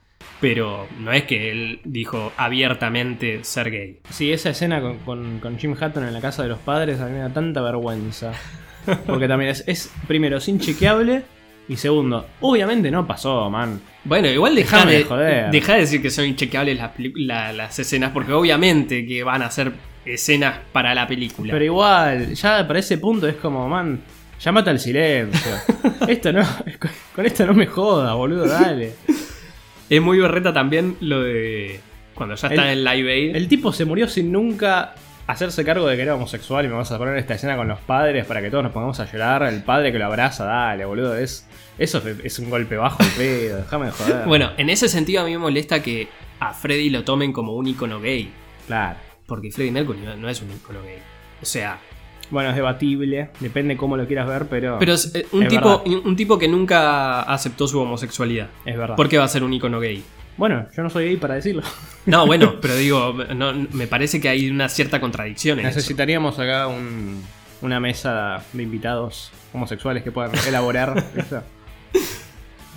pero 0.40 0.86
no 1.00 1.12
es 1.12 1.24
que 1.24 1.50
él 1.50 1.80
dijo 1.84 2.32
abiertamente 2.36 3.40
ser 3.44 3.70
gay. 3.70 3.98
Sí, 4.10 4.32
esa 4.32 4.50
escena 4.50 4.80
con, 4.80 4.98
con- 4.98 5.38
con 5.40 5.58
Jim 5.58 5.74
Hatton 5.78 6.04
en 6.06 6.12
la 6.14 6.20
casa 6.20 6.42
de 6.42 6.48
los 6.48 6.58
padres 6.58 7.00
a 7.00 7.06
mí 7.06 7.12
me 7.12 7.18
da 7.20 7.30
tanta 7.30 7.60
vergüenza. 7.62 8.32
Porque 9.06 9.26
también 9.28 9.50
es, 9.50 9.64
es, 9.66 9.92
primero, 10.06 10.36
es 10.38 10.48
inchequeable. 10.48 11.22
Y 11.68 11.76
segundo, 11.76 12.26
obviamente 12.40 12.92
no 12.92 13.04
pasó, 13.08 13.50
man. 13.50 13.80
Bueno, 14.04 14.28
igual 14.28 14.54
deja 14.54 14.84
de, 14.86 14.98
de 15.74 15.80
decir 15.80 16.00
que 16.00 16.10
son 16.10 16.24
inchequeables 16.26 16.76
las, 16.78 16.92
la- 17.16 17.52
las 17.52 17.76
escenas, 17.78 18.12
porque 18.12 18.32
obviamente 18.32 19.04
que 19.04 19.24
van 19.24 19.42
a 19.42 19.50
ser 19.50 19.72
escenas 20.04 20.58
para 20.72 20.94
la 20.94 21.08
película. 21.08 21.52
Pero 21.52 21.64
igual, 21.64 22.34
ya 22.34 22.64
para 22.68 22.78
ese 22.78 22.98
punto 22.98 23.26
es 23.26 23.34
como, 23.34 23.68
man, 23.68 24.00
llámate 24.38 24.70
al 24.70 24.78
silencio. 24.78 25.50
esto 26.08 26.32
no, 26.32 26.44
con 27.16 27.26
esto 27.26 27.44
no 27.46 27.54
me 27.54 27.66
joda, 27.66 28.14
boludo, 28.14 28.46
dale. 28.46 28.92
Es 29.90 30.02
muy 30.02 30.18
berreta 30.18 30.52
también 30.52 30.96
lo 31.00 31.22
de 31.22 31.80
cuando 32.14 32.34
ya 32.34 32.48
está 32.48 32.72
El- 32.72 32.78
en 32.78 32.84
Live 32.84 33.12
Aid. 33.12 33.36
El 33.36 33.48
tipo 33.48 33.72
se 33.72 33.84
murió 33.84 34.08
sin 34.08 34.32
nunca 34.32 34.94
hacerse 35.26 35.64
cargo 35.64 35.86
de 35.88 35.96
que 35.96 36.02
era 36.02 36.14
homosexual 36.14 36.64
y 36.64 36.68
me 36.68 36.74
vas 36.74 36.90
a 36.92 36.98
poner 36.98 37.16
esta 37.16 37.34
escena 37.34 37.56
con 37.56 37.66
los 37.68 37.80
padres 37.80 38.24
para 38.26 38.40
que 38.40 38.50
todos 38.50 38.62
nos 38.64 38.72
pongamos 38.72 38.98
a 39.00 39.10
llorar. 39.10 39.42
El 39.44 39.62
padre 39.62 39.92
que 39.92 39.98
lo 39.98 40.06
abraza, 40.06 40.44
dale, 40.44 40.84
boludo. 40.84 41.16
Es, 41.16 41.46
eso 41.78 42.00
es, 42.22 42.38
un 42.38 42.48
golpe 42.50 42.76
bajo 42.76 43.02
el 43.02 43.08
pedo, 43.10 43.56
déjame 43.58 43.86
de 43.86 43.92
joder. 43.92 44.22
Bueno, 44.26 44.50
en 44.56 44.70
ese 44.70 44.88
sentido 44.88 45.22
a 45.22 45.24
mí 45.24 45.32
me 45.32 45.38
molesta 45.38 45.82
que 45.82 46.08
a 46.40 46.52
Freddy 46.54 46.90
lo 46.90 47.04
tomen 47.04 47.32
como 47.32 47.54
un 47.54 47.66
icono 47.66 48.00
gay. 48.00 48.30
claro. 48.66 48.96
Porque 49.26 49.50
Freddie 49.50 49.72
Mercury 49.72 49.98
no, 49.98 50.14
no 50.14 50.28
es 50.28 50.40
un 50.40 50.52
icono 50.52 50.80
gay. 50.82 50.98
O 51.42 51.44
sea, 51.44 51.78
Bueno, 52.30 52.50
es 52.50 52.56
debatible, 52.56 53.30
depende 53.40 53.76
cómo 53.76 53.96
lo 53.96 54.06
quieras 54.06 54.26
ver, 54.26 54.46
pero, 54.50 54.78
pero 54.80 54.94
es 54.94 55.14
eh, 55.14 55.26
un, 55.32 55.44
Es 55.44 55.48
tipo, 55.48 55.78
verdad. 55.84 56.02
un 56.04 56.16
tipo 56.16 56.38
que 56.38 56.48
nunca 56.48 57.22
aceptó 57.22 57.68
su 57.68 57.80
homosexualidad. 57.80 58.48
es 58.64 58.76
verdad. 58.76 58.96
¿Por 58.96 59.08
qué 59.08 59.16
va 59.18 59.24
a 59.24 59.28
ser 59.28 59.44
un 59.44 59.52
icono 59.52 59.78
gay? 59.80 60.02
Bueno, 60.36 60.66
yo 60.76 60.82
no 60.82 60.90
soy 60.90 61.04
gay 61.06 61.16
para 61.16 61.34
decirlo. 61.34 61.62
No, 62.06 62.24
bueno, 62.26 62.54
pero 62.62 62.76
digo, 62.76 63.12
no, 63.34 63.52
me 63.72 63.86
parece 63.88 64.20
que 64.20 64.28
hay 64.28 64.48
una 64.48 64.68
cierta 64.68 65.00
contradicción 65.00 65.58
en 65.58 65.66
eso. 65.66 65.76
Necesitaríamos 65.78 66.38
acá 66.38 66.68
un- 66.68 67.20
una 67.62 67.80
mesa 67.80 68.44
de 68.52 68.62
invitados 68.62 69.32
homosexuales 69.52 70.02
que 70.04 70.12
puedan 70.12 70.30
elaborar 70.46 71.02
eso. 71.16 71.42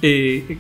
Eh, 0.02 0.58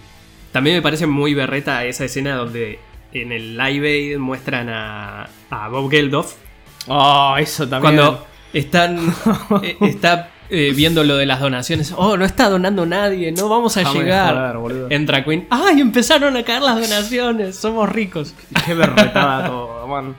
también 0.52 0.75
me 0.75 0.82
parece 0.82 1.08
muy 1.08 1.34
berreta 1.34 1.86
esa 1.86 2.06
escena 2.06 2.36
donde 2.36 2.80
en 3.13 3.32
el 3.32 3.58
Live 3.58 3.88
Aid 3.88 4.17
muestran 4.17 4.69
a, 4.69 5.30
a 5.49 5.67
Bob 5.69 5.89
Geldof 5.89 6.36
Oh, 6.88 7.36
eso 7.39 7.67
también. 7.67 7.95
cuando 7.95 8.28
están 8.53 8.97
eh, 9.63 9.77
está 9.81 10.31
eh, 10.49 10.73
viendo 10.75 11.03
lo 11.03 11.15
de 11.17 11.25
las 11.25 11.39
donaciones. 11.39 11.93
Oh, 11.95 12.17
no 12.17 12.25
está 12.25 12.49
donando 12.49 12.85
nadie, 12.85 13.31
no 13.31 13.49
vamos 13.49 13.77
a 13.77 13.81
Déjame 13.81 13.99
de 13.99 14.05
llegar. 14.05 14.55
joder. 14.55 14.93
Entra 14.93 15.23
Queen. 15.23 15.47
¡Ay! 15.49 15.81
Empezaron 15.81 16.35
a 16.38 16.43
caer 16.43 16.62
las 16.62 16.75
donaciones. 16.79 17.55
Somos 17.55 17.88
ricos. 17.89 18.33
Qué 18.65 18.73
berretada 18.73 19.47
todo, 19.47 19.88
man. 19.88 20.15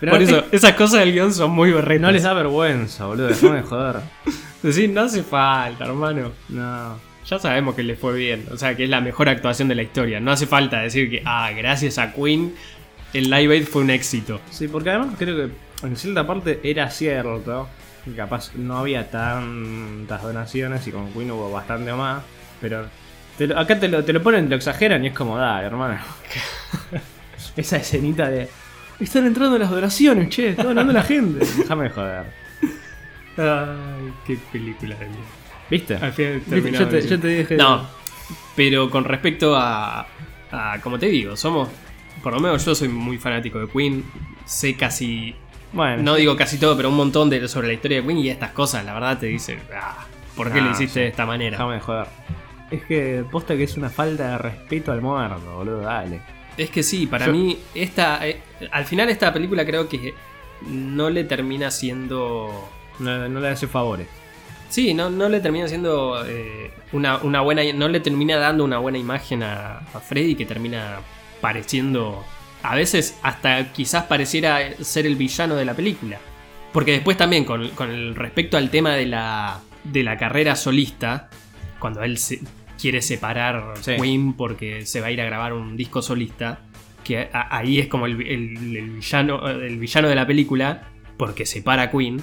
Pero 0.00 0.12
Por 0.12 0.20
no- 0.20 0.26
eso, 0.26 0.44
esas 0.52 0.72
cosas 0.74 1.00
del 1.00 1.12
guion 1.12 1.32
son 1.32 1.52
muy 1.52 1.70
berretas. 1.70 2.02
no 2.02 2.10
les 2.10 2.22
da 2.24 2.32
vergüenza, 2.34 3.06
boludo. 3.06 3.28
Déjame 3.28 3.56
de 3.56 3.62
joder. 3.62 3.96
Decir, 4.62 4.90
no 4.90 5.02
hace 5.02 5.22
falta, 5.22 5.84
hermano. 5.84 6.32
No. 6.48 7.12
Ya 7.28 7.38
sabemos 7.38 7.74
que 7.74 7.82
le 7.84 7.96
fue 7.96 8.14
bien. 8.14 8.46
O 8.52 8.56
sea, 8.56 8.76
que 8.76 8.84
es 8.84 8.90
la 8.90 9.00
mejor 9.00 9.28
actuación 9.28 9.68
de 9.68 9.74
la 9.76 9.82
historia. 9.82 10.20
No 10.20 10.32
hace 10.32 10.46
falta 10.46 10.80
decir 10.80 11.08
que, 11.08 11.22
ah, 11.24 11.50
gracias 11.56 11.98
a 11.98 12.12
Queen, 12.12 12.54
el 13.12 13.30
Live 13.30 13.54
Aid 13.54 13.64
fue 13.66 13.82
un 13.82 13.90
éxito. 13.90 14.40
Sí, 14.50 14.68
porque 14.68 14.90
además 14.90 15.14
creo 15.18 15.36
que 15.36 15.52
en 15.82 15.96
cierta 15.96 16.26
parte 16.26 16.60
era 16.64 16.90
cierto. 16.90 17.68
que 18.04 18.12
Capaz 18.14 18.54
no 18.54 18.78
había 18.78 19.10
tantas 19.10 20.22
donaciones 20.22 20.86
y 20.86 20.90
con 20.92 21.12
Queen 21.12 21.30
hubo 21.30 21.50
bastante 21.50 21.92
más. 21.92 22.22
Pero 22.60 22.86
te 23.38 23.46
lo- 23.46 23.58
acá 23.58 23.78
te 23.78 23.88
lo, 23.88 24.04
te 24.04 24.12
lo 24.12 24.22
ponen, 24.22 24.44
te 24.44 24.50
lo 24.50 24.56
exageran 24.56 25.04
y 25.04 25.08
es 25.08 25.14
como, 25.14 25.36
dale, 25.38 25.66
hermano. 25.66 25.98
Esa 27.56 27.76
escenita 27.76 28.28
de. 28.30 28.48
Están 29.00 29.26
entrando 29.26 29.58
las 29.58 29.70
donaciones, 29.70 30.28
che, 30.28 30.50
está 30.50 30.64
donando 30.64 30.92
la 30.92 31.02
gente. 31.02 31.44
Déjame 31.58 31.84
de 31.84 31.90
joder. 31.90 32.24
Ay, 33.36 34.12
qué 34.26 34.38
película 34.52 34.94
de 34.96 35.06
mierda. 35.06 35.24
¿Viste? 35.70 35.94
Al 35.96 36.12
final 36.12 36.42
¿Viste? 36.46 36.72
Yo 36.72 36.88
te, 36.88 37.08
yo 37.08 37.20
te 37.20 37.28
dije. 37.28 37.56
No, 37.56 37.86
pero 38.54 38.90
con 38.90 39.04
respecto 39.04 39.56
a, 39.56 40.06
a, 40.50 40.78
como 40.82 40.98
te 40.98 41.06
digo, 41.06 41.34
somos, 41.36 41.68
por 42.22 42.34
lo 42.34 42.40
menos 42.40 42.64
yo 42.64 42.74
soy 42.74 42.88
muy 42.88 43.16
fanático 43.18 43.58
de 43.58 43.68
Queen, 43.68 44.04
sé 44.44 44.76
casi, 44.76 45.34
Bueno, 45.72 46.02
no 46.02 46.14
digo 46.16 46.36
casi 46.36 46.58
todo, 46.58 46.76
pero 46.76 46.88
un 46.90 46.96
montón 46.96 47.30
de, 47.30 47.46
sobre 47.48 47.68
la 47.68 47.72
historia 47.74 48.00
de 48.00 48.06
Queen 48.06 48.18
y 48.18 48.28
estas 48.28 48.50
cosas, 48.52 48.84
la 48.84 48.92
verdad 48.94 49.18
te 49.18 49.26
dicen, 49.26 49.58
ah, 49.74 50.04
¿por 50.36 50.52
qué 50.52 50.58
Ah, 50.60 50.62
lo 50.64 50.70
hiciste 50.70 51.00
de 51.00 51.06
esta 51.08 51.24
manera? 51.26 51.52
déjame 51.56 51.74
de 51.74 51.80
joder. 51.80 52.06
Es 52.70 52.82
que 52.84 53.24
posta 53.30 53.56
que 53.56 53.64
es 53.64 53.76
una 53.76 53.88
falta 53.90 54.30
de 54.32 54.38
respeto 54.38 54.92
al 54.92 55.00
muerto, 55.02 55.40
boludo, 55.56 55.80
dale. 55.80 56.20
Es 56.56 56.68
que 56.70 56.82
sí, 56.82 57.06
para 57.06 57.26
Yo- 57.26 57.32
mí, 57.32 57.58
esta, 57.74 58.26
eh, 58.26 58.40
al 58.70 58.84
final 58.84 59.08
esta 59.08 59.32
película 59.32 59.64
creo 59.64 59.88
que 59.88 60.14
no 60.68 61.08
le 61.10 61.24
termina 61.24 61.70
siendo... 61.70 62.68
No, 62.98 63.28
no 63.28 63.40
le 63.40 63.48
hace 63.48 63.66
favores. 63.66 64.06
Sí, 64.68 64.94
no, 64.94 65.10
no 65.10 65.28
le 65.28 65.40
termina 65.40 65.68
siendo 65.68 66.24
eh, 66.26 66.70
una, 66.92 67.18
una 67.18 67.40
buena. 67.42 67.62
No 67.74 67.88
le 67.88 68.00
termina 68.00 68.36
dando 68.38 68.64
una 68.64 68.78
buena 68.78 68.96
imagen 68.98 69.42
a, 69.42 69.78
a 69.78 70.00
Freddy 70.00 70.34
que 70.34 70.46
termina 70.46 70.98
pareciendo. 71.42 72.24
A 72.62 72.74
veces 72.74 73.18
hasta 73.22 73.72
quizás 73.72 74.04
pareciera 74.04 74.60
ser 74.82 75.06
el 75.06 75.16
villano 75.16 75.54
de 75.56 75.64
la 75.64 75.74
película. 75.74 76.18
Porque 76.72 76.92
después 76.92 77.16
también, 77.16 77.44
con, 77.44 77.68
con 77.70 77.90
el 77.90 78.14
respecto 78.14 78.56
al 78.56 78.70
tema 78.70 78.94
de 78.94 79.06
la, 79.06 79.60
de 79.84 80.02
la 80.02 80.16
carrera 80.16 80.56
solista, 80.56 81.28
cuando 81.78 82.02
él 82.02 82.16
se 82.18 82.40
quiere 82.80 83.02
separar 83.02 83.74
Sí. 83.80 83.92
Queen 84.00 84.32
porque 84.34 84.86
se 84.86 85.00
va 85.00 85.08
a 85.08 85.10
ir 85.10 85.20
a 85.20 85.24
grabar 85.24 85.52
un 85.52 85.76
disco 85.76 86.00
solista, 86.02 86.60
que 87.04 87.28
a- 87.32 87.56
ahí 87.56 87.78
es 87.80 87.88
como 87.88 88.06
el, 88.06 88.20
el- 88.22 88.76
el 88.76 88.90
villano, 88.90 89.48
el 89.48 89.78
villano 89.78 90.08
de 90.08 90.14
la 90.14 90.26
película, 90.26 90.84
porque 91.16 91.44
separa 91.46 91.82
a 91.82 91.90
Queen. 91.90 92.22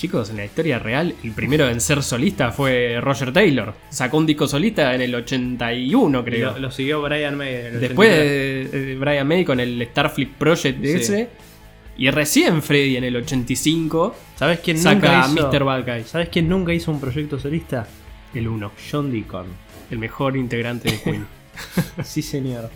Chicos, 0.00 0.30
en 0.30 0.38
la 0.38 0.46
historia 0.46 0.78
real, 0.78 1.14
el 1.22 1.32
primero 1.32 1.68
en 1.68 1.78
ser 1.78 2.02
solista 2.02 2.52
fue 2.52 2.98
Roger 3.02 3.34
Taylor. 3.34 3.74
Sacó 3.90 4.16
un 4.16 4.24
disco 4.24 4.48
solista 4.48 4.94
en 4.94 5.02
el 5.02 5.14
81, 5.14 6.20
Y 6.20 6.24
creo. 6.24 6.52
Lo, 6.52 6.58
lo 6.58 6.70
siguió 6.70 7.02
Brian 7.02 7.36
May. 7.36 7.54
en 7.54 7.66
el 7.74 7.80
Después 7.80 8.08
83. 8.08 8.72
de, 8.72 8.80
de 8.86 8.94
Brian 8.96 9.28
May 9.28 9.44
con 9.44 9.60
el 9.60 9.86
Starfleet 9.90 10.30
Project 10.38 10.78
de 10.78 10.88
Sí. 10.88 10.94
ese. 11.00 11.28
Y 11.98 12.08
recién 12.10 12.62
Freddy 12.62 12.96
en 12.96 13.04
el 13.04 13.14
85 13.16 14.16
¿Sabes 14.36 14.60
quién 14.60 14.78
saca 14.78 14.94
nunca 14.94 15.24
a 15.24 15.28
hizo? 15.34 15.48
Mr. 15.52 15.64
Bad 15.64 15.84
Guy. 15.84 16.04
¿Sabes 16.04 16.30
quién 16.30 16.48
nunca 16.48 16.72
hizo 16.72 16.90
un 16.90 16.98
proyecto 16.98 17.38
solista? 17.38 17.86
El 18.32 18.48
1. 18.48 18.72
John 18.90 19.12
Deacon. 19.12 19.44
El 19.90 19.98
mejor 19.98 20.34
integrante 20.38 20.90
de 20.92 20.98
Queen. 21.02 21.26
sí, 22.04 22.22
señor. 22.22 22.70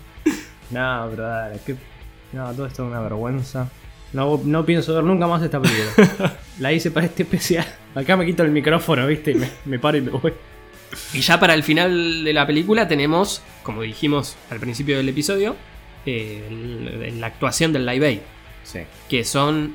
No, 0.70 1.06
pero 1.10 1.22
dale, 1.22 1.58
qué- 1.64 1.76
No, 2.34 2.52
todo 2.52 2.66
esto 2.66 2.84
es 2.84 2.90
una 2.90 3.00
vergüenza. 3.00 3.70
No, 4.14 4.40
no 4.44 4.64
pienso 4.64 4.94
ver 4.94 5.04
nunca 5.04 5.26
más 5.26 5.42
esta 5.42 5.60
película. 5.60 6.38
la 6.58 6.72
hice 6.72 6.90
para 6.90 7.06
este 7.06 7.24
especial. 7.24 7.66
Acá 7.94 8.16
me 8.16 8.24
quito 8.24 8.42
el 8.42 8.50
micrófono, 8.50 9.06
¿viste? 9.06 9.32
Y 9.32 9.34
me, 9.34 9.50
me 9.66 9.78
paro 9.78 9.98
y 9.98 10.00
me 10.02 10.10
voy. 10.10 10.32
Y 11.12 11.20
ya 11.20 11.38
para 11.40 11.54
el 11.54 11.62
final 11.64 12.24
de 12.24 12.32
la 12.32 12.46
película 12.46 12.86
tenemos, 12.88 13.42
como 13.62 13.82
dijimos 13.82 14.36
al 14.50 14.60
principio 14.60 14.96
del 14.96 15.08
episodio, 15.08 15.56
eh, 16.06 16.46
el- 16.48 17.20
la 17.20 17.26
actuación 17.26 17.72
del 17.72 17.84
Live 17.86 18.06
Aid. 18.06 18.20
Sí. 18.62 18.80
Que 19.08 19.24
son. 19.24 19.74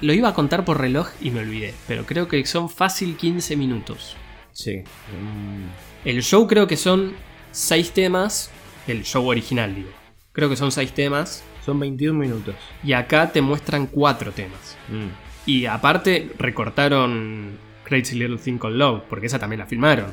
Lo 0.00 0.12
iba 0.12 0.28
a 0.28 0.34
contar 0.34 0.64
por 0.66 0.78
reloj 0.78 1.08
y 1.22 1.30
me 1.30 1.40
olvidé. 1.40 1.72
Pero 1.88 2.04
creo 2.04 2.28
que 2.28 2.44
son 2.44 2.68
fácil 2.68 3.16
15 3.16 3.56
minutos. 3.56 4.14
Sí. 4.52 4.78
Mm, 4.80 6.06
El 6.08 6.22
show 6.22 6.46
creo 6.46 6.66
que 6.66 6.76
son 6.76 7.14
6 7.52 7.92
temas. 7.92 8.50
El 8.86 9.04
show 9.04 9.26
original, 9.26 9.74
digo. 9.74 9.88
Creo 10.32 10.50
que 10.50 10.56
son 10.56 10.70
6 10.70 10.92
temas. 10.92 11.42
Son 11.64 11.80
21 11.80 12.18
minutos. 12.18 12.54
Y 12.82 12.92
acá 12.92 13.32
te 13.32 13.40
muestran 13.40 13.86
4 13.86 14.32
temas. 14.32 14.76
Mm. 14.88 15.08
Y 15.46 15.66
aparte 15.66 16.30
recortaron 16.38 17.58
Crazy 17.84 18.18
Little 18.18 18.38
Thing 18.38 18.58
Called 18.58 18.76
Love. 18.76 19.02
Porque 19.08 19.26
esa 19.26 19.38
también 19.38 19.60
la 19.60 19.66
filmaron. 19.66 20.06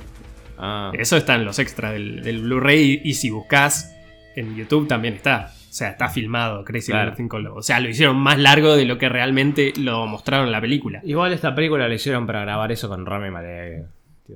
Ah. 0.58 0.92
Eso 0.94 1.18
está 1.18 1.36
en 1.36 1.46
los 1.46 1.60
extras 1.60 1.94
del, 1.94 2.22
del 2.24 2.42
Blu-ray. 2.42 3.02
Y 3.04 3.14
si 3.16 3.30
buscas 3.30 3.96
en 4.36 4.56
YouTube 4.56 4.88
también 4.88 5.16
está. 5.16 5.54
O 5.70 5.74
sea, 5.74 5.90
está 5.90 6.10
filmado 6.10 6.66
Crazy 6.66 6.92
Claro. 6.92 7.12
Little 7.12 7.18
Thing 7.18 7.30
Called 7.30 7.46
Love. 7.46 7.58
O 7.58 7.62
sea, 7.62 7.80
lo 7.80 7.90
hicieron 7.90 8.18
más 8.18 8.38
largo 8.38 8.76
de 8.76 8.86
lo 8.86 8.98
que 8.98 9.08
realmente 9.08 9.74
lo 9.78 10.06
mostraron 10.06 10.48
en 10.48 10.52
la 10.52 10.60
película. 10.62 11.00
Igual 11.04 11.32
esta 11.32 11.56
película 11.56 11.88
la 11.88 11.96
hicieron 11.96 12.28
para 12.28 12.42
grabar 12.42 12.72
eso 12.72 12.90
con 12.90 13.06
Rami 13.06 13.32
Malek. 13.32 13.86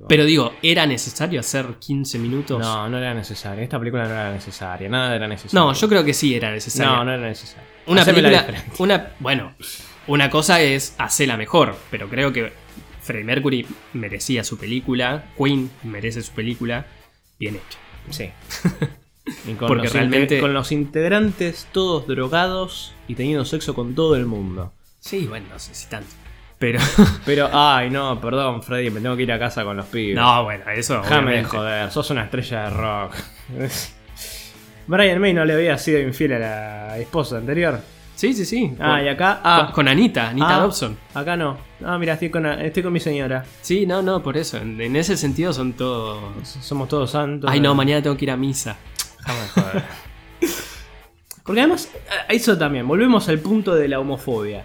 Pero 0.08 0.24
digo, 0.24 0.52
¿era 0.62 0.86
necesario 0.86 1.40
hacer 1.40 1.66
15 1.78 2.18
minutos? 2.18 2.60
No, 2.60 2.88
no 2.88 2.98
era 2.98 3.14
necesario. 3.14 3.62
Esta 3.62 3.78
película 3.78 4.04
no 4.04 4.10
era 4.10 4.32
necesaria. 4.32 4.88
Nada 4.88 5.14
era 5.14 5.28
necesario. 5.28 5.66
No, 5.66 5.72
yo 5.72 5.88
creo 5.88 6.04
que 6.04 6.14
sí 6.14 6.34
era 6.34 6.50
necesario. 6.50 6.92
No, 6.92 7.04
no 7.04 7.12
era 7.14 7.26
necesario. 7.28 7.68
Una 7.86 8.04
película. 8.04 8.46
Una, 8.78 9.12
bueno, 9.20 9.54
una 10.06 10.30
cosa 10.30 10.60
es 10.60 10.94
hacerla 10.98 11.36
mejor, 11.36 11.76
pero 11.90 12.08
creo 12.08 12.32
que 12.32 12.52
Freddie 13.02 13.24
Mercury 13.24 13.66
merecía 13.92 14.44
su 14.44 14.58
película, 14.58 15.26
Queen 15.38 15.70
merece 15.84 16.22
su 16.22 16.32
película, 16.32 16.86
bien 17.38 17.56
hecha. 17.56 17.78
Sí. 18.10 18.30
Y 19.44 19.54
con 19.54 19.66
Porque 19.66 19.84
los 19.84 19.92
realmente- 19.92 20.40
Con 20.40 20.54
los 20.54 20.70
integrantes 20.70 21.66
todos 21.72 22.06
drogados 22.06 22.94
y 23.08 23.16
teniendo 23.16 23.44
sexo 23.44 23.74
con 23.74 23.96
todo 23.96 24.14
el 24.14 24.24
mundo. 24.24 24.72
Sí, 25.00 25.26
bueno, 25.26 25.46
no 25.50 25.58
sé 25.58 25.74
si 25.74 25.88
tanto. 25.88 26.10
Pero. 26.58 26.78
Pero, 27.26 27.50
ay, 27.52 27.90
no, 27.90 28.18
perdón, 28.20 28.62
Freddy, 28.62 28.90
me 28.90 29.00
tengo 29.00 29.14
que 29.16 29.24
ir 29.24 29.32
a 29.32 29.38
casa 29.38 29.62
con 29.64 29.76
los 29.76 29.86
pibes. 29.86 30.16
no, 30.16 30.44
bueno, 30.44 30.64
eso. 30.70 31.00
Déjame 31.02 31.36
de 31.36 31.44
joder, 31.44 31.90
sos 31.90 32.08
una 32.10 32.24
estrella 32.24 32.62
de 32.64 32.70
rock. 32.70 33.14
Brian 34.86 35.20
May 35.20 35.34
no 35.34 35.44
le 35.44 35.54
había 35.54 35.76
sido 35.78 36.00
infiel 36.00 36.34
a 36.34 36.38
la 36.38 36.98
esposa 36.98 37.38
anterior. 37.38 37.80
Sí, 38.14 38.32
sí, 38.32 38.46
sí. 38.46 38.72
Ah, 38.80 38.96
con, 38.96 39.04
y 39.04 39.08
acá. 39.08 39.34
con- 39.34 39.40
Ah, 39.44 39.70
con 39.74 39.88
Anita, 39.88 40.28
Anita 40.30 40.56
Ah. 40.56 40.60
Dobson. 40.60 40.96
acá 41.12 41.36
no. 41.36 41.58
Ah, 41.84 41.98
mira, 41.98 42.14
estoy 42.14 42.30
con, 42.30 42.46
estoy 42.46 42.82
con 42.82 42.92
mi 42.92 43.00
señora. 43.00 43.44
Sí, 43.60 43.84
no, 43.84 44.00
no, 44.00 44.22
por 44.22 44.36
eso. 44.38 44.56
En, 44.56 44.80
en 44.80 44.96
ese 44.96 45.16
sentido 45.18 45.52
son 45.52 45.74
todos. 45.74 46.48
Somos 46.62 46.88
todos 46.88 47.10
santos. 47.10 47.50
Ay, 47.52 47.60
no, 47.60 47.74
mañana 47.74 48.00
tengo 48.02 48.16
que 48.16 48.24
ir 48.24 48.30
a 48.30 48.36
misa. 48.38 48.76
Déjame 49.18 49.40
de 49.42 49.48
joder. 49.48 49.82
Porque 51.44 51.60
además, 51.60 51.90
a- 52.28 52.32
eso 52.32 52.56
también, 52.56 52.88
volvemos 52.88 53.28
al 53.28 53.38
punto 53.40 53.74
de 53.74 53.88
la 53.88 54.00
homofobia. 54.00 54.64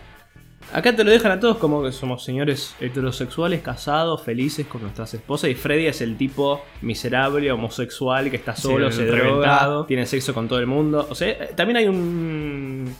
Acá 0.73 0.95
te 0.95 1.03
lo 1.03 1.11
dejan 1.11 1.33
a 1.33 1.39
todos 1.39 1.57
como 1.57 1.83
que 1.83 1.91
somos 1.91 2.23
señores 2.23 2.75
heterosexuales, 2.79 3.61
casados, 3.61 4.23
felices 4.23 4.65
con 4.67 4.81
nuestras 4.81 5.13
esposas. 5.13 5.49
Y 5.49 5.55
Freddy 5.55 5.87
es 5.87 6.01
el 6.01 6.15
tipo 6.15 6.63
miserable, 6.81 7.51
homosexual, 7.51 8.29
que 8.29 8.37
está 8.37 8.55
Sí, 8.55 8.63
solo, 8.63 8.87
el 8.87 8.93
se 8.93 9.05
droga, 9.05 9.85
tiene 9.87 10.05
sexo 10.05 10.33
con 10.33 10.47
todo 10.47 10.59
el 10.59 10.67
mundo. 10.67 11.07
O 11.09 11.15
sea, 11.15 11.29
eh, 11.29 11.51
también 11.55 11.77
hay 11.77 11.87
un. 11.87 12.93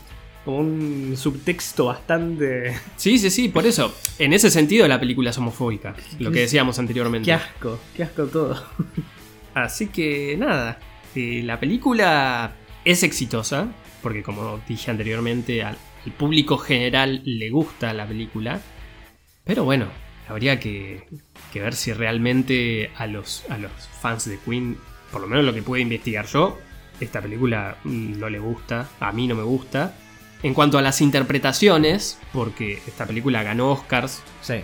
como 0.44 0.58
un 0.58 1.14
subtexto 1.16 1.86
bastante. 1.86 2.76
Sí, 2.98 3.18
sí, 3.18 3.30
sí, 3.30 3.48
por 3.48 3.66
eso. 3.66 3.94
En 4.20 4.34
ese 4.34 4.52
sentido 4.52 4.86
la 4.88 5.00
película 5.00 5.30
es 5.30 5.38
homofóbica. 5.38 5.96
Lo 6.20 6.32
que 6.32 6.42
decíamos 6.42 6.78
anteriormente. 6.78 7.26
Qué 7.26 7.34
asco, 7.34 7.80
qué 7.96 8.04
asco 8.04 8.26
todo. 8.26 8.62
Así 9.54 9.88
que 9.88 10.36
nada, 10.38 10.78
eh, 11.16 11.42
la 11.44 11.60
película 11.60 12.54
es 12.84 13.04
exitosa, 13.04 13.68
porque 14.02 14.24
como 14.24 14.60
dije 14.68 14.92
anteriormente, 14.92 15.64
al 16.06 16.12
público 16.14 16.58
general 16.58 17.22
le 17.26 17.50
gusta 17.50 17.94
la 17.94 18.06
película, 18.08 18.60
pero 19.44 19.64
bueno, 19.64 19.88
habría 20.28 20.60
que, 20.60 21.08
que 21.52 21.62
ver 21.62 21.74
si 21.76 21.94
realmente 21.94 22.92
a 22.98 23.08
los, 23.08 23.44
a 23.50 23.58
los 23.58 23.72
fans 24.02 24.26
de 24.30 24.38
Queen, 24.40 24.78
por 25.12 25.22
lo 25.22 25.28
menos 25.28 25.46
lo 25.46 25.54
que 25.54 25.62
pude 25.62 25.82
investigar 25.82 26.26
yo, 26.28 26.58
esta 27.00 27.22
película 27.22 27.78
mm, 27.84 28.20
no 28.20 28.30
le 28.30 28.40
gusta, 28.40 28.88
a 29.00 29.12
mí 29.12 29.28
no 29.28 29.36
me 29.36 29.44
gusta. 29.44 29.96
En 30.44 30.54
cuanto 30.56 30.78
a 30.80 30.82
las 30.82 31.02
interpretaciones, 31.02 32.20
porque 32.34 32.82
esta 32.88 33.06
película 33.06 33.44
ganó 33.44 33.72
Oscars, 33.72 34.24
Sí. 34.42 34.62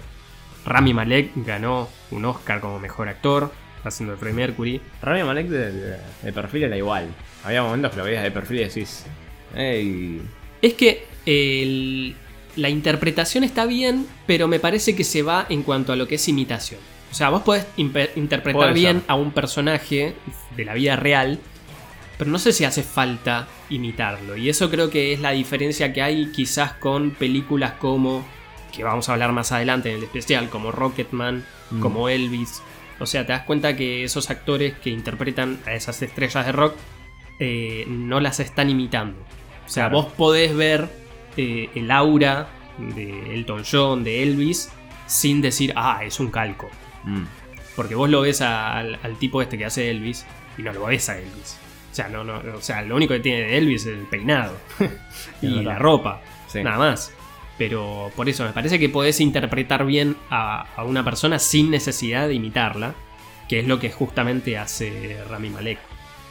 Rami 0.66 0.94
Malek 0.94 1.32
ganó 1.36 1.88
un 2.12 2.26
Oscar 2.26 2.60
como 2.60 2.78
mejor 2.80 3.08
actor, 3.10 3.54
haciendo 3.84 4.14
de 4.14 4.20
Freddie 4.20 4.36
Mercury. 4.36 4.82
Rami 5.02 5.24
Malek 5.24 5.48
de, 5.48 5.72
de- 5.72 5.98
de 6.24 6.34
perfil 6.34 6.64
era 6.64 6.76
igual. 6.76 7.08
Había 7.46 7.64
momentos 7.64 7.92
que 7.92 7.98
lo 7.98 8.04
veías 8.04 8.24
de 8.24 8.32
perfil 8.32 8.60
y 8.62 8.64
decís. 8.66 9.06
Ey. 9.56 10.22
Es 10.62 10.74
que 10.74 11.06
el- 11.26 12.16
la 12.56 12.70
interpretación 12.70 13.44
está 13.44 13.66
bien, 13.66 14.08
pero 14.26 14.48
me 14.48 14.60
parece 14.60 14.96
que 14.96 15.04
se 15.04 15.22
va 15.22 15.46
en 15.50 15.64
cuanto 15.64 15.94
a 15.94 15.96
lo 15.96 16.08
que 16.08 16.16
es 16.16 16.28
imitación. 16.28 16.80
O 17.12 17.14
sea, 17.14 17.30
vos 17.30 17.44
podés 17.44 17.66
interpretar 17.78 18.54
Puede 18.54 18.74
bien 18.74 19.04
a 19.08 19.16
un 19.16 19.32
personaje 19.32 20.14
de 20.56 20.66
la 20.66 20.74
vida 20.74 20.96
real, 20.96 21.40
pero 22.18 22.30
no 22.32 22.40
sé 22.40 22.52
si 22.52 22.64
hace 22.66 22.84
falta 22.84 23.48
imitarlo. 23.70 24.36
Y 24.36 24.50
eso 24.50 24.70
creo 24.70 24.90
que 24.90 25.14
es 25.14 25.20
la 25.20 25.32
diferencia 25.32 25.94
que 25.94 26.02
hay 26.02 26.32
quizás 26.32 26.74
con 26.74 27.12
películas 27.12 27.74
como, 27.74 28.26
que 28.76 28.84
vamos 28.84 29.08
a 29.08 29.14
hablar 29.14 29.32
más 29.32 29.52
adelante 29.52 29.90
en 29.92 29.98
el 29.98 30.04
especial, 30.04 30.50
como 30.50 30.72
Rocketman, 30.72 31.46
Mm. 31.72 31.80
como 31.80 32.10
Elvis. 32.10 32.62
O 33.00 33.06
sea, 33.06 33.26
te 33.26 33.34
das 33.34 33.44
cuenta 33.44 33.76
que 33.78 34.04
esos 34.04 34.30
actores 34.32 34.74
que 34.80 34.90
interpretan 34.90 35.60
a 35.66 35.74
esas 35.74 36.02
estrellas 36.02 36.46
de 36.46 36.52
rock 36.52 36.76
eh, 37.40 37.86
no 37.88 38.20
las 38.20 38.40
están 38.40 38.70
imitando. 38.72 39.24
O 39.68 39.70
sea, 39.70 39.90
Claro. 39.90 40.04
vos 40.04 40.14
podés 40.14 40.56
ver 40.56 40.90
eh, 41.38 41.70
el 41.76 41.92
aura 41.92 42.48
de 42.80 43.36
Elton 43.36 43.64
John, 43.70 44.04
de 44.04 44.24
Elvis, 44.24 44.72
sin 45.06 45.40
decir, 45.42 45.72
ah, 45.76 46.00
es 46.04 46.20
un 46.20 46.32
calco. 46.32 46.70
Mm. 47.04 47.24
Porque 47.76 47.94
vos 47.94 48.10
lo 48.10 48.22
ves 48.22 48.42
a- 48.42 48.76
al, 48.78 48.98
al 49.04 49.20
tipo 49.20 49.42
este 49.42 49.58
que 49.58 49.66
hace 49.66 49.92
Elvis 49.92 50.26
y 50.58 50.64
no 50.64 50.74
lo 50.74 50.86
ves 50.86 51.10
a 51.10 51.18
Elvis. 51.20 51.60
O 51.92 51.96
sea, 51.98 52.08
no, 52.10 52.24
no, 52.24 52.42
o 52.56 52.62
sea, 52.62 52.82
lo 52.82 52.96
único 52.96 53.14
que 53.14 53.20
tiene 53.20 53.42
de 53.42 53.58
Elvis 53.58 53.86
es 53.86 53.98
el 53.98 54.06
peinado 54.06 54.56
y 55.42 55.48
la 55.64 55.78
ropa, 55.78 56.22
Sí. 56.48 56.64
nada 56.64 56.78
más. 56.78 57.12
Pero 57.58 58.12
por 58.16 58.30
eso 58.30 58.44
me 58.46 58.52
parece 58.52 58.80
que 58.80 58.88
podés 58.90 59.20
interpretar 59.20 59.86
bien 59.86 60.16
a, 60.30 60.68
a 60.76 60.84
una 60.84 61.04
persona 61.04 61.40
sin 61.40 61.70
necesidad 61.72 62.28
de 62.28 62.36
imitarla, 62.36 62.94
que 63.50 63.60
es 63.60 63.68
lo 63.68 63.80
que 63.80 63.92
justamente 63.92 64.58
hace 64.58 65.18
Rami 65.30 65.50
Malek. 65.50 65.80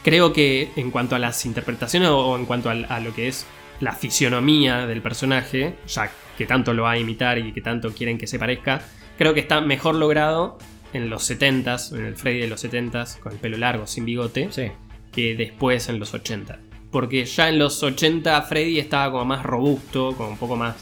Creo 0.03 0.31
que 0.33 0.71
en 0.75 0.91
cuanto 0.91 1.15
a 1.15 1.19
las 1.19 1.45
interpretaciones 1.45 2.09
o 2.09 2.35
en 2.37 2.45
cuanto 2.45 2.69
a, 2.69 2.99
lo 2.99 3.13
que 3.13 3.27
es 3.27 3.45
la 3.79 3.91
fisionomía 3.93 4.85
del 4.87 5.01
personaje, 5.01 5.75
ya 5.87 6.09
que 6.37 6.45
tanto 6.45 6.73
lo 6.73 6.83
va 6.83 6.91
a 6.91 6.97
imitar 6.97 7.37
y 7.37 7.51
que 7.51 7.61
tanto 7.61 7.91
quieren 7.93 8.17
que 8.17 8.27
se 8.27 8.39
parezca, 8.39 8.81
creo 9.17 9.33
que 9.33 9.39
está 9.41 9.59
mejor 9.61 9.95
logrado 9.95 10.57
en 10.93 11.09
los 11.09 11.29
70s, 11.29 11.93
en 11.97 12.05
el 12.05 12.15
Freddy 12.15 12.39
de 12.39 12.47
los 12.47 12.63
70s, 12.63 13.19
con 13.19 13.33
el 13.33 13.37
pelo 13.39 13.57
largo, 13.57 13.85
sin 13.87 14.05
bigote, 14.05 14.47
Sí. 14.51 14.71
que 15.11 15.35
después 15.35 15.89
en 15.89 15.99
los 15.99 16.13
80. 16.13 16.59
Porque 16.91 17.25
ya 17.25 17.49
en 17.49 17.59
los 17.59 17.83
80 17.83 18.41
Freddy 18.43 18.79
estaba 18.79 19.11
como 19.11 19.25
más 19.25 19.43
robusto, 19.43 20.13
como 20.15 20.29
un 20.29 20.37
poco 20.37 20.55
más, 20.55 20.75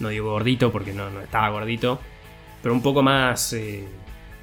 no 0.00 0.08
digo 0.10 0.30
gordito 0.32 0.70
porque 0.70 0.92
no, 0.92 1.08
no 1.10 1.22
estaba 1.22 1.48
gordito, 1.48 1.98
pero 2.62 2.74
un 2.74 2.82
poco 2.82 3.02
más, 3.02 3.52
eh, 3.54 3.84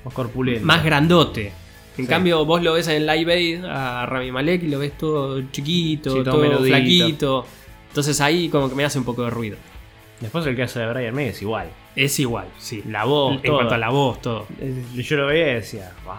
Más 0.03 0.13
corpulento. 0.13 0.65
más 0.65 0.83
grandote. 0.83 1.51
En 1.97 2.05
Sí. 2.05 2.09
cambio 2.09 2.45
vos 2.45 2.63
lo 2.63 2.73
ves 2.73 2.87
en 2.87 3.05
Live 3.05 3.33
Aid 3.33 3.65
a 3.65 4.05
Rami 4.05 4.31
Malek 4.31 4.63
y 4.63 4.67
lo 4.67 4.79
ves 4.79 4.97
todo 4.97 5.41
chiquito, 5.51 6.11
Sí, 6.17 6.23
todo 6.23 6.41
todo, 6.41 6.63
flaquito. 6.63 7.45
Entonces 7.89 8.21
ahí 8.21 8.47
como 8.49 8.69
que 8.69 8.75
me 8.75 8.85
hace 8.85 8.97
un 8.99 9.05
poco 9.05 9.23
de 9.23 9.29
ruido. 9.29 9.57
Después 10.21 10.45
el 10.45 10.61
hace 10.61 10.79
de 10.79 10.87
Brian 10.93 11.13
May 11.15 11.27
es 11.27 11.41
igual. 11.41 11.69
Es 11.95 12.19
igual, 12.19 12.47
sí. 12.57 12.83
La 12.87 13.05
voz, 13.05 13.35
en 13.35 13.41
todo. 13.41 13.55
cuanto 13.55 13.73
a 13.75 13.77
la 13.77 13.89
voz, 13.89 14.21
todo. 14.21 14.45
Eh, 14.59 14.83
Yo 14.95 15.17
lo 15.17 15.27
veía 15.27 15.51
y 15.51 15.53
decía, 15.55 15.91
wow, 16.05 16.13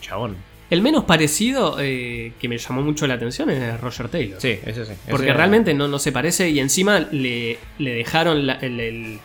chabón. 0.00 0.36
El 0.70 0.82
menos 0.82 1.04
parecido 1.04 1.76
eh, 1.78 2.32
que 2.40 2.48
me 2.48 2.58
llamó 2.58 2.82
mucho 2.82 3.06
la 3.06 3.14
atención 3.14 3.50
es 3.50 3.80
Roger 3.80 4.08
Taylor. 4.08 4.40
Sí, 4.40 4.58
ese 4.64 4.86
sí. 4.86 4.92
Porque 5.10 5.32
realmente 5.32 5.74
no, 5.74 5.86
no 5.88 5.98
se 5.98 6.10
parece 6.10 6.48
y 6.48 6.58
encima 6.58 7.00
le, 7.12 7.58
le 7.78 7.94
dejaron 7.94 8.46
la- 8.46 8.54
el, 8.54 8.80
el, 8.80 9.18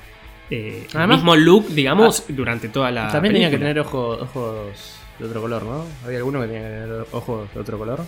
eh, 0.52 0.86
el 0.94 1.08
mismo 1.08 1.36
look, 1.36 1.70
digamos, 1.70 2.26
durante 2.30 2.68
toda 2.70 2.92
la 2.92 3.08
También 3.12 3.34
tenía 3.34 3.50
que 3.50 3.58
tener 3.58 3.80
ojos 3.80 4.28
de 5.20 5.26
otro 5.26 5.42
color, 5.42 5.64
¿no? 5.64 5.86
¿Había 6.06 6.18
alguno 6.20 6.42
que 6.42 6.48
tenía 6.48 6.88
ojos 7.12 7.54
de 7.54 7.60
otro 7.60 7.78
color? 7.78 8.04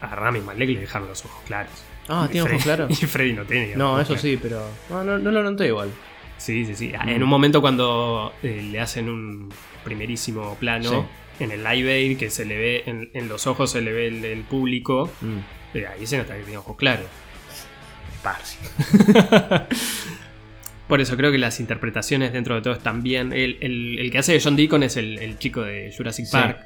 A 0.00 0.14
Rami 0.14 0.40
Malek 0.40 0.68
le 0.70 0.80
dejaron 0.80 1.08
los 1.08 1.24
ojos 1.24 1.42
claros. 1.46 1.72
Ah, 2.08 2.28
tiene 2.30 2.48
ojos 2.50 2.62
claros. 2.62 2.90
Y 3.02 3.06
Freddy 3.06 3.32
no 3.32 3.44
tenía. 3.44 3.76
No, 3.76 3.98
eso 4.00 4.08
claros. 4.08 4.22
sí, 4.22 4.38
pero. 4.40 4.62
No, 4.90 5.04
no, 5.04 5.18
no 5.18 5.30
lo 5.30 5.42
noté 5.42 5.66
igual. 5.68 5.90
Sí, 6.38 6.64
sí, 6.66 6.74
sí. 6.74 6.88
Mm. 7.04 7.08
En 7.08 7.22
un 7.22 7.28
momento 7.28 7.60
cuando 7.60 8.32
eh, 8.42 8.66
le 8.70 8.80
hacen 8.80 9.08
un 9.08 9.48
primerísimo 9.84 10.56
plano 10.56 11.06
en 11.38 11.50
el 11.52 11.62
live 11.62 11.92
aid 11.92 12.18
que 12.18 12.30
se 12.30 12.44
le 12.44 12.56
ve, 12.58 12.82
en, 12.86 13.10
en 13.14 13.28
los 13.28 13.46
ojos 13.46 13.70
se 13.70 13.80
le 13.80 13.92
ve 13.92 14.08
el, 14.08 14.24
el 14.24 14.42
público, 14.42 15.08
Mm. 15.20 15.38
eh, 15.74 15.86
ahí 15.86 16.06
se 16.06 16.18
nota 16.18 16.34
que 16.36 16.42
tiene 16.42 16.58
ojos 16.58 16.76
claros. 16.76 17.06
Park. 18.22 18.42
Por 20.88 21.00
eso 21.00 21.16
creo 21.16 21.30
que 21.32 21.38
las 21.38 21.60
interpretaciones 21.60 22.32
dentro 22.32 22.54
de 22.54 22.62
todo 22.62 22.74
están 22.74 23.02
bien. 23.02 23.32
El, 23.32 23.56
el- 23.60 23.98
el 23.98 24.10
que 24.10 24.18
hace 24.18 24.32
de 24.32 24.40
John 24.40 24.56
Deacon 24.56 24.82
es 24.82 24.96
el, 24.96 25.18
el 25.18 25.38
chico 25.38 25.62
de 25.62 25.92
Jurassic 25.96 26.26
Sí. 26.26 26.32
Park. 26.32 26.58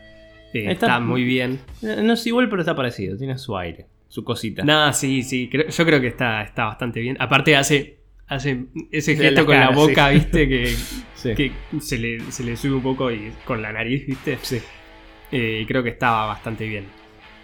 Eh, 0.55 0.61
está, 0.63 0.71
Está- 0.73 1.01
muy 1.01 1.23
bien. 1.25 1.61
Eh, 1.83 2.01
No 2.03 2.15
es 2.15 2.27
igual, 2.27 2.49
pero 2.49 2.63
está 2.63 2.75
parecido. 2.75 3.17
Tiene 3.17 3.37
su 3.39 3.57
aire, 3.57 3.87
su 4.09 4.25
cosita. 4.25 4.65
Nada, 4.65 4.93
sí, 4.93 5.23
sí. 5.23 5.49
creo- 5.51 5.69
yo 5.69 5.85
creo 5.85 6.01
que 6.01 6.09
está, 6.09 6.43
está 6.43 6.65
bastante 6.65 7.01
bien. 7.01 7.17
Aparte 7.21 7.55
hace, 7.57 7.99
hace 8.27 8.65
ese 8.91 9.17
gesto 9.17 9.41
la 9.43 9.47
con 9.47 9.55
cara, 9.55 9.71
la 9.71 9.77
boca, 9.77 10.09
sí. 10.09 10.15
viste, 10.15 10.49
que, 10.49 10.67
Sí. 11.15 11.35
que 11.35 11.53
se, 11.81 11.99
le, 11.99 12.21
se 12.33 12.43
le 12.45 12.57
sube 12.57 12.75
un 12.75 12.83
poco 12.83 13.11
y 13.13 13.33
con 13.45 13.61
la 13.63 13.73
nariz, 13.73 14.07
viste. 14.07 14.39
Sí. 14.43 14.61
Eh, 15.31 15.65
creo 15.69 15.83
que 15.83 15.91
estaba 15.91 16.27
bastante 16.27 16.67
bien. 16.67 16.87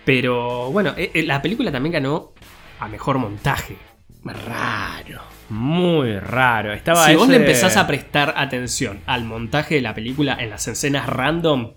Pero 0.05 0.71
bueno, 0.73 0.95
eh, 0.97 1.23
la 1.25 1.41
película 1.43 1.71
también 1.71 1.93
ganó 1.93 2.33
a 2.81 2.89
mejor 2.89 3.19
montaje. 3.19 3.77
Raro. 4.25 5.21
Muy 5.49 6.19
raro. 6.19 6.73
Estaba 6.73 7.07
si 7.07 7.15
vos 7.17 7.29
le 7.29 7.37
empezás 7.37 7.77
a 7.77 7.87
prestar 7.87 8.35
atención 8.37 9.01
al 9.07 9.25
montaje 9.25 9.75
de 9.77 9.81
la 9.83 9.95
película 9.95 10.37
en 10.41 10.51
las 10.51 10.67
escenas 10.69 11.07
random, 11.09 11.73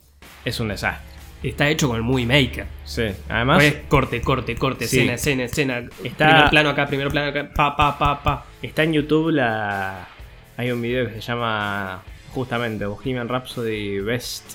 Es 0.46 0.60
un 0.60 0.70
desastre. 0.70 1.06
está 1.44 1.68
hecho 1.70 1.88
con 1.88 1.98
el 1.98 2.04
Movie 2.04 2.26
Maker. 2.26 2.66
Sí. 2.86 3.04
Además, 3.30 3.64
Es 3.64 3.76
corte, 3.88 4.22
corte, 4.22 4.56
corte, 4.56 4.88
Sí. 4.88 5.00
escena, 5.00 5.14
escena, 5.16 5.44
escena. 5.44 5.90
Está- 6.04 6.28
Primer 6.30 6.50
plano 6.50 6.70
acá, 6.70 6.88
primer 6.88 7.10
plano 7.10 7.30
acá, 7.30 7.50
pa, 7.54 7.76
pa, 7.76 7.98
pa, 7.98 8.24
pa. 8.24 8.46
está 8.62 8.84
en 8.84 8.94
YouTube 8.94 9.32
la. 9.32 10.08
Hay 10.58 10.72
un 10.72 10.82
video 10.82 11.08
que 11.08 11.16
se 11.16 11.22
llama 11.22 12.02
justamente 12.32 12.86
Bohemian 12.86 13.28
Rhapsody 13.28 14.00
Best 14.00 14.54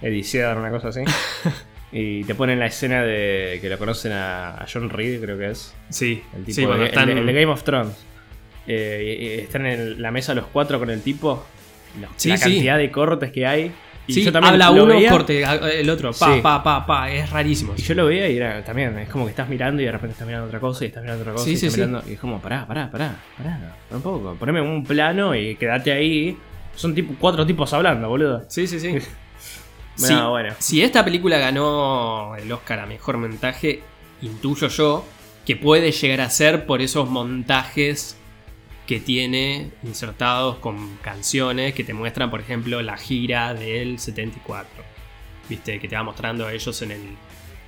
Edición, 0.00 0.58
una 0.58 0.70
cosa 0.70 0.88
así. 0.88 1.00
y 1.92 2.22
te 2.24 2.34
ponen 2.34 2.58
la 2.58 2.66
escena 2.66 3.02
de 3.02 3.58
que 3.60 3.68
lo 3.68 3.78
conocen 3.78 4.12
a, 4.12 4.64
John 4.72 4.90
Reed, 4.90 5.20
creo 5.20 5.36
que 5.38 5.50
es. 5.50 5.74
Sí, 5.88 6.22
El 6.34 6.44
tipo 6.44 6.54
sí, 6.54 6.60
de- 6.62 6.66
cuando 6.66 6.84
el, 6.84 6.88
están... 6.90 7.06
de, 7.06 7.12
el 7.20 7.26
de 7.26 7.32
Game 7.32 7.46
of 7.52 7.62
Thrones. 7.64 8.06
Eh, 8.66 9.40
están 9.42 9.66
en 9.66 10.00
la 10.00 10.10
mesa 10.10 10.34
los 10.34 10.46
cuatro 10.46 10.78
con 10.78 10.90
el 10.90 11.02
tipo. 11.02 11.44
los- 12.00 12.10
Sí, 12.16 12.28
la 12.28 12.36
sí. 12.36 12.42
cantidad 12.44 12.78
de 12.78 12.90
cortes 12.90 13.32
que 13.32 13.46
hay. 13.46 13.72
Y 14.06 14.12
Sí, 14.12 14.22
yo 14.24 14.32
también 14.32 14.54
habla 14.54 14.70
uno, 14.72 14.86
veía, 14.86 15.10
corte 15.10 15.44
a- 15.44 15.54
el 15.70 15.88
otro, 15.88 16.10
pa, 16.12 16.34
Sí. 16.34 16.40
pa, 16.42 16.62
pa, 16.62 16.84
pa, 16.86 17.10
es 17.12 17.30
rarísimo. 17.30 17.74
Y 17.76 17.82
yo 17.82 17.94
lo 17.94 18.06
veía 18.06 18.28
y 18.28 18.36
era 18.36 18.64
también, 18.64 18.98
es 18.98 19.08
como 19.08 19.24
que 19.24 19.30
estás 19.30 19.48
mirando 19.48 19.82
y 19.82 19.84
de 19.84 19.92
repente 19.92 20.12
estás 20.12 20.26
mirando 20.26 20.46
otra 20.48 20.58
cosa 20.58 20.84
y 20.84 20.88
estás 20.88 21.02
mirando 21.02 21.22
otra 21.22 21.32
cosa 21.34 21.44
Sí, 21.44 21.52
y 21.52 21.56
sí, 21.56 21.66
estás 21.66 21.78
mirando. 21.78 22.02
Y 22.08 22.14
es 22.14 22.18
como, 22.20 22.40
pará, 22.40 22.66
pará, 22.66 22.90
pará, 22.90 23.16
pará, 23.36 23.76
un 23.90 24.02
poco. 24.02 24.34
Poneme 24.34 24.60
un 24.60 24.84
plano 24.84 25.34
y 25.34 25.54
quédate 25.56 25.92
ahí. 25.92 26.36
Son 26.74 26.94
tipo, 26.94 27.14
cuatro 27.20 27.46
tipos 27.46 27.72
hablando, 27.72 28.08
boludo. 28.08 28.44
Sí, 28.48 28.66
sí, 28.66 28.80
sí. 28.80 28.94
No, 29.98 30.06
Sí, 30.06 30.14
bueno. 30.14 30.54
Si 30.58 30.82
esta 30.82 31.04
película 31.04 31.38
ganó 31.38 32.34
el 32.36 32.50
Oscar 32.52 32.80
a 32.80 32.86
Mejor 32.86 33.18
Montaje, 33.18 33.82
intuyo 34.22 34.68
yo 34.68 35.04
que 35.46 35.56
puede 35.56 35.92
llegar 35.92 36.20
a 36.20 36.30
ser 36.30 36.66
por 36.66 36.80
esos 36.82 37.08
montajes 37.10 38.16
que 38.86 38.98
tiene 39.00 39.70
insertados 39.82 40.56
con 40.56 40.96
canciones 40.96 41.74
que 41.74 41.84
te 41.84 41.92
muestran, 41.94 42.30
por 42.30 42.40
ejemplo, 42.40 42.82
la 42.82 42.96
gira 42.96 43.54
del 43.54 43.98
74. 43.98 44.68
Viste, 45.48 45.78
que 45.78 45.88
te 45.88 45.96
va 45.96 46.02
mostrando 46.02 46.46
a 46.46 46.52
ellos 46.52 46.80
en 46.82 46.90
el, 46.92 47.00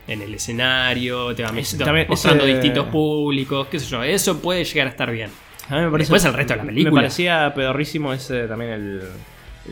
en 0.09 0.23
el 0.23 0.35
escenario, 0.35 1.35
te 1.35 1.43
va 1.43 1.49
también- 1.49 2.07
mostrando 2.09 2.45
ese- 2.45 2.53
distintos 2.55 2.87
públicos, 2.89 3.67
qué 3.69 3.79
sé 3.79 3.87
yo. 3.87 4.03
Eso 4.03 4.41
puede 4.41 4.65
llegar 4.65 4.87
a 4.87 4.91
estar 4.91 5.11
bien. 5.11 5.31
A 5.69 5.77
mí 5.77 5.81
me 5.83 5.91
parece, 5.91 6.13
Después 6.13 6.25
el 6.25 6.35
resto 6.35 6.53
de 6.55 6.57
la 6.59 6.65
película. 6.65 6.91
Me 6.93 6.97
parecía 7.03 7.53
pedorrísimo 7.55 8.13
ese 8.13 8.47
también 8.49 8.73
el, 8.73 9.03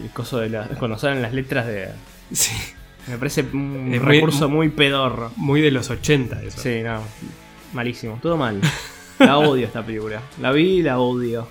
el 0.03 0.11
coso 0.13 0.39
de 0.39 0.49
la, 0.51 0.67
cuando 0.79 0.99
salen 0.99 1.21
las 1.23 1.33
letras 1.33 1.67
de. 1.67 1.89
Sí. 2.33 2.53
Me 3.09 3.17
parece 3.19 3.43
un 3.53 3.91
Es 3.95 4.01
muy- 4.03 4.15
recurso 4.15 4.49
muy 4.49 4.69
pedorro. 4.69 5.33
Muy 5.37 5.61
de 5.61 5.71
los 5.71 5.91
80 5.91 6.43
eso. 6.43 6.61
Sí, 6.61 6.81
no. 6.83 7.01
Malísimo. 7.73 8.19
Todo 8.23 8.37
mal. 8.37 8.61
La 9.19 9.39
odio 9.39 9.67
esta 9.67 9.85
película. 9.85 10.21
La 10.41 10.53
vi 10.53 10.79
y 10.79 10.83
la 10.83 10.99
odio. 10.99 11.49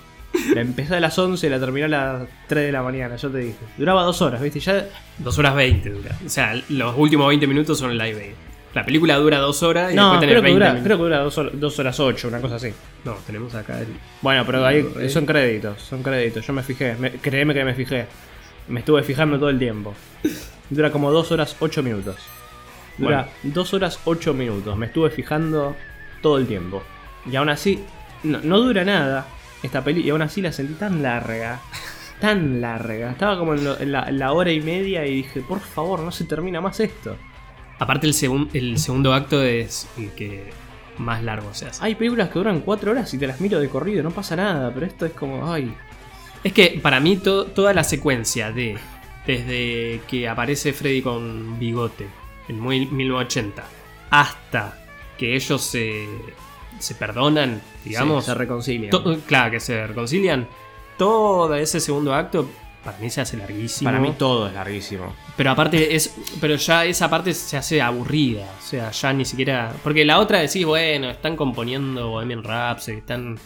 La 0.54 0.60
empecé 0.60 0.94
a 0.96 1.00
las 1.00 1.18
11 1.18 1.46
y 1.46 1.50
la 1.50 1.58
terminé 1.60 1.86
a 1.86 1.88
las 1.88 2.22
3 2.46 2.66
de 2.66 2.72
la 2.72 2.82
mañana, 2.82 3.16
yo 3.16 3.30
te 3.30 3.38
dije. 3.38 3.58
Duraba 3.76 4.02
dos 4.04 4.22
horas, 4.22 4.40
¿viste? 4.40 4.60
Ya. 4.60 4.86
2 5.18 5.38
horas 5.38 5.54
20 5.54 5.90
dura. 5.90 6.16
O 6.24 6.28
sea, 6.28 6.54
los 6.68 6.94
últimos 6.96 7.28
20 7.28 7.46
minutos 7.46 7.78
son 7.78 7.98
live 7.98 8.22
aid. 8.22 8.34
La 8.72 8.84
película 8.84 9.16
dura 9.16 9.38
2 9.38 9.62
horas 9.64 9.92
y 9.92 9.96
No, 9.96 10.12
después 10.12 10.20
tenés 10.20 10.32
creo 10.34 10.42
que, 10.42 10.44
20 10.44 10.54
dura, 10.54 10.66
minutos. 10.68 10.84
creo 10.86 10.96
que 10.96 11.02
dura 11.02 11.18
2 11.18 11.38
horas, 11.38 11.52
dos 11.60 11.78
horas 11.80 12.00
8, 12.00 12.28
una 12.28 12.40
cosa 12.40 12.54
así. 12.56 12.68
No, 13.04 13.14
tenemos 13.26 13.54
acá 13.56 13.80
el. 13.80 13.88
Bueno, 14.22 14.44
pero 14.46 14.64
ahí 14.64 14.86
son 15.08 15.26
créditos, 15.26 15.82
son 15.82 16.02
créditos. 16.04 16.46
Yo 16.46 16.52
me 16.52 16.62
fijé, 16.62 16.94
me- 16.94 17.10
créeme 17.12 17.52
que 17.52 17.64
me 17.64 17.74
fijé. 17.74 18.06
Me 18.68 18.80
estuve 18.80 19.02
fijando 19.02 19.36
todo 19.38 19.50
el 19.50 19.58
tiempo. 19.58 19.94
Dura 20.70 20.90
como 20.92 21.10
2 21.10 21.32
horas 21.32 21.56
8 21.60 21.82
minutos. 21.82 22.16
Dura 22.98 23.28
2 23.42 23.74
horas 23.74 24.00
8 24.04 24.34
minutos. 24.34 24.76
Me 24.76 24.86
estuve 24.86 25.10
fijando 25.10 25.76
todo 26.22 26.38
el 26.38 26.46
tiempo. 26.46 26.82
Y 27.30 27.36
aún 27.36 27.48
así, 27.48 27.82
no, 28.22 28.40
no 28.42 28.58
dura 28.60 28.84
nada 28.84 29.26
esta 29.62 29.82
peli. 29.82 30.00
Y 30.02 30.10
aún 30.10 30.22
así 30.22 30.40
la 30.40 30.52
sentí 30.52 30.74
tan 30.74 31.02
larga. 31.02 31.60
Tan 32.20 32.60
larga. 32.60 33.12
Estaba 33.12 33.38
como 33.38 33.54
en, 33.54 33.64
lo- 33.64 33.80
en 33.80 33.92
la, 33.92 34.06
en 34.06 34.18
la 34.18 34.32
hora 34.34 34.52
y 34.52 34.60
media 34.60 35.06
y 35.06 35.14
dije, 35.16 35.40
por 35.40 35.60
favor, 35.60 36.00
no 36.00 36.10
se 36.12 36.24
termina 36.24 36.60
más 36.60 36.78
esto. 36.80 37.16
Aparte, 37.78 38.06
el, 38.06 38.12
segun- 38.12 38.50
el 38.52 38.76
segundo 38.78 39.14
acto 39.14 39.42
es 39.42 39.88
el 39.96 40.10
que 40.10 40.52
más 40.98 41.22
largo 41.24 41.54
se 41.54 41.64
hace. 41.68 41.82
Hay 41.82 41.94
películas 41.94 42.28
que 42.28 42.34
duran 42.38 42.60
4 42.60 42.90
horas 42.90 43.14
y 43.14 43.16
te 43.16 43.26
las 43.26 43.40
miro 43.40 43.58
de 43.58 43.70
corrido, 43.70 44.02
no 44.02 44.10
pasa 44.10 44.36
nada. 44.36 44.70
Pero 44.74 44.84
esto 44.84 45.06
es 45.06 45.12
como, 45.12 45.50
ay, 45.50 45.74
Es 46.44 46.52
que 46.52 46.78
para 46.82 47.00
mí 47.00 47.16
to- 47.16 47.46
toda 47.46 47.72
la 47.72 47.84
secuencia 47.84 48.52
de. 48.52 48.76
Desde 49.26 50.00
que 50.08 50.28
aparece 50.28 50.72
Freddy 50.72 51.02
con 51.02 51.58
bigote 51.58 52.06
en 52.48 52.58
muy- 52.58 52.86
1980 52.86 53.64
hasta 54.10 54.76
que 55.18 55.36
ellos 55.36 55.62
se, 55.62 56.08
se 56.78 56.94
perdonan, 56.94 57.60
digamos. 57.84 58.24
se 58.24 58.34
reconcilian. 58.34 58.90
claro, 59.26 59.50
que 59.52 59.60
se 59.60 59.86
reconcilian. 59.86 60.48
Todo 60.96 61.54
ese 61.54 61.80
segundo 61.80 62.14
acto 62.14 62.48
para 62.84 62.96
mí 62.98 63.10
se 63.10 63.20
hace 63.20 63.36
larguísimo. 63.36 63.88
Para 63.90 64.00
mí 64.00 64.14
todo 64.18 64.48
es 64.48 64.54
larguísimo. 64.54 65.14
Pero 65.36 65.50
aparte 65.50 65.94
es. 65.94 66.14
Pero 66.40 66.56
ya 66.56 66.84
esa 66.86 67.08
parte 67.10 67.34
se 67.34 67.56
hace 67.58 67.80
aburrida. 67.82 68.46
O 68.58 68.62
sea, 68.62 68.90
ya 68.90 69.12
ni 69.12 69.24
siquiera. 69.26 69.72
Porque 69.82 70.04
la 70.04 70.18
otra 70.18 70.40
decís, 70.40 70.64
bueno, 70.64 71.10
están 71.10 71.36
componiendo 71.36 72.08
Bohemian 72.08 72.42
Rhapsody, 72.42 72.96
están 72.98 73.38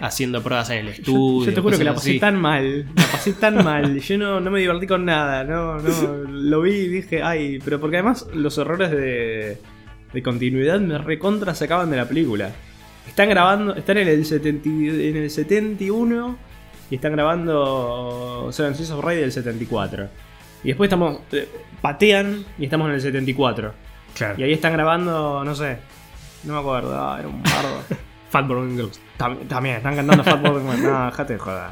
haciendo 0.00 0.42
pruebas 0.42 0.70
en 0.70 0.78
el 0.78 0.88
estudio. 0.88 1.46
Yo 1.46 1.54
te 1.54 1.60
juro 1.60 1.76
que 1.78 1.84
la 1.84 1.94
pasé 1.94 2.10
así. 2.10 2.20
tan 2.20 2.36
mal, 2.40 2.86
la 2.94 3.06
pasé 3.12 3.32
tan 3.34 3.64
mal. 3.64 3.98
Yo 4.00 4.18
no, 4.18 4.40
no 4.40 4.50
me 4.50 4.60
divertí 4.60 4.86
con 4.86 5.04
nada, 5.04 5.44
no, 5.44 5.78
no. 5.78 6.12
Lo 6.30 6.60
vi 6.62 6.72
y 6.72 6.88
dije, 6.88 7.22
ay, 7.22 7.58
pero 7.64 7.80
porque 7.80 7.96
además 7.98 8.26
los 8.34 8.56
errores 8.58 8.90
de, 8.90 9.58
de 10.12 10.22
continuidad 10.22 10.80
me 10.80 10.98
recontra 10.98 11.54
sacaban 11.54 11.90
de 11.90 11.96
la 11.96 12.06
película. 12.08 12.50
Están 13.06 13.28
grabando, 13.30 13.74
están 13.74 13.96
en 13.98 14.08
el, 14.08 14.24
70 14.24 14.68
y- 14.68 15.08
en 15.08 15.16
el 15.16 15.30
71 15.30 16.36
y 16.90 16.94
están 16.96 17.12
grabando 17.12 18.48
Seven 18.52 18.74
Seas 18.74 18.90
of 18.90 19.04
Rey 19.04 19.18
del 19.18 19.32
74. 19.32 20.08
Y 20.64 20.68
después 20.68 20.88
estamos, 20.88 21.20
eh, 21.32 21.48
patean 21.80 22.44
y 22.58 22.64
estamos 22.64 22.88
en 22.88 22.94
el 22.94 23.00
74. 23.00 23.72
Claro. 24.16 24.34
Y 24.38 24.42
ahí 24.42 24.52
están 24.52 24.72
grabando, 24.72 25.42
no 25.44 25.54
sé, 25.54 25.78
no 26.44 26.54
me 26.54 26.58
acuerdo, 26.60 26.94
ah, 26.98 27.16
era 27.18 27.28
un 27.28 27.42
bardo. 27.42 27.82
Fat 28.30 28.46
Girls. 28.46 29.00
Tam- 29.18 29.46
También, 29.48 29.76
están 29.76 29.96
cantando 29.96 30.22
Fat. 30.24 30.40
No, 30.42 31.06
dejate 31.06 31.32
de 31.34 31.38
joder. 31.38 31.70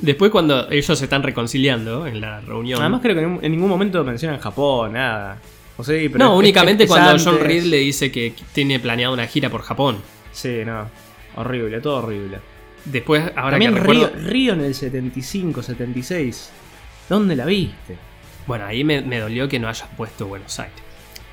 Después, 0.00 0.30
cuando 0.30 0.70
ellos 0.70 0.98
se 0.98 1.04
están 1.04 1.22
reconciliando 1.22 2.06
en 2.06 2.20
la 2.20 2.40
reunión. 2.40 2.80
Además 2.80 3.00
creo 3.02 3.14
que 3.14 3.46
en, 3.46 3.52
ningún 3.52 3.68
momento 3.68 4.02
mencionan 4.04 4.40
Japón, 4.40 4.94
nada. 4.94 5.38
O 5.76 5.84
sea, 5.84 5.96
pero 6.10 6.18
no, 6.18 6.32
es- 6.32 6.38
únicamente 6.38 6.84
es 6.84 6.90
cuando. 6.90 7.22
John 7.22 7.40
Reed 7.40 7.64
le 7.64 7.78
dice 7.78 8.10
que 8.10 8.34
tiene 8.52 8.78
planeado 8.80 9.12
una 9.14 9.26
gira 9.26 9.50
por 9.50 9.62
Japón. 9.62 9.98
Sí, 10.32 10.62
no. 10.64 10.88
Horrible, 11.36 11.80
todo 11.80 11.98
horrible. 12.04 12.38
Después, 12.84 13.22
ahora 13.36 13.50
También 13.52 13.74
que 13.74 13.80
recuerdo. 13.80 14.10
Río, 14.16 14.28
Río 14.30 14.52
en 14.54 14.60
el 14.62 14.74
75, 14.74 15.62
76. 15.62 16.50
¿Dónde 17.08 17.36
la 17.36 17.44
viste? 17.44 17.96
Bueno, 18.46 18.64
ahí 18.64 18.82
me, 18.84 19.02
me 19.02 19.18
dolió 19.18 19.48
que 19.48 19.58
no 19.58 19.68
hayas 19.68 19.88
puesto 19.96 20.26
Buenos 20.26 20.58
Aires. 20.58 20.78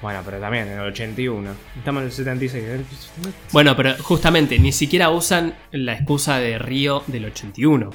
Bueno, 0.02 0.22
pero 0.24 0.40
también 0.40 0.68
en 0.68 0.74
el 0.74 0.88
81. 0.88 1.50
Estamos 1.78 2.02
en 2.02 2.06
el 2.08 2.12
76. 2.12 3.12
Bueno, 3.52 3.76
pero 3.76 3.96
justamente 4.02 4.60
ni 4.60 4.72
siquiera 4.72 5.10
usan 5.10 5.56
la 5.72 5.94
excusa 5.94 6.38
de 6.38 6.60
Río 6.60 7.04
del 7.08 7.26
81. 7.26 7.90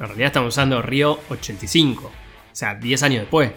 En 0.00 0.06
realidad 0.06 0.26
están 0.28 0.44
usando 0.44 0.80
Río 0.80 1.18
85. 1.28 2.06
O 2.06 2.10
sea, 2.54 2.76
10 2.76 3.02
años 3.02 3.20
después. 3.22 3.50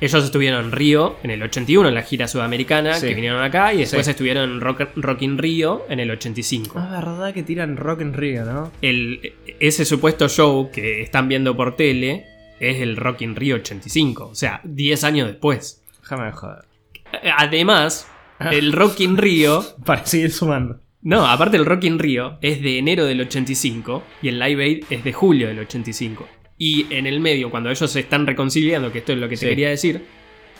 Ellos 0.00 0.24
estuvieron 0.24 0.64
en 0.64 0.72
Río 0.72 1.16
en 1.22 1.30
el 1.30 1.42
81 1.42 1.88
en 1.88 1.94
la 1.94 2.02
gira 2.02 2.26
sudamericana, 2.26 2.94
Sí. 2.94 3.06
que 3.06 3.14
vinieron 3.14 3.40
acá, 3.42 3.72
y 3.72 3.78
después 3.78 4.04
Sí. 4.06 4.10
estuvieron 4.10 4.50
en 4.50 4.60
Rock, 4.60 4.88
Rock 4.96 5.22
in 5.22 5.38
Río 5.38 5.84
en 5.88 6.00
el 6.00 6.10
85. 6.10 6.78
Es 6.80 6.90
verdad 6.90 7.32
que 7.32 7.42
tiran 7.44 7.76
rock 7.76 8.00
Río, 8.00 8.44
¿no? 8.44 8.72
El, 8.82 9.34
ese 9.60 9.84
supuesto 9.84 10.28
show 10.28 10.70
que 10.72 11.02
están 11.02 11.28
viendo 11.28 11.56
por 11.56 11.76
tele 11.76 12.26
es 12.58 12.80
el 12.80 12.96
Rock 12.96 13.20
in 13.22 13.36
Río 13.36 13.56
85. 13.56 14.28
O 14.28 14.34
sea, 14.34 14.60
10 14.64 15.04
años 15.04 15.28
después. 15.28 15.82
Déjame 16.00 16.24
de 16.26 16.32
joder. 16.32 16.71
Además, 17.36 18.08
el 18.50 18.72
Rock 18.72 19.00
in 19.00 19.16
Río 19.16 19.64
Para 19.84 20.04
seguir 20.06 20.30
sumando. 20.32 20.80
No, 21.02 21.26
aparte 21.26 21.56
el 21.56 21.64
Rock 21.66 21.84
in 21.84 21.98
Rio 21.98 22.38
es 22.42 22.62
de 22.62 22.78
enero 22.78 23.04
del 23.06 23.20
85 23.22 24.02
y 24.22 24.28
el 24.28 24.38
Live 24.38 24.62
Aid 24.64 24.84
es 24.90 25.02
de 25.04 25.12
julio 25.12 25.48
del 25.48 25.58
85. 25.60 26.28
Y 26.58 26.86
en 26.94 27.06
el 27.06 27.18
medio, 27.18 27.50
cuando 27.50 27.70
ellos 27.70 27.90
se 27.90 28.00
están 28.00 28.24
reconciliando, 28.26 28.92
que 28.92 28.98
esto 28.98 29.12
es 29.12 29.18
lo 29.18 29.28
que 29.28 29.34
te 29.34 29.40
Sí. 29.40 29.46
quería 29.48 29.68
decir, 29.70 30.04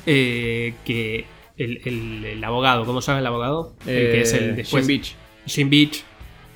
eh, 0.07 0.75
que 0.85 1.25
el, 1.57 1.81
el- 1.85 2.25
el 2.25 2.45
abogado, 2.45 2.85
¿cómo 2.85 3.01
se 3.01 3.09
llama 3.13 3.21
el 3.21 3.27
abogado? 3.27 3.77
El 3.87 4.11
que 4.11 4.21
es 4.23 4.33
el 4.33 4.57
después. 4.57 4.85
Jim 4.87 4.97
Beach. 4.99 5.15
Jim 5.47 5.71
Beach 5.71 6.03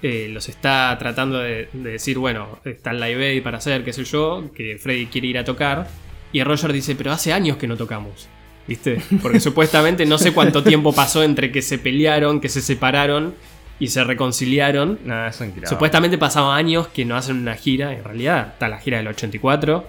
eh, 0.02 0.28
los 0.32 0.48
está 0.48 0.96
tratando 0.98 1.38
de, 1.38 1.68
de 1.72 1.90
decir, 1.92 2.18
bueno, 2.18 2.58
está 2.64 2.90
el 2.90 3.00
Live 3.00 3.24
Aid 3.24 3.42
para 3.44 3.58
hacer, 3.58 3.84
qué 3.84 3.92
sé 3.92 4.02
yo, 4.04 4.50
que 4.54 4.78
Freddy 4.78 5.06
quiere 5.06 5.28
ir 5.28 5.38
a 5.38 5.44
tocar. 5.44 5.86
Y 6.32 6.42
Roger 6.42 6.72
dice, 6.72 6.96
pero 6.96 7.12
hace 7.12 7.32
años 7.32 7.56
que 7.56 7.66
no 7.68 7.76
tocamos. 7.76 8.28
¿Viste? 8.66 9.00
Porque 9.22 9.40
supuestamente 9.40 10.06
no 10.06 10.18
sé 10.18 10.32
cuánto 10.32 10.62
tiempo 10.62 10.92
pasó 10.92 11.22
entre 11.22 11.52
que 11.52 11.62
se 11.62 11.78
pelearon, 11.78 12.40
que 12.40 12.48
se 12.48 12.60
separaron 12.60 13.34
y 13.78 13.88
se 13.88 14.02
reconciliaron. 14.04 14.98
Nada, 15.04 15.28
es 15.28 15.42
Supuestamente 15.64 16.18
pasaban 16.18 16.56
años 16.56 16.88
que 16.88 17.04
no 17.04 17.16
hacen 17.16 17.36
una 17.36 17.54
gira. 17.54 17.92
En 17.92 18.04
realidad 18.04 18.48
está 18.52 18.68
la 18.68 18.78
gira 18.78 18.98
del 18.98 19.08
84. 19.08 19.86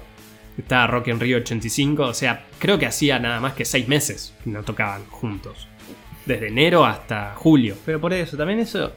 Está 0.58 0.88
Rock 0.88 1.08
en 1.08 1.20
Rio 1.20 1.38
85. 1.38 2.04
O 2.04 2.14
sea, 2.14 2.46
creo 2.60 2.78
que 2.78 2.86
hacía 2.86 3.20
nada 3.20 3.40
más 3.40 3.54
que 3.54 3.66
seis 3.66 3.88
meses 3.88 4.34
que 4.44 4.50
no 4.50 4.64
tocaban 4.64 5.06
juntos. 5.06 5.68
Desde 6.26 6.50
enero 6.50 6.86
hasta 6.86 7.34
julio. 7.36 7.76
Pero 7.86 8.02
por 8.02 8.14
eso, 8.14 8.38
también 8.38 8.60
eso, 8.60 8.92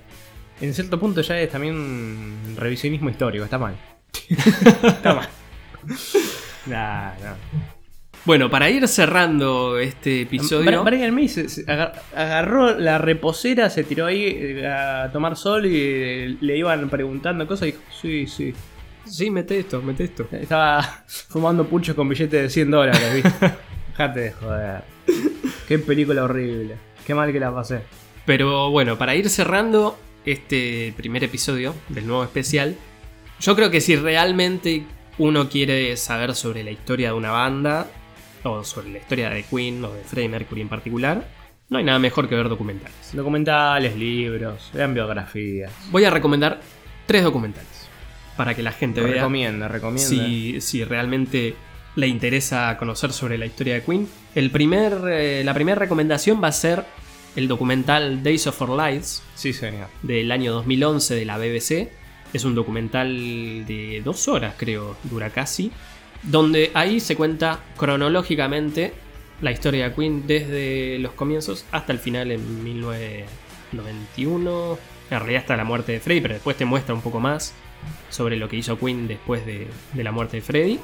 en 0.61 0.75
cierto 0.75 0.99
punto 0.99 1.21
ya 1.23 1.39
es 1.39 1.51
también 1.51 2.57
revisionismo 2.57 3.09
histórico, 3.09 3.45
está 3.45 3.59
mal. 3.59 3.77
está 4.29 5.15
mal. 5.15 5.29
Nah, 6.67 7.15
no. 7.15 7.80
Bueno, 8.25 8.51
para 8.51 8.69
ir 8.69 8.87
cerrando 8.87 9.79
este 9.79 10.23
episodio. 10.23 10.85
Brian 10.85 11.15
May 11.15 11.29
se, 11.29 11.49
se 11.49 11.63
agar- 11.63 12.03
agarró 12.15 12.79
la 12.79 12.99
reposera, 12.99 13.71
se 13.71 13.83
tiró 13.83 14.07
ahí 14.07 14.25
eh, 14.27 14.67
a 14.67 15.11
tomar 15.11 15.37
sol 15.37 15.65
y 15.67 15.73
eh, 15.75 16.37
le 16.41 16.57
iban 16.59 16.91
preguntando 16.91 17.47
cosas 17.47 17.69
y 17.69 17.73
dijo, 17.73 17.83
sí, 18.01 18.27
sí. 18.27 18.55
Sí, 19.07 19.31
mete 19.31 19.59
esto, 19.59 19.81
mete 19.83 20.05
esto. 20.05 20.29
Estaba 20.33 21.03
fumando 21.07 21.67
puchos 21.67 21.97
con 21.97 22.09
billetes 22.09 22.43
de 22.43 22.51
100 22.51 22.71
dólares, 22.71 23.15
¿viste? 23.15 23.53
Dejate 23.91 24.21
de 24.21 24.33
joder. 24.33 24.83
Qué 25.67 25.79
película 25.79 26.25
horrible. 26.25 26.77
Qué 27.07 27.15
mal 27.15 27.33
que 27.33 27.41
la 27.41 27.53
pasé. 27.55 27.81
Pero 28.27 28.71
bueno, 28.71 28.99
para 28.99 29.15
ir 29.15 29.29
cerrando 29.31 29.99
este 30.27 30.93
primer 30.97 31.25
episodio 31.25 31.75
del 31.89 32.07
nuevo 32.07 32.23
especial, 32.23 32.77
yo 33.41 33.57
creo 33.57 33.71
que 33.71 33.81
si 33.81 33.97
realmente 33.97 34.85
uno 35.19 35.49
quiere 35.49 35.97
saber 35.97 36.35
sobre 36.35 36.63
la 36.63 36.71
historia 36.71 37.09
de 37.09 37.15
una 37.15 37.31
banda, 37.33 37.87
o 38.45 38.65
sobre 38.65 38.91
la 38.91 38.99
historia 38.99 39.31
de 39.31 39.43
Queen 39.45 39.85
o 39.85 39.93
de 39.93 40.03
Freddie 40.05 40.29
Mercury 40.29 40.61
en 40.63 40.69
particular, 40.69 41.27
no 41.69 41.79
hay 41.79 41.85
nada 41.85 41.99
mejor 41.99 42.29
que 42.29 42.35
ver 42.35 42.49
documentales. 42.49 42.97
Documentales, 43.13 43.97
libros, 43.97 44.71
vean 44.75 44.95
biografías. 44.95 45.73
Voy 45.91 46.05
a 46.05 46.11
recomendar 46.11 46.61
tres 47.07 47.23
documentales 47.23 47.89
para 48.37 48.55
que 48.55 48.63
la 48.63 48.73
gente 48.73 49.01
vea 49.01 49.15
Recomienda, 49.15 49.69
recomienda. 49.69 50.09
si, 50.09 50.61
si 50.61 50.83
realmente 50.85 51.55
le 51.97 52.07
interesa 52.09 52.77
conocer 52.79 53.13
sobre 53.13 53.37
la 53.39 53.47
historia 53.47 53.75
de 53.75 53.83
Queen. 53.83 54.09
El 54.35 54.51
primer, 54.51 54.95
eh, 55.11 55.43
la 55.45 55.55
primera 55.55 55.79
recomendación 55.79 56.43
va 56.43 56.49
a 56.49 56.53
ser 56.53 56.85
el 57.37 57.47
documental 57.49 58.23
Days 58.23 58.47
of 58.47 58.61
Our 58.63 58.71
Lives, 58.71 59.23
Sí, 59.35 59.53
señor. 59.53 59.89
del 60.03 60.31
año 60.33 60.53
2011 60.53 61.15
de 61.15 61.25
la 61.25 61.37
BBC. 61.39 61.91
Es 62.33 62.45
un 62.45 62.55
documental 62.55 63.09
de 63.67 64.01
dos 64.05 64.29
horas, 64.29 64.55
creo, 64.57 64.97
dura 65.05 65.31
casi. 65.31 65.73
Donde 66.23 66.71
ahí 66.75 67.01
se 67.01 67.17
cuenta 67.17 67.61
cronológicamente 67.77 68.93
la 69.41 69.51
historia 69.53 69.89
de 69.89 69.95
Queen 69.95 70.27
desde 70.27 70.99
los 70.99 71.13
comienzos 71.13 71.65
hasta 71.73 71.93
el 71.93 71.99
final 71.99 72.31
en 72.31 72.63
1991. 72.65 74.79
En 75.11 75.19
realidad 75.19 75.41
hasta 75.43 75.57
la 75.57 75.65
muerte 75.65 75.93
de 75.93 76.01
Freddie, 76.01 76.23
pero 76.23 76.35
después 76.35 76.57
te 76.57 76.65
muestra 76.65 76.95
un 76.95 77.01
poco 77.03 77.21
más 77.21 77.53
sobre 78.11 78.37
lo 78.37 78.49
que 78.49 78.57
hizo 78.57 78.79
Queen 78.79 79.09
después 79.09 79.45
de, 79.47 79.67
de 79.95 80.05
la 80.05 80.13
muerte 80.13 80.37
de 80.37 80.43
Freddie. 80.43 80.79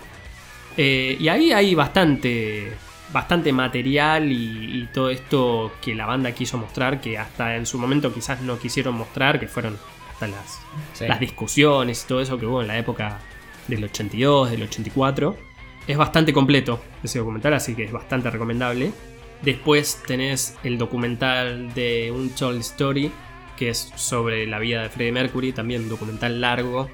Eh, 0.76 1.16
y 1.20 1.28
ahí 1.28 1.52
hay 1.52 1.74
bastante, 1.74 2.72
bastante 3.12 3.52
material 3.52 4.30
y, 4.32 4.82
y 4.82 4.88
todo 4.92 5.10
esto 5.10 5.72
que 5.82 5.94
la 5.94 6.06
banda 6.06 6.32
quiso 6.32 6.58
mostrar, 6.58 7.00
que 7.00 7.18
hasta 7.18 7.56
en 7.56 7.66
su 7.66 7.78
momento 7.78 8.12
quizás 8.12 8.40
no 8.40 8.58
quisieron 8.58 8.94
mostrar, 8.94 9.38
que 9.38 9.46
fueron 9.48 9.78
hasta 10.12 10.26
las, 10.28 10.60
Sí. 10.94 11.06
las 11.06 11.20
discusiones 11.20 12.02
y 12.04 12.08
todo 12.08 12.20
eso 12.20 12.38
que 12.38 12.46
hubo 12.46 12.62
en 12.62 12.68
la 12.68 12.78
época 12.78 13.18
del 13.68 13.84
82, 13.84 14.50
del 14.50 14.62
84. 14.64 15.36
Es 15.86 15.96
bastante 15.96 16.32
completo 16.32 16.82
ese 17.02 17.18
documental, 17.18 17.54
así 17.54 17.74
que 17.74 17.84
es 17.84 17.92
bastante 17.92 18.30
recomendable. 18.30 18.92
Después 19.42 20.02
tenés 20.06 20.56
el 20.64 20.78
documental 20.78 21.72
de 21.74 22.10
Untold 22.10 22.60
Story, 22.60 23.12
que 23.56 23.70
es 23.70 23.92
sobre 23.94 24.46
la 24.46 24.58
vida 24.58 24.82
de 24.82 24.88
Freddie 24.88 25.12
Mercury, 25.12 25.52
también 25.52 25.82
un 25.82 25.88
documental 25.88 26.40
largo 26.40 26.88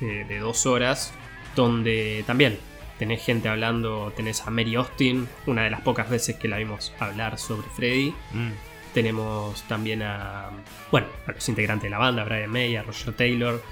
eh, 0.00 0.24
de 0.28 0.38
dos 0.38 0.66
horas, 0.66 1.12
donde 1.54 2.22
también 2.26 2.58
tenés 2.98 3.24
gente 3.24 3.48
hablando, 3.48 4.12
tenés 4.16 4.46
a 4.46 4.50
Mary 4.50 4.74
Austin, 4.74 5.28
una 5.46 5.64
de 5.64 5.70
las 5.70 5.80
pocas 5.80 6.08
veces 6.08 6.36
que 6.36 6.48
la 6.48 6.58
vimos 6.58 6.92
hablar 6.98 7.38
sobre 7.38 7.68
Freddie. 7.68 8.14
Mm. 8.32 8.50
Tenemos 8.94 9.62
también 9.64 10.02
a, 10.02 10.50
bueno, 10.90 11.08
a 11.26 11.32
los 11.32 11.48
integrantes 11.48 11.84
de 11.84 11.90
la 11.90 11.98
banda, 11.98 12.24
Brian 12.24 12.50
May, 12.50 12.76
a 12.76 12.82
Roger 12.82 13.14
Taylor, 13.14 13.62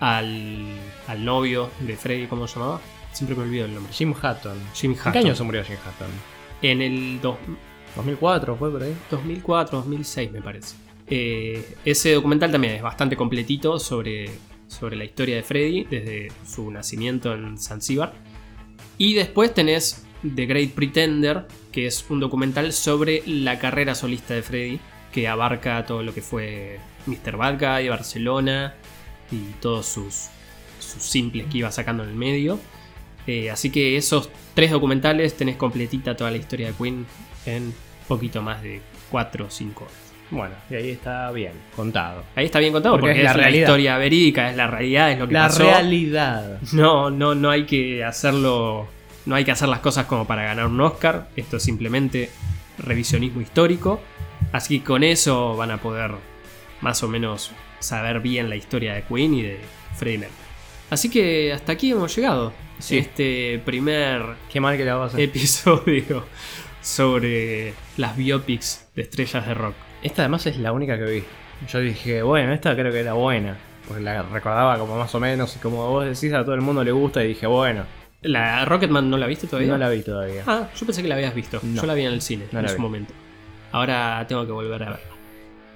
al, 0.00 0.64
al 1.06 1.24
novio 1.24 1.70
de 1.80 1.96
Freddie, 1.96 2.28
¿cómo 2.28 2.46
se 2.48 2.58
llamaba? 2.58 2.80
Siempre 3.12 3.36
me 3.36 3.42
olvido 3.44 3.66
el 3.66 3.74
nombre. 3.74 3.92
Jim 3.92 4.14
Hatton. 4.20 4.58
Jim 4.74 4.92
¿En 4.92 4.98
Hutton. 4.98 5.12
qué 5.12 5.18
año 5.18 5.34
se 5.34 5.42
murió 5.42 5.64
Jim 5.64 5.76
Hatton? 5.86 6.08
En 6.62 6.82
el 6.82 7.20
dos- 7.20 7.36
2004 7.96 8.56
fue 8.56 8.70
por 8.70 8.82
ahí. 8.82 8.94
2004, 9.10 9.78
2006 9.78 10.32
me 10.32 10.40
parece. 10.42 10.76
Eh, 11.08 11.74
ese 11.84 12.12
documental 12.14 12.52
también 12.52 12.74
es 12.74 12.82
bastante 12.82 13.16
completito 13.16 13.78
sobre, 13.80 14.30
sobre 14.68 14.94
la 14.96 15.04
historia 15.04 15.36
de 15.36 15.42
Freddy 15.42 15.84
desde 15.84 16.28
su 16.46 16.70
nacimiento 16.70 17.34
en 17.34 17.58
Zanzíbar. 17.58 18.12
Y 18.96 19.14
después 19.14 19.52
tenés 19.52 20.06
The 20.34 20.46
Great 20.46 20.70
Pretender, 20.70 21.46
que 21.72 21.86
es 21.86 22.04
un 22.10 22.20
documental 22.20 22.72
sobre 22.72 23.22
la 23.26 23.58
carrera 23.58 23.94
solista 23.96 24.34
de 24.34 24.42
Freddy, 24.42 24.80
que 25.12 25.26
abarca 25.26 25.84
todo 25.84 26.02
lo 26.04 26.14
que 26.14 26.22
fue 26.22 26.78
Mr. 27.06 27.36
Bad 27.36 27.58
Guy, 27.58 27.88
Barcelona 27.88 28.74
y 29.30 29.38
todos 29.60 29.86
sus, 29.86 30.28
sus 30.78 31.02
simples 31.02 31.46
que 31.50 31.58
iba 31.58 31.70
sacando 31.70 32.02
en 32.04 32.10
el 32.10 32.14
medio. 32.16 32.58
Eh, 33.26 33.50
así 33.50 33.70
que 33.70 33.96
esos 33.96 34.30
tres 34.54 34.70
documentales 34.70 35.36
tenés 35.36 35.56
completita 35.56 36.16
toda 36.16 36.30
la 36.30 36.36
historia 36.38 36.68
de 36.68 36.72
Queen 36.74 37.06
en 37.46 37.72
poquito 38.08 38.42
más 38.42 38.62
de 38.62 38.80
4 39.10 39.46
o 39.46 39.50
5 39.50 39.84
horas. 39.84 39.96
Bueno, 40.30 40.54
y 40.70 40.74
ahí 40.74 40.90
está 40.90 41.30
bien, 41.32 41.52
contado. 41.74 42.22
Ahí 42.36 42.46
está 42.46 42.60
bien 42.60 42.72
contado 42.72 42.94
Porque 42.94 43.08
porque, 43.08 43.18
es 43.20 43.24
la 43.24 43.30
es, 43.32 43.36
la, 43.36 43.42
realidad. 43.42 43.66
historia 43.66 43.98
verídica, 43.98 44.50
es 44.50 44.56
la 44.56 44.66
realidad, 44.68 45.10
es 45.12 45.18
lo 45.18 45.26
que 45.26 45.34
La 45.34 45.42
pasó. 45.48 45.64
realidad. 45.64 46.58
No, 46.72 47.10
no, 47.10 47.34
no 47.34 47.50
hay 47.50 47.64
que 47.64 48.04
hacerlo. 48.04 48.88
No 49.26 49.34
hay 49.34 49.44
que 49.44 49.50
hacer 49.50 49.68
las 49.68 49.80
cosas 49.80 50.06
como 50.06 50.26
para 50.26 50.44
ganar 50.44 50.66
un 50.66 50.80
Oscar. 50.80 51.28
Esto 51.36 51.56
es 51.56 51.62
simplemente 51.64 52.30
revisionismo 52.78 53.40
histórico. 53.40 54.00
Así 54.52 54.78
que 54.78 54.84
con 54.84 55.02
eso 55.02 55.56
van 55.56 55.72
a 55.72 55.78
poder 55.78 56.12
más 56.80 57.02
o 57.02 57.08
menos 57.08 57.50
saber 57.80 58.20
bien 58.20 58.48
la 58.48 58.56
historia 58.56 58.94
de 58.94 59.02
Queen 59.02 59.34
y 59.34 59.42
de 59.42 59.60
Freddie 59.96 60.18
Mercury. 60.18 60.38
Así 60.90 61.08
que 61.10 61.52
hasta 61.52 61.72
aquí 61.72 61.90
hemos 61.92 62.14
llegado. 62.14 62.52
Sí. 62.78 62.98
Este 62.98 63.60
primer 63.64 64.22
Qué 64.50 64.58
mal 64.60 64.76
que 64.76 64.84
la 64.84 64.94
vas 64.94 65.14
a 65.14 65.20
episodio 65.20 66.24
sobre 66.80 67.74
las 67.96 68.16
biopics 68.16 68.88
de 68.94 69.02
estrellas 69.02 69.46
de 69.46 69.54
rock. 69.54 69.74
Esta 70.02 70.22
además 70.22 70.46
es 70.46 70.56
la 70.58 70.72
única 70.72 70.96
que 70.98 71.04
vi. 71.04 71.24
Yo 71.68 71.78
dije, 71.80 72.22
bueno, 72.22 72.52
esta 72.52 72.74
creo 72.74 72.90
que 72.90 73.00
era 73.00 73.12
buena. 73.12 73.56
Porque 73.86 74.02
la 74.02 74.22
recordaba 74.22 74.78
como 74.78 74.96
más 74.96 75.14
o 75.14 75.20
menos. 75.20 75.54
Y 75.56 75.58
como 75.58 75.88
vos 75.90 76.04
decís, 76.06 76.32
a 76.32 76.42
todo 76.44 76.54
el 76.54 76.60
mundo 76.62 76.82
le 76.82 76.92
gusta. 76.92 77.22
Y 77.24 77.28
dije, 77.28 77.46
bueno, 77.46 77.84
¿La 78.22 78.64
Rocketman 78.64 79.08
no 79.08 79.16
la 79.16 79.26
viste 79.26 79.46
todavía? 79.46 79.70
no 79.72 79.78
la 79.78 79.88
vi 79.88 80.02
todavía. 80.02 80.42
Ah, 80.46 80.68
yo 80.78 80.86
pensé 80.86 81.02
que 81.02 81.08
la 81.08 81.14
habías 81.16 81.34
visto. 81.34 81.58
No. 81.62 81.80
Yo 81.80 81.86
la 81.86 81.94
vi 81.94 82.02
en 82.04 82.12
el 82.12 82.20
cine 82.22 82.46
No 82.52 82.60
en 82.60 82.68
su 82.68 82.74
vi. 82.76 82.80
momento. 82.80 83.12
Ahora 83.72 84.24
tengo 84.28 84.44
que 84.46 84.52
volver 84.52 84.82
a 84.82 84.90
verla. 84.90 85.06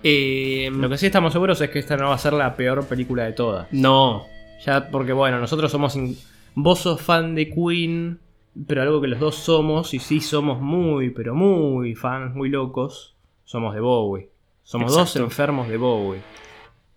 Eh, 0.04 0.70
Lo 0.72 0.88
que 0.90 0.98
sí 0.98 1.06
estamos 1.06 1.32
seguros 1.32 1.60
es 1.62 1.70
que 1.70 1.78
esta 1.78 1.96
no 1.96 2.10
va 2.10 2.14
a 2.14 2.18
ser 2.18 2.34
la 2.34 2.54
peor 2.56 2.86
película 2.86 3.24
de 3.24 3.32
todas. 3.32 3.66
No, 3.72 4.26
Ya, 4.64 4.88
porque 4.90 5.12
bueno, 5.12 5.40
nosotros 5.40 5.70
somos. 5.72 5.96
in- 5.96 6.16
Vos 6.54 6.78
sos 6.80 7.00
fan 7.02 7.34
de 7.34 7.50
Queen, 7.50 8.20
pero 8.68 8.82
algo 8.82 9.00
que 9.00 9.08
los 9.08 9.18
dos 9.18 9.34
somos, 9.34 9.92
y 9.94 9.98
sí 9.98 10.20
somos 10.20 10.60
muy, 10.60 11.10
pero 11.10 11.34
muy 11.34 11.94
fans, 11.96 12.34
muy 12.36 12.48
locos, 12.48 13.16
somos 13.44 13.74
de 13.74 13.80
Bowie. 13.80 14.28
Somos 14.62 14.94
dos 14.94 15.16
enfermos 15.16 15.68
de 15.68 15.76
Bowie. 15.78 16.20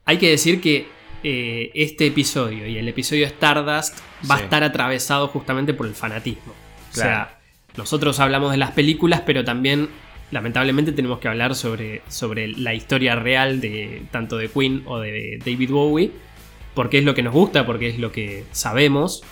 hay 0.06 0.18
que 0.18 0.30
decir 0.30 0.62
que 0.62 0.88
eh, 1.24 1.72
este 1.74 2.06
episodio 2.08 2.68
y 2.68 2.78
el 2.78 2.88
episodio 2.88 3.26
Stardust 3.26 3.98
va 4.30 4.36
a 4.36 4.40
estar 4.42 4.64
atravesado 4.64 5.28
justamente 5.30 5.74
por 5.74 5.88
el 5.88 5.94
fanatismo. 5.96 6.54
O 6.92 6.94
sea, 6.96 7.40
nosotros 7.76 8.20
hablamos 8.20 8.52
de 8.52 8.58
las 8.58 8.72
películas, 8.72 9.24
pero 9.26 9.44
también, 9.44 9.90
lamentablemente, 10.32 10.92
tenemos 10.92 11.20
que 11.20 11.28
hablar 11.28 11.56
sobre, 11.56 12.02
sobre 12.08 12.48
la 12.50 12.74
historia 12.74 13.16
real 13.16 13.60
de 13.62 14.04
tanto 14.12 14.38
de 14.38 14.50
Queen 14.50 14.84
o 14.86 15.00
de 15.00 15.40
David 15.46 15.72
Bowie, 15.72 16.12
porque 16.74 16.98
es 17.00 17.04
lo 17.06 17.14
que 17.16 17.24
nos 17.24 17.34
gusta, 17.34 17.66
porque 17.66 17.88
es 17.90 18.00
lo 18.00 18.12
que 18.12 18.44
sabemos. 18.52 19.24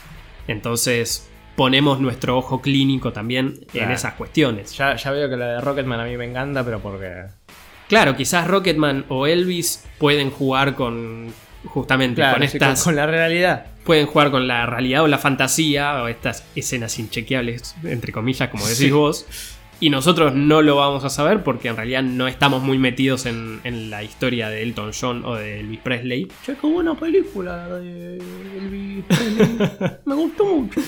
Entonces, 0.47 1.29
ponemos 1.55 1.99
nuestro 1.99 2.37
ojo 2.37 2.61
clínico 2.61 3.11
también 3.13 3.59
en 3.73 3.91
esas 3.91 4.13
cuestiones. 4.13 4.75
Ya, 4.77 4.95
ya 4.95 5.11
veo 5.11 5.29
que 5.29 5.37
la 5.37 5.45
de 5.53 5.61
Rocketman 5.61 5.99
a 5.99 6.05
mí 6.05 6.17
me 6.17 6.25
encanta, 6.25 6.63
pero 6.63 6.79
porque. 6.79 7.23
Claro, 7.87 8.15
quizás 8.15 8.47
Rocketman 8.47 9.05
o 9.09 9.27
Elvis 9.27 9.85
pueden 9.99 10.31
jugar 10.31 10.75
con 10.75 11.27
justamente 11.65 12.15
Claro, 12.21 12.35
con 12.35 12.43
estas 12.43 12.83
con, 12.83 12.91
con 12.91 12.95
la 12.95 13.07
realidad. 13.07 13.65
pueden 13.83 14.05
jugar 14.05 14.29
con 14.31 14.47
la 14.47 14.65
realidad 14.67 15.03
o 15.03 15.07
la 15.07 15.17
fantasía 15.17 16.01
o 16.03 16.07
estas 16.07 16.43
escenas 16.55 16.99
inchequeables 16.99 17.75
entre 17.83 18.11
comillas 18.11 18.49
como 18.49 18.63
decís 18.65 18.77
Sí. 18.77 18.91
vos 18.91 19.25
Y 19.79 19.89
nosotros 19.89 20.33
no 20.33 20.61
lo 20.61 20.77
vamos 20.77 21.03
a 21.03 21.09
saber 21.09 21.43
porque 21.43 21.67
en 21.67 21.75
realidad 21.75 22.01
no 22.01 22.27
estamos 22.27 22.63
muy 22.63 22.77
metidos 22.77 23.25
en, 23.25 23.59
en 23.65 23.89
la 23.89 24.03
historia 24.03 24.49
de 24.49 24.63
Elton 24.63 24.91
John 24.99 25.25
o 25.25 25.35
de 25.35 25.59
Elvis 25.59 25.79
Presley. 25.81 26.27
Che, 26.45 26.55
qué 26.55 26.67
buena 26.67 26.95
película 26.95 27.67
de 27.67 28.17
Elvis 28.57 29.03
Presley. 29.05 29.57
Me 30.05 30.15
gustó 30.15 30.45
mucho. 30.45 30.79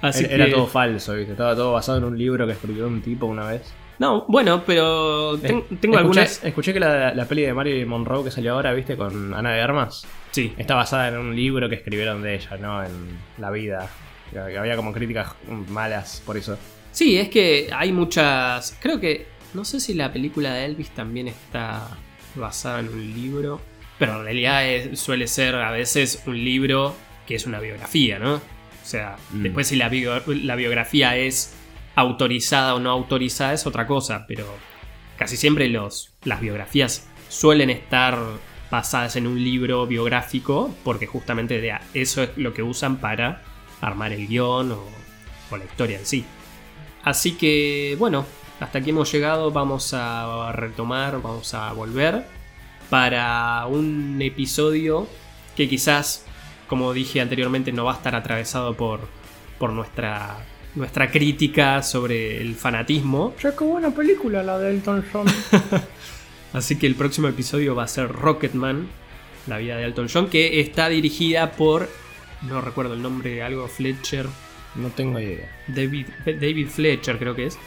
Así 0.00 0.26
Era 0.28 0.46
que- 0.46 0.52
todo 0.52 0.66
falso, 0.66 1.14
¿viste? 1.14 1.32
Estaba 1.32 1.54
todo 1.54 1.72
basado 1.72 1.98
en 1.98 2.04
un 2.04 2.18
libro 2.18 2.46
que 2.46 2.52
escribió 2.52 2.86
un 2.88 3.00
tipo 3.02 3.26
una 3.26 3.46
vez. 3.46 3.72
No, 4.00 4.24
bueno, 4.28 4.64
pero 4.66 5.38
ten- 5.38 5.58
Eh, 5.58 5.64
tengo 5.80 5.94
escuché, 5.96 5.98
algunas... 5.98 6.44
Escuché 6.44 6.72
que 6.72 6.80
la, 6.80 7.14
la 7.14 7.24
peli 7.26 7.42
de 7.42 7.54
Marilyn 7.54 7.86
Monroe 7.88 8.24
que 8.24 8.30
salió 8.32 8.54
ahora, 8.54 8.72
¿viste? 8.74 8.96
Con 8.96 9.32
Ana 9.32 9.52
de 9.52 9.60
Armas. 9.62 10.04
Sí, 10.32 10.52
Está 10.58 10.74
basada 10.74 11.08
en 11.08 11.18
un 11.18 11.36
libro 11.36 11.68
que 11.68 11.76
escribieron 11.76 12.20
de 12.20 12.34
ella, 12.34 12.56
¿no? 12.60 12.82
En 12.82 12.90
la 13.38 13.50
vida. 13.52 13.88
Que 14.32 14.38
había 14.58 14.74
como 14.74 14.92
críticas 14.92 15.34
malas 15.68 16.20
por 16.26 16.36
eso. 16.36 16.58
Sí, 16.94 17.18
es 17.18 17.28
que 17.28 17.68
hay 17.74 17.92
muchas. 17.92 18.76
Creo 18.80 18.98
que. 19.00 19.26
No 19.52 19.64
sé 19.64 19.78
si 19.80 19.94
la 19.94 20.12
película 20.12 20.54
de 20.54 20.64
Elvis 20.64 20.90
también 20.90 21.28
está 21.28 21.88
basada 22.34 22.80
en 22.80 22.88
un 22.88 23.14
libro. 23.14 23.60
Pero 23.98 24.16
en 24.18 24.24
realidad 24.24 24.66
es- 24.68 24.98
suele 24.98 25.26
ser 25.28 25.54
a 25.56 25.70
veces 25.70 26.22
un 26.26 26.42
libro 26.42 26.96
que 27.26 27.34
es 27.36 27.46
una 27.46 27.60
biografía, 27.60 28.18
¿no? 28.18 28.34
O 28.36 28.40
sea, 28.86 29.16
Mm. 29.30 29.42
después 29.44 29.68
si 29.68 29.76
la, 29.76 29.88
bio- 29.88 30.22
la 30.26 30.56
biografía 30.56 31.16
es 31.16 31.54
autorizada 31.94 32.74
o 32.74 32.80
no 32.80 32.90
autorizada 32.90 33.52
es 33.52 33.66
otra 33.66 33.86
cosa, 33.86 34.24
pero 34.26 34.46
casi 35.16 35.36
siempre 35.36 35.68
los, 35.68 36.14
las 36.24 36.40
biografías 36.40 37.06
suelen 37.28 37.70
estar 37.70 38.18
basadas 38.70 39.14
en 39.16 39.26
un 39.28 39.42
libro 39.42 39.86
biográfico 39.86 40.74
porque 40.82 41.06
justamente 41.06 41.60
de 41.60 41.74
eso 41.94 42.24
es 42.24 42.30
lo 42.36 42.52
que 42.52 42.62
usan 42.64 42.96
para 42.96 43.42
armar 43.80 44.12
el 44.12 44.26
guion 44.26 44.72
o, 44.72 44.84
o 45.50 45.56
la 45.56 45.64
historia 45.64 45.98
en 46.00 46.06
sí. 46.06 46.24
Así 47.04 47.32
que 47.32 47.96
bueno, 47.98 48.24
hasta 48.60 48.78
aquí 48.78 48.90
hemos 48.90 49.12
llegado, 49.12 49.50
vamos 49.50 49.92
a 49.94 50.52
retomar, 50.52 51.20
vamos 51.20 51.52
a 51.54 51.72
volver 51.72 52.24
para 52.90 53.66
un 53.66 54.20
episodio 54.22 55.08
que 55.56 55.68
quizás, 55.68 56.24
como 56.68 56.92
dije 56.92 57.20
anteriormente, 57.20 57.72
no 57.72 57.84
va 57.84 57.92
a 57.92 57.96
estar 57.96 58.14
atravesado 58.14 58.74
por, 58.76 59.00
por 59.58 59.72
nuestra, 59.72 60.38
nuestra 60.74 61.10
crítica 61.10 61.82
sobre 61.82 62.40
el 62.40 62.54
fanatismo. 62.54 63.34
Che, 63.38 63.50
qué 63.56 63.64
buena 63.64 63.90
película 63.90 64.42
la 64.42 64.58
de 64.58 64.70
Elton 64.70 65.04
John. 65.12 65.26
Así 66.52 66.76
que 66.78 66.86
el 66.86 66.94
próximo 66.94 67.28
episodio 67.28 67.74
va 67.74 67.84
a 67.84 67.88
ser 67.88 68.08
Rocketman, 68.10 68.88
la 69.46 69.58
vida 69.58 69.76
de 69.76 69.84
Elton 69.84 70.08
John, 70.12 70.28
que 70.28 70.60
está 70.60 70.88
dirigida 70.88 71.52
por, 71.52 71.88
no 72.42 72.60
recuerdo 72.60 72.94
el 72.94 73.02
nombre, 73.02 73.42
algo 73.42 73.66
Fletcher, 73.66 74.26
no 74.74 74.88
tengo 74.88 75.18
idea. 75.18 75.48
David, 75.68 76.06
David 76.24 76.68
Fletcher 76.68 77.18
creo 77.18 77.34
que 77.34 77.46
es, 77.46 77.58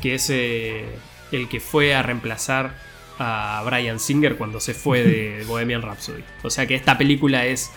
que 0.00 0.14
es 0.14 0.30
eh, 0.30 0.84
el 1.32 1.48
que 1.48 1.60
fue 1.60 1.94
a 1.94 2.02
reemplazar 2.02 2.74
a 3.18 3.62
Brian 3.64 4.00
Singer 4.00 4.36
cuando 4.36 4.60
se 4.60 4.74
fue 4.74 5.02
de 5.02 5.44
Bohemian 5.48 5.82
Rhapsody. 5.82 6.24
O 6.42 6.50
sea 6.50 6.66
que 6.66 6.74
esta 6.74 6.98
película 6.98 7.46
es 7.46 7.70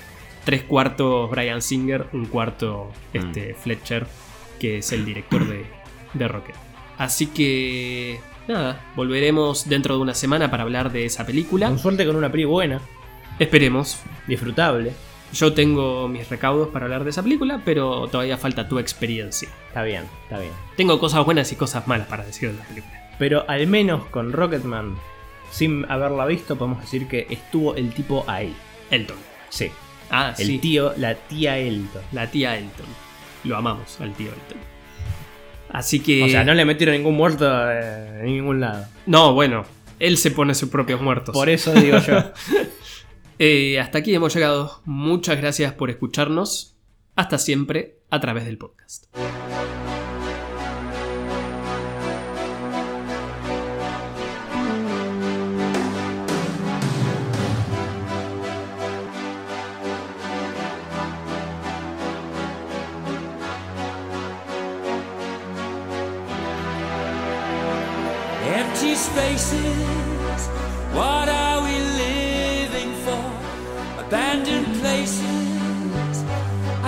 tres 0.46 0.64
cuartos 0.64 1.30
Brian 1.30 1.62
Singer, 1.62 2.08
un 2.14 2.26
cuarto 2.26 2.92
este, 3.14 3.54
Fletcher, 3.54 4.08
que 4.60 4.80
es 4.80 4.92
el 4.92 5.06
director 5.06 5.48
de, 5.48 5.66
de 6.14 6.28
Rocket. 6.28 6.56
Así 6.98 7.28
que 7.28 8.20
nada, 8.48 8.82
volveremos 8.96 9.70
dentro 9.70 9.96
de 9.96 10.02
una 10.02 10.14
semana 10.16 10.50
para 10.50 10.64
hablar 10.64 10.92
de 10.92 11.06
esa 11.06 11.26
película. 11.26 11.68
Con 11.68 11.80
suerte 11.80 12.06
con 12.06 12.16
una 12.16 12.32
peli 12.32 12.46
buena, 12.46 12.82
Esperemos. 13.40 14.00
disfrutable. 14.26 14.94
Yo 15.34 15.54
tengo 15.54 16.08
mis 16.08 16.30
recaudos 16.30 16.70
para 16.70 16.86
hablar 16.86 17.04
de 17.04 17.10
esa 17.10 17.22
película, 17.22 17.62
pero 17.66 18.08
todavía 18.08 18.38
falta 18.38 18.68
tu 18.68 18.80
experiencia. 18.80 19.50
Está 19.68 19.84
bien, 19.84 20.04
está 20.24 20.40
bien. 20.40 20.54
Tengo 20.78 21.00
cosas 21.00 21.26
buenas 21.26 21.52
y 21.52 21.56
cosas 21.56 21.88
malas 21.88 22.08
para 22.08 22.24
decir 22.26 22.52
de 22.52 22.58
la 22.58 22.64
película. 22.66 22.94
Pero 23.20 23.46
al 23.50 23.68
menos 23.68 24.06
con 24.06 24.32
Rocketman, 24.32 24.96
sin 25.52 25.86
haberla 25.90 26.26
visto, 26.26 26.56
podemos 26.56 26.82
decir 26.82 27.08
que 27.08 27.28
estuvo 27.30 27.76
el 27.76 27.94
tipo 27.94 28.24
ahí. 28.28 28.56
Elton. 28.90 29.18
Sí. 29.50 29.70
Ah, 30.10 30.34
El 30.38 30.48
sí. 30.48 30.58
tío, 30.60 30.94
la 30.98 31.16
tía 31.16 31.58
Elton. 31.58 32.02
La 32.14 32.32
tía 32.32 32.58
Elton. 32.58 32.86
Lo 33.44 33.58
amamos 33.58 34.00
al 34.00 34.14
tío 34.14 34.28
Elton. 34.28 34.58
Así 35.72 36.00
que. 36.00 36.24
O 36.24 36.30
sea, 36.30 36.44
no 36.44 36.54
le 36.54 36.64
metieron 36.64 36.96
ningún 36.96 37.16
muerto 37.16 37.46
eh, 37.70 38.22
en 38.22 38.26
ningún 38.28 38.62
lado. 38.62 38.86
No, 39.06 39.34
bueno. 39.34 39.66
Él 40.00 40.18
se 40.18 40.30
pone 40.32 40.54
sus 40.54 40.70
propios 40.70 41.02
muertos. 41.02 41.34
Por 41.34 41.50
eso 41.50 41.74
digo 41.74 41.98
yo. 42.00 42.24
Eh, 43.40 43.80
hasta 43.80 44.00
aquí 44.00 44.14
hemos 44.14 44.34
llegado. 44.34 44.82
Muchas 44.86 45.38
gracias 45.38 45.74
por 45.74 45.90
escucharnos. 45.90 46.76
Hasta 47.16 47.38
siempre 47.38 48.00
a 48.10 48.20
través 48.20 48.46
del 48.46 48.58
podcast. 48.58 49.06